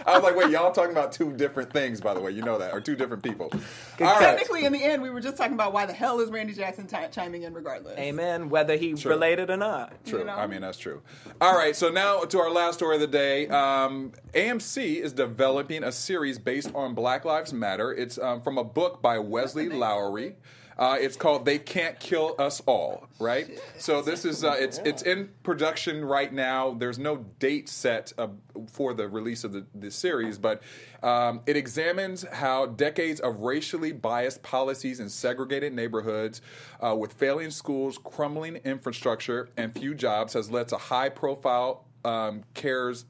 I 0.06 0.14
was 0.14 0.22
like, 0.22 0.36
wait, 0.36 0.50
y'all 0.50 0.72
talking 0.72 0.92
about 0.92 1.12
two 1.12 1.32
different 1.32 1.72
things, 1.72 2.00
by 2.00 2.14
the 2.14 2.20
way. 2.20 2.30
You 2.30 2.42
know 2.42 2.58
that, 2.58 2.72
or 2.72 2.80
two 2.80 2.96
different 2.96 3.22
people. 3.22 3.50
All 3.52 3.58
right. 4.06 4.18
Technically, 4.20 4.64
in 4.64 4.72
the 4.72 4.82
end, 4.82 5.02
we 5.02 5.10
were 5.10 5.20
just 5.20 5.36
talking 5.36 5.54
about 5.54 5.72
why 5.72 5.86
the 5.86 5.92
hell 5.92 6.20
is 6.20 6.30
Randy 6.30 6.52
Jackson 6.54 6.86
ti- 6.86 6.96
chiming 7.10 7.42
in 7.42 7.54
regardless. 7.54 7.98
Amen. 7.98 8.48
Whether 8.48 8.76
he 8.76 8.94
True. 8.94 9.10
related 9.10 9.50
or 9.50 9.56
not. 9.56 9.92
True. 10.04 10.20
you 10.20 10.24
know? 10.24 10.34
I 10.34 10.46
mean, 10.46 10.60
that's 10.60 10.78
true. 10.78 11.02
All 11.40 11.56
right. 11.56 11.74
So 11.74 11.88
now 11.90 12.20
to 12.20 12.38
our 12.38 12.50
last 12.50 12.76
story 12.76 12.96
of 12.96 13.00
the 13.00 13.06
day. 13.06 13.48
Um, 13.48 14.12
AMC 14.34 15.00
is 15.00 15.12
developing 15.12 15.82
a 15.82 15.92
series 15.92 16.38
based 16.38 16.70
on 16.74 16.94
Black 16.94 17.24
Lives 17.24 17.52
Matter. 17.52 17.92
It's 17.92 18.18
um, 18.18 18.42
from 18.42 18.58
a 18.58 18.64
book 18.64 19.00
by 19.02 19.18
Wesley 19.18 19.68
Lowery. 19.68 20.36
Uh, 20.78 20.96
it's 21.00 21.16
called 21.16 21.44
"They 21.44 21.58
Can't 21.58 21.98
Kill 21.98 22.34
Us 22.38 22.60
All." 22.66 23.08
Right. 23.18 23.58
So 23.78 24.02
this 24.02 24.24
is 24.24 24.44
uh, 24.44 24.56
it's 24.58 24.78
it's 24.84 25.02
in 25.02 25.30
production 25.42 26.04
right 26.04 26.32
now. 26.32 26.72
There's 26.72 26.98
no 26.98 27.24
date 27.38 27.68
set 27.68 28.12
uh, 28.18 28.28
for 28.68 28.92
the 28.92 29.08
release 29.08 29.44
of 29.44 29.52
the, 29.52 29.64
the 29.74 29.90
series, 29.90 30.38
but 30.38 30.62
um, 31.02 31.40
it 31.46 31.56
examines 31.56 32.24
how 32.30 32.66
decades 32.66 33.20
of 33.20 33.40
racially 33.40 33.92
biased 33.92 34.42
policies 34.42 35.00
in 35.00 35.08
segregated 35.08 35.72
neighborhoods, 35.72 36.42
uh, 36.80 36.94
with 36.94 37.12
failing 37.14 37.50
schools, 37.50 37.98
crumbling 37.98 38.56
infrastructure, 38.56 39.48
and 39.56 39.72
few 39.74 39.94
jobs, 39.94 40.32
has 40.34 40.50
led 40.50 40.68
to 40.68 40.76
high-profile 40.76 41.84
um, 42.04 42.44
cares. 42.54 43.04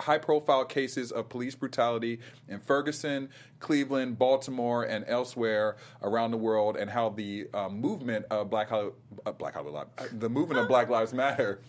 High 0.00 0.18
profile 0.18 0.64
cases 0.64 1.12
of 1.12 1.28
police 1.28 1.54
brutality 1.54 2.20
in 2.48 2.60
Ferguson, 2.60 3.28
Cleveland, 3.58 4.18
Baltimore, 4.18 4.84
and 4.84 5.04
elsewhere 5.06 5.76
around 6.02 6.30
the 6.30 6.36
world, 6.36 6.76
and 6.76 6.90
how 6.90 7.10
the 7.10 7.48
uh, 7.54 7.68
movement 7.68 8.26
of 8.30 8.50
Black, 8.50 8.72
uh, 8.72 8.90
Black 9.38 9.56
uh, 9.56 9.84
the 10.12 10.28
movement 10.28 10.60
of 10.60 10.68
Black 10.68 10.88
Lives 10.88 11.12
Matter 11.12 11.60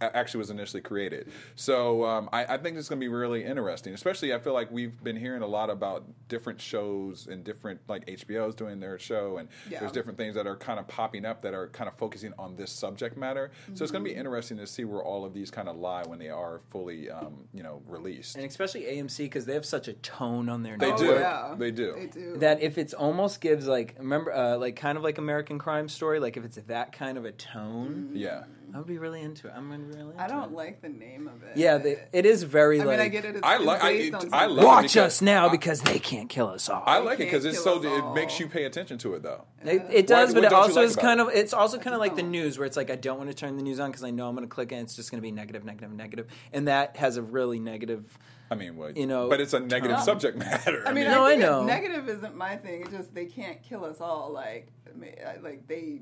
actually 0.00 0.38
was 0.38 0.50
initially 0.50 0.80
created. 0.82 1.28
So 1.56 2.04
um, 2.04 2.28
I, 2.32 2.44
I 2.54 2.56
think 2.58 2.76
it's 2.76 2.88
going 2.88 2.98
to 3.00 3.04
be 3.04 3.08
really 3.08 3.44
interesting. 3.44 3.92
Especially, 3.94 4.32
I 4.34 4.38
feel 4.38 4.52
like 4.54 4.70
we've 4.70 5.02
been 5.02 5.16
hearing 5.16 5.42
a 5.42 5.46
lot 5.46 5.70
about 5.70 6.04
different 6.28 6.60
shows 6.60 7.26
and 7.26 7.44
different 7.44 7.80
like 7.88 8.06
HBO's 8.06 8.54
doing 8.54 8.80
their 8.80 8.98
show, 8.98 9.38
and 9.38 9.48
Yeah. 9.70 9.80
there's 9.80 9.92
different 9.92 10.18
things 10.18 10.34
that 10.34 10.46
are 10.46 10.56
kind 10.56 10.78
of 10.78 10.86
popping 10.88 11.24
up 11.24 11.42
that 11.42 11.54
are 11.54 11.68
kind 11.68 11.88
of 11.88 11.94
focusing 11.96 12.32
on 12.38 12.56
this 12.56 12.70
subject 12.70 13.16
matter. 13.16 13.50
So 13.74 13.82
it's 13.82 13.92
going 13.92 14.04
to 14.04 14.08
be 14.08 14.10
Mm-hmm. 14.10 14.20
interesting 14.20 14.56
to 14.58 14.66
see 14.66 14.84
where 14.84 15.02
all 15.02 15.24
of 15.24 15.34
these 15.34 15.50
kind 15.50 15.68
of 15.68 15.76
lie 15.76 16.02
when 16.04 16.18
they 16.18 16.28
are 16.30 16.60
fully, 16.70 17.10
um, 17.10 17.44
you 17.54 17.62
know, 17.62 17.82
released. 17.86 18.36
and 18.36 18.44
especially 18.44 18.82
AMC 18.82 19.18
because 19.18 19.44
they 19.46 19.54
have 19.54 19.64
such 19.66 19.88
a 19.88 19.92
tone 19.94 20.48
on 20.48 20.62
their 20.62 20.76
They 20.76 20.92
Oh, 20.92 20.96
do. 20.96 21.04
yeah. 21.06 21.54
They 21.58 21.70
do. 21.70 21.94
They 21.94 22.06
do. 22.06 22.36
that 22.38 22.60
if 22.60 22.78
it's 22.78 22.92
almost 22.94 23.40
gives 23.40 23.66
like 23.66 23.94
remember 23.98 24.32
uh, 24.32 24.56
like 24.58 24.76
kind 24.76 24.98
of 24.98 25.04
like 25.04 25.18
American 25.18 25.58
Crime 25.58 25.88
Story, 25.88 26.18
like 26.20 26.36
if 26.36 26.44
it's 26.44 26.56
that 26.56 26.92
kind 26.92 27.16
of 27.18 27.24
a 27.24 27.32
tone, 27.32 28.10
yeah. 28.14 28.44
I 28.74 28.78
would 28.78 28.86
be 28.86 28.98
really 28.98 29.20
into 29.22 29.48
it. 29.48 29.52
I'm 29.56 29.68
gonna 29.68 29.79
be 29.88 29.96
really. 29.96 30.14
I 30.16 30.26
don't 30.28 30.52
like 30.52 30.80
the 30.82 30.88
name 30.88 31.28
of 31.28 31.42
it. 31.42 31.56
Yeah, 31.56 31.78
they, 31.78 32.02
it 32.12 32.26
is 32.26 32.42
very 32.42 32.80
I 32.80 32.84
like. 32.84 32.98
mean, 32.98 33.06
I 33.06 33.08
get 33.08 33.24
it. 33.24 33.36
It's, 33.36 33.46
I 33.46 33.56
like- 33.58 33.82
I- 33.82 33.92
based 33.92 34.08
it- 34.08 34.14
on 34.14 34.20
I 34.34 34.38
something. 34.40 34.56
love 34.56 34.64
Watch 34.64 34.96
us 34.96 35.22
now 35.22 35.46
I- 35.48 35.50
because 35.50 35.80
they 35.82 35.98
can't 35.98 36.28
kill 36.28 36.48
us 36.48 36.68
all. 36.68 36.82
I 36.86 36.98
like 36.98 37.20
it 37.20 37.24
because 37.24 37.44
it's 37.44 37.62
so 37.62 37.82
it 37.82 38.14
makes 38.14 38.38
you 38.38 38.48
pay 38.48 38.64
attention 38.64 38.98
to 38.98 39.14
it 39.14 39.22
though. 39.22 39.44
It, 39.64 39.86
it 39.90 40.06
does, 40.06 40.28
What- 40.34 40.42
but 40.42 40.44
it 40.44 40.52
also 40.52 40.80
like 40.80 40.88
is 40.90 40.96
kind 40.96 41.20
it? 41.20 41.26
of 41.28 41.32
it's 41.34 41.52
also 41.52 41.78
kind 41.78 41.94
of 41.94 42.00
like 42.00 42.16
the 42.16 42.22
news 42.22 42.58
where 42.58 42.66
it's 42.66 42.76
like 42.76 42.90
I 42.90 42.96
don't 42.96 43.18
want 43.18 43.30
to 43.30 43.34
turn 43.34 43.56
the 43.56 43.62
news 43.62 43.80
on 43.80 43.90
because 43.90 44.04
I 44.04 44.10
know 44.10 44.28
I'm 44.28 44.34
going 44.34 44.46
to 44.48 44.54
click 44.54 44.72
and 44.72 44.82
it's 44.82 44.94
just 44.96 45.10
going 45.10 45.18
to 45.20 45.22
be 45.22 45.32
negative, 45.32 45.64
negative, 45.64 45.92
negative, 45.92 46.26
and 46.52 46.68
that 46.68 46.96
has 46.96 47.16
a 47.16 47.22
really 47.22 47.58
negative. 47.58 48.18
I 48.52 48.56
mean, 48.56 48.76
well, 48.76 48.90
You 48.90 49.06
know, 49.06 49.28
but 49.28 49.40
it's 49.40 49.52
a 49.54 49.60
negative 49.60 49.98
term. 49.98 50.04
subject 50.04 50.36
matter. 50.36 50.82
I 50.86 50.92
mean, 50.92 51.04
No, 51.04 51.24
I, 51.24 51.32
I 51.32 51.36
know. 51.36 51.64
Negative 51.64 52.08
isn't 52.08 52.34
my 52.36 52.56
thing. 52.56 52.80
It's 52.82 52.90
just 52.90 53.14
they 53.14 53.26
can't 53.26 53.62
kill 53.62 53.84
us 53.84 54.00
all. 54.00 54.32
Like, 54.32 54.68
I 54.92 54.98
mean, 54.98 55.14
I- 55.24 55.36
like 55.38 55.68
they 55.68 56.00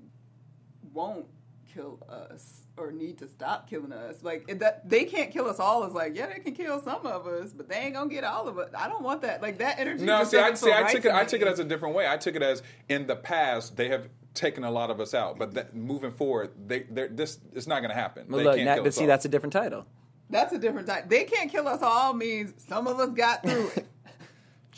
won't 0.94 1.26
kill 1.72 1.98
us 2.08 2.62
or 2.76 2.92
need 2.92 3.18
to 3.18 3.26
stop 3.26 3.68
killing 3.68 3.92
us. 3.92 4.16
Like 4.22 4.44
it, 4.48 4.60
that 4.60 4.88
they 4.88 5.04
can't 5.04 5.30
kill 5.30 5.46
us 5.48 5.58
all. 5.58 5.84
Is 5.84 5.94
like, 5.94 6.16
yeah, 6.16 6.26
they 6.26 6.40
can 6.40 6.54
kill 6.54 6.80
some 6.80 7.06
of 7.06 7.26
us, 7.26 7.52
but 7.52 7.68
they 7.68 7.76
ain't 7.76 7.94
gonna 7.94 8.10
get 8.10 8.24
all 8.24 8.48
of 8.48 8.58
us. 8.58 8.70
I 8.76 8.88
don't 8.88 9.02
want 9.02 9.22
that. 9.22 9.42
Like 9.42 9.58
that 9.58 9.78
energy. 9.78 10.04
No, 10.04 10.24
see, 10.24 10.38
I, 10.38 10.54
see, 10.54 10.66
feel 10.66 10.74
I 10.74 10.92
took 10.92 11.04
it. 11.04 11.12
I 11.12 11.24
took 11.24 11.40
it 11.40 11.48
as 11.48 11.58
a 11.58 11.64
different 11.64 11.94
way. 11.94 12.08
I 12.08 12.16
took 12.16 12.34
it 12.34 12.42
as 12.42 12.62
in 12.88 13.06
the 13.06 13.16
past 13.16 13.76
they 13.76 13.88
have 13.88 14.08
taken 14.34 14.64
a 14.64 14.70
lot 14.70 14.90
of 14.90 15.00
us 15.00 15.14
out, 15.14 15.38
but 15.38 15.54
that, 15.54 15.74
moving 15.74 16.12
forward, 16.12 16.50
they 16.66 16.84
they're, 16.90 17.08
this 17.08 17.38
it's 17.54 17.66
not 17.66 17.80
going 17.80 17.90
to 17.90 17.94
happen. 18.00 18.26
Well, 18.28 18.38
they 18.38 18.44
look, 18.44 18.56
can't 18.56 18.66
that- 18.66 18.74
kill 18.76 18.84
but 18.84 18.88
us 18.88 18.94
see, 18.96 19.02
all. 19.02 19.08
that's 19.08 19.24
a 19.24 19.28
different 19.28 19.52
title. 19.52 19.86
That's 20.30 20.52
a 20.52 20.58
different 20.58 20.86
title. 20.86 21.08
They 21.08 21.24
can't 21.24 21.50
kill 21.50 21.66
us 21.66 21.82
all 21.82 22.12
means 22.12 22.52
some 22.58 22.86
of 22.86 23.00
us 23.00 23.10
got 23.14 23.42
through 23.42 23.70
it. 23.76 23.88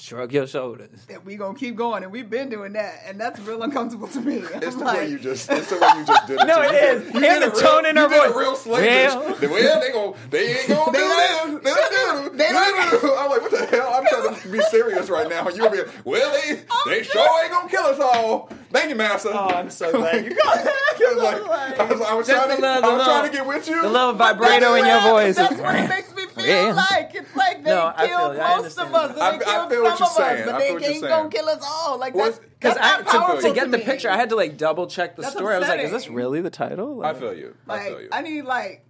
Shrug 0.01 0.33
your 0.33 0.47
shoulders. 0.47 1.07
and 1.11 1.23
we 1.27 1.37
gonna 1.37 1.59
keep 1.59 1.77
going, 1.77 2.03
and 2.05 2.11
we've 2.11 2.31
been 2.31 2.49
doing 2.49 2.73
that, 2.73 3.03
and 3.05 3.21
that's 3.21 3.39
real 3.41 3.63
uncomfortable 3.63 4.09
to 4.09 4.21
me. 4.23 4.37
It's 4.37 4.75
I'm 4.75 4.79
the 4.79 4.85
like, 4.87 4.97
way 4.97 5.09
you 5.11 5.19
just. 5.19 5.51
It's 5.51 5.69
the 5.69 5.77
way 5.77 5.89
you 5.99 6.05
just 6.07 6.27
did 6.27 6.41
it. 6.41 6.47
No, 6.51 6.63
it 6.63 6.73
is. 6.75 7.03
You 7.03 7.09
is. 7.09 7.13
did- 7.13 7.23
you 7.23 7.29
And 7.29 7.43
the 7.43 7.47
a 7.47 7.51
real- 7.51 7.61
tone 7.61 7.87
in 7.87 7.97
her 7.97 8.03
you 8.05 8.09
did 8.09 8.25
a 8.25 8.29
voice. 8.33 8.37
real 8.37 8.57
slavish. 8.57 9.15
Well. 9.15 9.51
Well, 9.51 9.81
they 9.81 9.93
gon' 9.93 10.15
they 10.31 10.57
ain't 10.57 10.69
gonna 10.69 10.93
They 10.93 10.99
do 10.99 11.09
don't- 11.09 11.63
this. 11.63 11.65
They 11.65 11.71
don't 11.71 12.33
do. 12.33 12.37
they 12.39 12.49
don't- 12.49 13.01
do. 13.03 13.15
I'm 13.15 13.31
like, 13.31 13.43
what 13.43 13.51
the 13.51 13.67
hell? 13.77 13.93
I'm 13.95 14.07
trying 14.07 14.41
to 14.41 14.49
be 14.49 14.61
serious 14.71 15.11
right 15.11 15.29
now. 15.29 15.47
You 15.51 15.69
be 15.71 15.77
like, 15.79 15.89
well, 16.05 16.33
they 16.33 16.63
they 16.87 17.03
sure 17.03 17.43
ain't 17.43 17.53
gonna 17.53 17.69
kill 17.69 17.85
us 17.85 18.01
all. 18.01 18.49
Thank 18.73 18.89
you, 18.89 18.95
Master. 18.97 19.31
Oh, 19.33 19.49
I'm 19.49 19.69
so 19.69 19.91
glad 19.93 20.25
you 20.25 20.35
got 20.35 20.59
I 21.01 21.13
was 21.15 21.23
like, 21.23 21.81
I 21.81 21.85
was, 21.93 22.01
I 22.03 22.15
was 22.15 22.27
trying, 22.29 22.49
to, 22.49 22.55
little- 22.63 22.91
I 22.91 22.97
was 22.97 23.05
trying 23.05 23.31
to 23.31 23.37
get 23.37 23.47
with 23.47 23.69
you. 23.69 23.83
the 23.83 23.89
little 23.89 24.13
vibrato 24.13 24.75
in 24.75 24.87
your 24.87 25.01
voice. 25.01 25.37
That's 25.37 25.57
what 25.61 25.89
makes 25.89 26.09
me 26.10 26.10
feel 26.43 26.67
Yeah. 26.67 26.73
like. 26.91 27.15
It's 27.15 27.37
like 27.37 27.65
they 27.65 27.71
No, 27.71 27.93
killed 27.97 28.37
feel 28.37 28.43
most 28.49 28.79
of 28.79 28.95
us, 28.95 29.11
and 29.11 29.19
that. 29.19 29.39
they 29.41 29.45
I- 29.47 29.49
I 29.51 29.55
killed 29.55 29.71
feel 29.71 29.83
what 29.83 29.99
some 29.99 29.99
you're 29.99 30.07
of 30.09 30.13
saying. 30.37 30.41
us, 30.43 30.51
but 30.53 30.59
they 30.59 30.73
what 30.73 30.83
you're 30.83 30.91
ain't 30.91 31.01
saying. 31.01 31.13
gonna 31.15 31.29
kill 31.31 31.49
us 31.49 31.65
all. 31.65 31.99
Like 31.99 32.15
Well, 32.15 32.25
that's 32.27 32.39
Because 32.39 32.75
that's 32.75 32.87
I 32.87 32.91
not 32.99 33.07
to, 33.07 33.19
powerful 33.19 33.43
to 33.49 33.55
get 33.55 33.71
the 33.71 33.79
picture, 33.79 34.11
I 34.11 34.17
had 34.17 34.29
to 34.31 34.37
like 34.37 34.57
double 34.57 34.87
check 34.87 35.17
the 35.17 35.23
That's 35.23 35.35
story. 35.35 35.55
I 35.55 35.59
was 35.59 35.69
like, 35.69 35.81
"Is 35.81 35.91
this 35.91 36.09
really 36.09 36.41
the 36.41 36.51
title?" 36.51 37.05
I 37.05 37.15
feel 37.15 37.35
you. 37.35 37.55
I 37.69 37.73
Like 37.73 37.83
feel 37.89 38.01
you. 38.03 38.09
I 38.13 38.21
need 38.23 38.43
like 38.43 38.85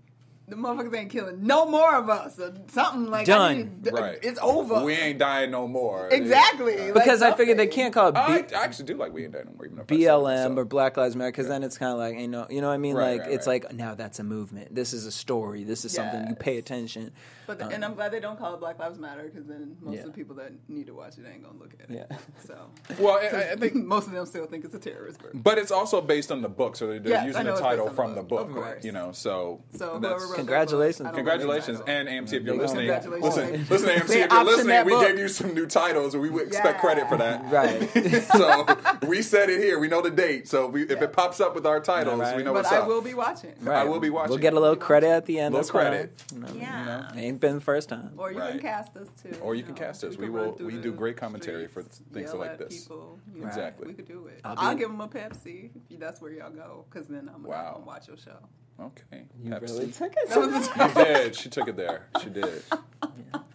the 0.51 0.57
motherfuckers 0.57 0.95
ain't 0.97 1.11
killing 1.11 1.45
no 1.47 1.65
more 1.67 1.95
of 1.95 2.09
us 2.11 2.39
or 2.39 2.53
something 2.71 3.07
like 3.11 3.29
I 3.29 3.33
Done. 3.39 3.81
need- 3.83 3.93
right. 3.93 4.19
It's 4.23 4.39
over. 4.43 4.85
We 4.85 4.95
ain't 4.95 5.19
dying 5.19 5.51
no 5.51 5.67
more. 5.69 6.09
exactly 6.11 6.75
Yeah. 6.77 6.85
Like 6.87 6.95
because 6.95 7.23
I 7.23 7.33
figured 7.33 7.59
they 7.59 7.67
can't 7.67 7.95
call 7.95 8.09
it 8.09 8.17
I, 8.17 8.43
B- 8.43 8.55
I 8.55 8.65
actually 8.65 8.87
do 8.87 8.97
like 8.97 9.13
we 9.13 9.25
ain't 9.25 9.33
dying 9.33 9.47
no 9.47 9.53
more. 9.57 9.67
Even 9.67 9.79
if 9.79 9.85
I 9.91 9.95
say 9.97 10.03
it 10.03 10.07
BLM 10.09 10.23
myself. 10.23 10.59
or 10.59 10.65
Black 10.65 10.97
Lives 10.97 11.17
Matter 11.17 11.31
because 11.31 11.49
then 11.49 11.63
it's 11.63 11.79
kind 11.79 11.93
of 11.93 11.99
like 11.99 12.19
you 12.19 12.29
know 12.29 12.47
you 12.51 12.61
know 12.61 12.69
what 12.69 12.75
I 12.75 12.79
mean 12.79 12.97
Right, 12.97 13.13
like 13.13 13.21
right, 13.23 13.31
it's 13.33 13.47
right. 13.47 13.65
like 13.65 13.73
now 13.75 13.95
that's 13.95 14.19
a 14.19 14.25
movement 14.25 14.75
this 14.75 14.93
is 14.93 15.07
a 15.07 15.13
story 15.13 15.65
this 15.65 15.85
is 15.85 15.93
something 15.93 16.27
you 16.29 16.35
pay 16.35 16.59
attention 16.59 17.13
But 17.47 17.59
the, 17.59 17.67
um, 17.67 17.73
and 17.73 17.85
I'm 17.85 17.95
glad 17.95 18.13
they 18.13 18.21
don't 18.21 18.39
call 18.39 18.55
it 18.55 18.61
Black 18.61 18.79
Lives 18.79 18.99
Matter 18.99 19.23
because 19.25 19.47
then 19.47 19.77
most 19.81 19.95
Yeah. 19.95 20.01
of 20.01 20.07
the 20.07 20.13
people 20.13 20.35
that 20.37 20.53
need 20.69 20.87
to 20.87 20.95
watch 20.95 21.19
it 21.19 21.25
ain't 21.33 21.43
gonna 21.45 21.59
look 21.59 21.73
at 21.83 21.91
it. 21.91 22.07
Yeah. 22.11 22.17
So 22.47 22.57
Well, 22.99 23.19
I, 23.23 23.53
I 23.53 23.57
think 23.63 23.75
most 23.75 24.07
of 24.07 24.13
them 24.13 24.27
still 24.27 24.47
think 24.47 24.65
it's 24.65 24.75
a 24.75 24.79
terrorist 24.79 25.19
group. 25.21 25.33
But 25.35 25.59
it's 25.59 25.71
also 25.71 26.01
based 26.01 26.33
on 26.33 26.43
the 26.43 26.49
book, 26.49 26.77
so 26.77 26.87
they're 26.89 27.01
Yes, 27.07 27.27
using 27.27 27.45
the 27.45 27.53
it's 27.53 27.61
title 27.61 27.87
based 27.87 27.99
on 27.99 28.07
from 28.07 28.15
the 28.15 28.23
the 28.23 28.27
book, 28.27 28.53
book, 28.53 28.79
you 28.83 28.93
know. 28.93 29.13
So, 29.13 29.63
So 29.77 29.99
that's- 29.99 30.23
whoever 30.23 30.27
wrote 30.27 30.40
Congratulations. 30.41 30.99
that 30.99 31.05
book, 31.05 31.15
I 31.15 31.17
don't 31.37 31.41
congratulations, 31.41 31.81
and. 31.87 32.09
AMC 32.09 32.33
if 32.33 32.43
you're 32.43 32.57
listening, 32.57 32.89
listen, 32.89 33.67
listen, 33.69 33.89
AMC 33.89 34.25
if 34.25 34.31
you're 34.33 34.45
listening, 34.45 34.85
we 34.85 35.01
gave 35.07 35.19
you 35.19 35.29
some 35.29 35.55
new 35.55 35.67
titles, 35.67 36.15
and 36.15 36.23
we 36.23 36.31
would 36.31 36.47
expect 36.49 36.77
Yeah. 36.77 36.81
credit 36.81 37.09
for 37.09 37.17
that. 37.19 37.45
right 37.53 37.89
so 39.01 39.07
we 39.09 39.23
said 39.23 39.49
it 39.51 39.61
here. 39.63 39.79
We 39.79 39.89
know 39.89 40.03
the 40.03 40.11
date, 40.11 40.49
so 40.49 40.67
we, 40.67 40.83
if 40.83 41.01
it 41.03 41.13
pops 41.13 41.41
up 41.41 41.55
with 41.55 41.67
our 41.67 41.81
titles, 41.81 42.21
Right. 42.21 42.37
we 42.37 42.43
know 42.43 42.53
But 42.53 42.65
what's 42.65 42.73
I 42.73 42.79
up. 42.79 42.89
will 42.89 43.03
be 43.03 43.15
watching. 43.15 43.55
right 43.61 43.81
I 43.81 43.85
will 43.85 44.01
be 44.01 44.11
watching. 44.11 44.31
we'll 44.31 44.39
get 44.39 44.55
a 44.55 44.61
little 44.61 44.77
credit 44.77 45.09
at 45.09 45.27
the 45.27 45.39
end 45.39 45.55
A 45.55 45.59
Little 45.59 45.71
credit. 45.71 46.23
You 46.35 46.41
know, 46.41 46.49
Yeah. 46.55 47.11
ain't 47.17 47.41
been 47.41 47.57
the 47.57 47.61
first 47.61 47.89
time 47.89 48.13
Or 48.17 48.33
you 48.33 48.39
Right. 48.39 48.53
can 48.53 48.61
cast 48.61 48.97
us 48.97 49.09
too. 49.23 49.37
Or 49.41 49.55
you 49.55 49.63
can 49.63 49.75
cast 49.75 50.05
us. 50.05 50.17
We 50.17 50.25
can 50.27 50.33
will- 50.33 50.57
we 50.61 50.77
do 50.77 50.93
great 50.93 51.17
commentary 51.17 51.67
for 51.69 51.83
things 51.83 52.33
like 52.35 52.59
this. 52.59 52.83
People, 52.85 53.19
you 53.35 53.41
know, 53.43 53.47
Exactly. 53.47 53.87
We 53.89 53.95
could 53.95 54.09
do 54.09 54.27
it. 54.27 54.41
I'll 54.45 54.55
I'll, 54.59 54.75
give 54.75 54.89
them 54.89 55.01
a 55.01 55.09
Pepsi 55.09 55.71
if 55.89 55.99
that's 56.01 56.21
where 56.21 56.33
y'all 56.33 56.51
go, 56.51 56.85
because 56.91 57.09
then 57.09 57.31
I'm 57.35 57.43
gonna 57.43 57.81
watch 57.85 58.09
your 58.09 58.17
show. 58.17 58.39
Okay, 58.81 59.25
you 59.43 59.51
Pepsi. 59.51 59.61
really 59.63 59.93
took 59.93 60.13
it 60.17 60.29
That 60.31 60.39
was 60.39 60.69
the 60.69 60.89
She 60.89 60.95
did. 61.05 61.37
She 61.37 61.49
took 61.51 61.69
it 61.69 61.77
there. 61.77 62.07
She 62.23 62.31
did. 62.31 62.63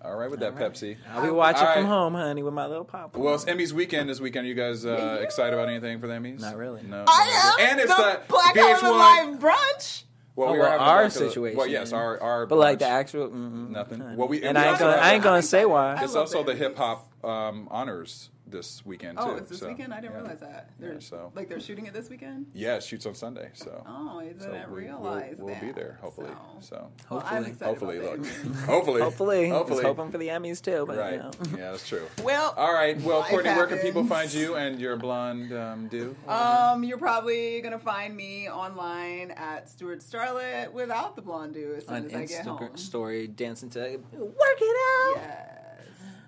All 0.03 0.15
right 0.15 0.29
with 0.29 0.39
that 0.41 0.55
Pepsi. 0.55 0.97
I'll 1.11 1.23
be 1.23 1.31
watching 1.31 1.65
All 1.65 1.73
from 1.73 1.85
home 1.85 2.13
honey 2.13 2.43
with 2.43 2.53
my 2.53 2.67
little 2.67 2.85
pop 2.85 3.15
Well, 3.17 3.33
it's 3.33 3.45
Emmys 3.45 3.71
weekend 3.71 4.07
this 4.07 4.19
weekend. 4.19 4.45
Are 4.45 4.49
you 4.49 4.53
guys 4.55 4.85
uh, 4.85 5.17
excited 5.21 5.53
about 5.53 5.67
anything 5.67 5.99
for 5.99 6.05
the 6.07 6.13
Emmys? 6.13 6.41
Not 6.41 6.57
really. 6.57 6.83
No. 6.83 7.05
I 7.07 7.55
am 7.59 7.69
And 7.71 7.79
it's 7.79 7.89
the 7.95 8.03
the 8.03 8.19
Black 8.27 8.55
VH1 8.55 8.81
Live 8.83 9.39
brunch. 9.39 10.03
Well, 10.35 10.49
Oh, 10.49 10.51
we 10.53 10.59
well, 10.59 10.67
are 10.67 10.71
our 10.71 10.77
Black 10.77 11.13
Color- 11.13 11.29
situation. 11.29 11.57
Well, 11.57 11.67
yes, 11.67 11.91
our 11.93 12.21
our. 12.21 12.45
but 12.45 12.57
like 12.57 12.79
the 12.79 12.87
actual 12.87 13.29
mm-mm, 13.29 13.69
Nothing. 13.71 14.01
honey. 14.01 14.15
Well, 14.17 14.27
we- 14.27 14.43
and 14.43 14.57
we 14.57 14.63
I 14.63 14.69
ain't 14.69 14.79
gonna 14.79 14.91
I 14.97 15.13
ain't 15.13 15.23
gonna 15.23 15.41
say 15.41 15.65
why 15.65 15.93
It's 16.03 16.13
love 16.13 16.23
also 16.27 16.43
the 16.43 16.53
hip 16.55 16.77
hop 16.77 17.09
um, 17.25 17.67
honors 17.71 18.29
this 18.47 18.85
weekend 18.85 19.17
too. 19.17 19.23
Oh, 19.25 19.35
it's 19.35 19.49
this 19.49 19.59
so, 19.59 19.67
weekend. 19.67 19.93
I 19.93 20.01
didn't 20.01 20.13
yeah. 20.13 20.19
realize 20.19 20.39
that. 20.39 20.69
They're, 20.79 20.93
Yeah, 20.93 20.99
so 20.99 21.31
like 21.35 21.49
they're 21.49 21.59
shooting 21.59 21.85
it 21.87 21.93
this 21.93 22.09
weekend. 22.09 22.47
yeah, 22.53 22.75
it 22.75 22.83
shoots 22.83 23.05
on 23.05 23.15
Sunday. 23.15 23.49
So 23.53 23.83
Oh, 23.87 24.19
I 24.19 24.33
so 24.39 24.51
didn't 24.51 24.71
we, 24.71 24.81
realize 24.83 25.35
we'll, 25.37 25.47
we'll 25.47 25.59
be 25.61 25.71
there 25.71 25.97
hopefully. 26.01 26.29
So, 26.59 26.75
So 26.77 26.91
well, 27.09 27.23
I'm 27.25 27.43
Hopefully. 27.43 27.49
excited 27.51 27.65
hopefully, 27.69 27.97
about 27.99 28.19
look, 28.19 28.27
hopefully, 28.27 29.01
hopefully 29.01 29.49
hopefully, 29.49 29.77
just 29.83 29.87
hoping 29.87 30.11
for 30.11 30.17
the 30.17 30.27
Emmys 30.27 30.61
too 30.61 30.85
but 30.87 30.97
right? 30.97 31.13
you 31.13 31.17
know. 31.19 31.31
Yeah, 31.57 31.71
that's 31.71 31.87
true. 31.87 32.07
Well, 32.23 32.53
All 32.57 32.73
right. 32.73 32.99
Well, 33.01 33.19
Life 33.19 33.29
Courtney, 33.29 33.51
where 33.51 33.67
can 33.67 33.79
people 33.79 34.05
find 34.05 34.31
you 34.33 34.55
and 34.55 34.79
your 34.79 34.95
blonde 34.97 35.51
um, 35.53 35.87
do? 35.87 36.15
Um, 36.27 36.83
you're 36.83 36.97
probably 36.97 37.61
gonna 37.61 37.79
find 37.79 38.15
me 38.15 38.49
online 38.49 39.31
at 39.31 39.69
Stuart 39.69 39.99
Starlet 39.99 40.71
without 40.71 41.15
the 41.15 41.21
blonde 41.21 41.53
do 41.53 41.73
as 41.75 41.85
soon 41.87 41.95
on 41.95 42.05
as 42.05 42.13
I 42.13 42.25
get 42.25 42.45
home. 42.45 42.57
Instagram 42.59 42.79
story 42.79 43.27
dancing 43.27 43.69
to 43.71 43.97
work 44.13 44.59
it 44.61 44.77
out 44.77 45.13
Yes. 45.17 45.54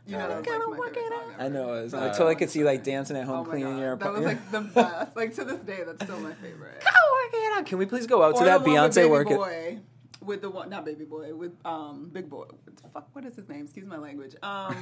You 0.07 0.17
know, 0.17 0.27
that 0.29 0.37
was 0.37 0.45
Gotta 0.45 0.69
like 0.69 0.79
work 0.79 0.97
it 0.97 1.11
out. 1.13 1.23
I 1.37 1.47
know 1.49 1.73
it 1.73 1.81
was. 1.83 1.91
From 1.91 2.03
I 2.03 2.09
totally 2.09 2.35
could 2.35 2.49
see 2.49 2.63
like 2.63 2.83
dancing 2.83 3.17
at 3.17 3.25
home 3.25 3.45
Oh 3.45 3.49
cleaning 3.49 3.73
God. 3.75 3.81
your 3.81 3.95
That 3.97 4.13
was 4.13 4.21
like 4.25 4.51
the 4.51 4.61
best. 4.75 5.15
Like 5.17 5.35
to 5.35 5.43
this 5.43 5.59
day, 5.61 5.83
that's 5.85 6.03
still 6.03 6.19
my 6.19 6.33
favorite. 6.35 6.79
Gotta 6.81 6.97
work 7.13 7.33
it 7.33 7.57
out. 7.57 7.65
Can 7.65 7.77
we 7.77 7.85
please 7.85 8.07
go 8.07 8.23
out 8.23 8.35
Or 8.35 8.39
to 8.39 8.45
that 8.45 8.63
the 8.63 8.71
one 8.71 8.81
with 8.83 8.91
Beyonce 8.93 8.95
Baby 8.95 9.09
work 9.09 9.31
it? 9.31 9.79
With 10.21 10.41
the 10.41 10.49
one, 10.49 10.69
not 10.69 10.83
baby 10.83 11.05
boy, 11.05 11.33
with 11.35 11.53
um 11.65 12.09
Big 12.11 12.29
Boi. 12.29 12.45
Fuck, 12.93 13.09
what 13.13 13.25
is 13.25 13.35
his 13.35 13.47
name? 13.47 13.63
Excuse 13.65 13.85
my 13.85 13.97
language. 13.97 14.35
Um, 14.41 14.75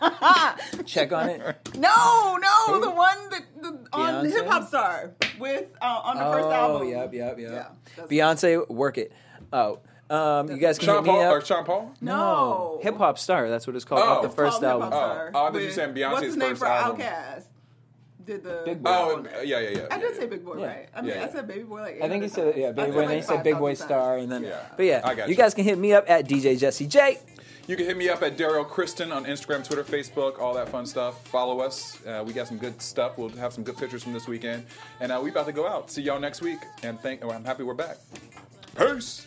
Check 0.86 1.12
on 1.12 1.28
it. 1.28 1.40
no, 1.78 2.38
no, 2.40 2.80
the 2.80 2.90
one 2.90 3.16
that 3.30 3.42
the, 3.60 3.78
on 3.92 4.24
Hip 4.24 4.46
Hop 4.46 4.68
Star 4.68 5.12
with 5.38 5.74
uh, 5.80 6.00
on 6.04 6.16
the 6.16 6.24
first 6.24 6.46
oh, 6.46 6.52
album. 6.52 6.88
yep, 6.88 7.12
yep, 7.12 7.38
yep. 7.38 7.50
Yeah, 7.50 7.66
that's- 7.96 8.08
Beyonce, 8.08 8.68
work 8.68 8.98
it. 8.98 9.12
Oh, 9.52 9.80
um, 10.12 10.50
you 10.50 10.56
guys 10.58 10.78
can 10.78 10.86
Sean 10.86 11.04
hit 11.04 11.12
me 11.12 11.20
up. 11.22 11.32
or 11.32 11.40
Sean 11.44 11.64
Paul? 11.64 11.94
No. 12.00 12.78
Hip 12.82 12.96
Hop 12.98 13.18
Star. 13.18 13.48
That's 13.48 13.66
what 13.66 13.76
it's 13.76 13.84
called. 13.84 14.02
Oh. 14.04 14.22
the 14.22 14.28
first 14.28 14.60
called 14.60 14.62
Hip 14.64 14.70
album. 14.70 14.92
Hop 14.92 15.12
Star 15.12 15.30
Oh, 15.34 15.44
I 15.46 15.50
thought 15.50 15.58
you 15.60 15.66
with- 15.66 15.74
said 15.74 15.94
Beyonce's 15.94 16.12
What's 16.12 16.26
his 16.26 16.36
name 16.36 16.48
first 16.50 16.60
for 16.60 16.66
album. 16.68 17.00
Outkast? 17.00 17.44
Did 18.24 18.44
the 18.44 18.62
Big 18.64 18.80
Boi. 18.82 18.90
Oh, 18.92 19.24
yeah, 19.42 19.42
yeah, 19.42 19.58
yeah. 19.58 19.66
I 19.90 19.96
yeah, 19.96 19.98
did 19.98 20.12
yeah. 20.14 20.20
say 20.20 20.26
Big 20.26 20.44
Boi, 20.44 20.56
Yeah. 20.60 20.66
right? 20.66 20.88
I 20.94 21.00
mean, 21.00 21.10
Yeah, 21.10 21.16
yeah. 21.16 21.26
I 21.26 21.28
said 21.32 21.48
Baby 21.48 21.62
Boy 21.64 21.80
like. 21.80 22.00
I 22.00 22.08
think 22.08 22.22
you 22.22 22.28
800 22.28 22.30
said 22.30 22.56
yeah, 22.56 22.66
times. 22.66 22.76
Baby 22.76 22.90
Boy, 22.92 22.94
said 22.94 23.00
and 23.02 23.10
then 23.10 23.16
you 23.16 23.22
said 23.24 23.42
Big 23.42 23.58
Boy 23.58 23.74
Star, 23.74 24.18
and 24.18 24.30
then. 24.30 24.44
Yeah. 24.44 24.60
But 24.76 24.86
yeah, 24.86 25.00
I 25.02 25.14
got 25.16 25.26
you 25.28 25.32
you. 25.32 25.36
guys 25.36 25.54
can 25.54 25.64
hit 25.64 25.76
me 25.76 25.92
up 25.92 26.08
at 26.08 26.28
DJ 26.28 26.56
Jesse 26.56 26.86
J. 26.86 27.18
You 27.66 27.76
can 27.76 27.84
hit 27.86 27.96
me 27.96 28.08
up 28.08 28.22
at 28.22 28.36
Daryl 28.36 28.64
Kristen 28.68 29.10
on 29.10 29.24
Instagram, 29.24 29.64
Twitter, 29.66 29.82
Facebook, 29.84 30.40
all 30.40 30.54
that 30.54 30.68
fun 30.68 30.86
stuff. 30.86 31.26
Follow 31.28 31.60
us. 31.60 31.98
Uh, 32.06 32.22
we 32.24 32.32
got 32.32 32.46
some 32.46 32.58
good 32.58 32.80
stuff. 32.80 33.18
We'll 33.18 33.28
have 33.30 33.52
some 33.52 33.64
good 33.64 33.76
pictures 33.76 34.02
from 34.04 34.12
this 34.12 34.28
weekend. 34.28 34.66
And 35.00 35.10
uh, 35.10 35.20
we 35.22 35.30
about 35.30 35.46
to 35.46 35.52
go 35.52 35.66
out. 35.66 35.90
See 35.90 36.02
y'all 36.02 36.20
next 36.20 36.42
week. 36.42 36.58
And 36.84 37.00
thank. 37.00 37.24
Oh, 37.24 37.30
I'm 37.30 37.44
happy 37.44 37.64
we're 37.64 37.74
back. 37.74 37.96
Peace. 38.76 39.26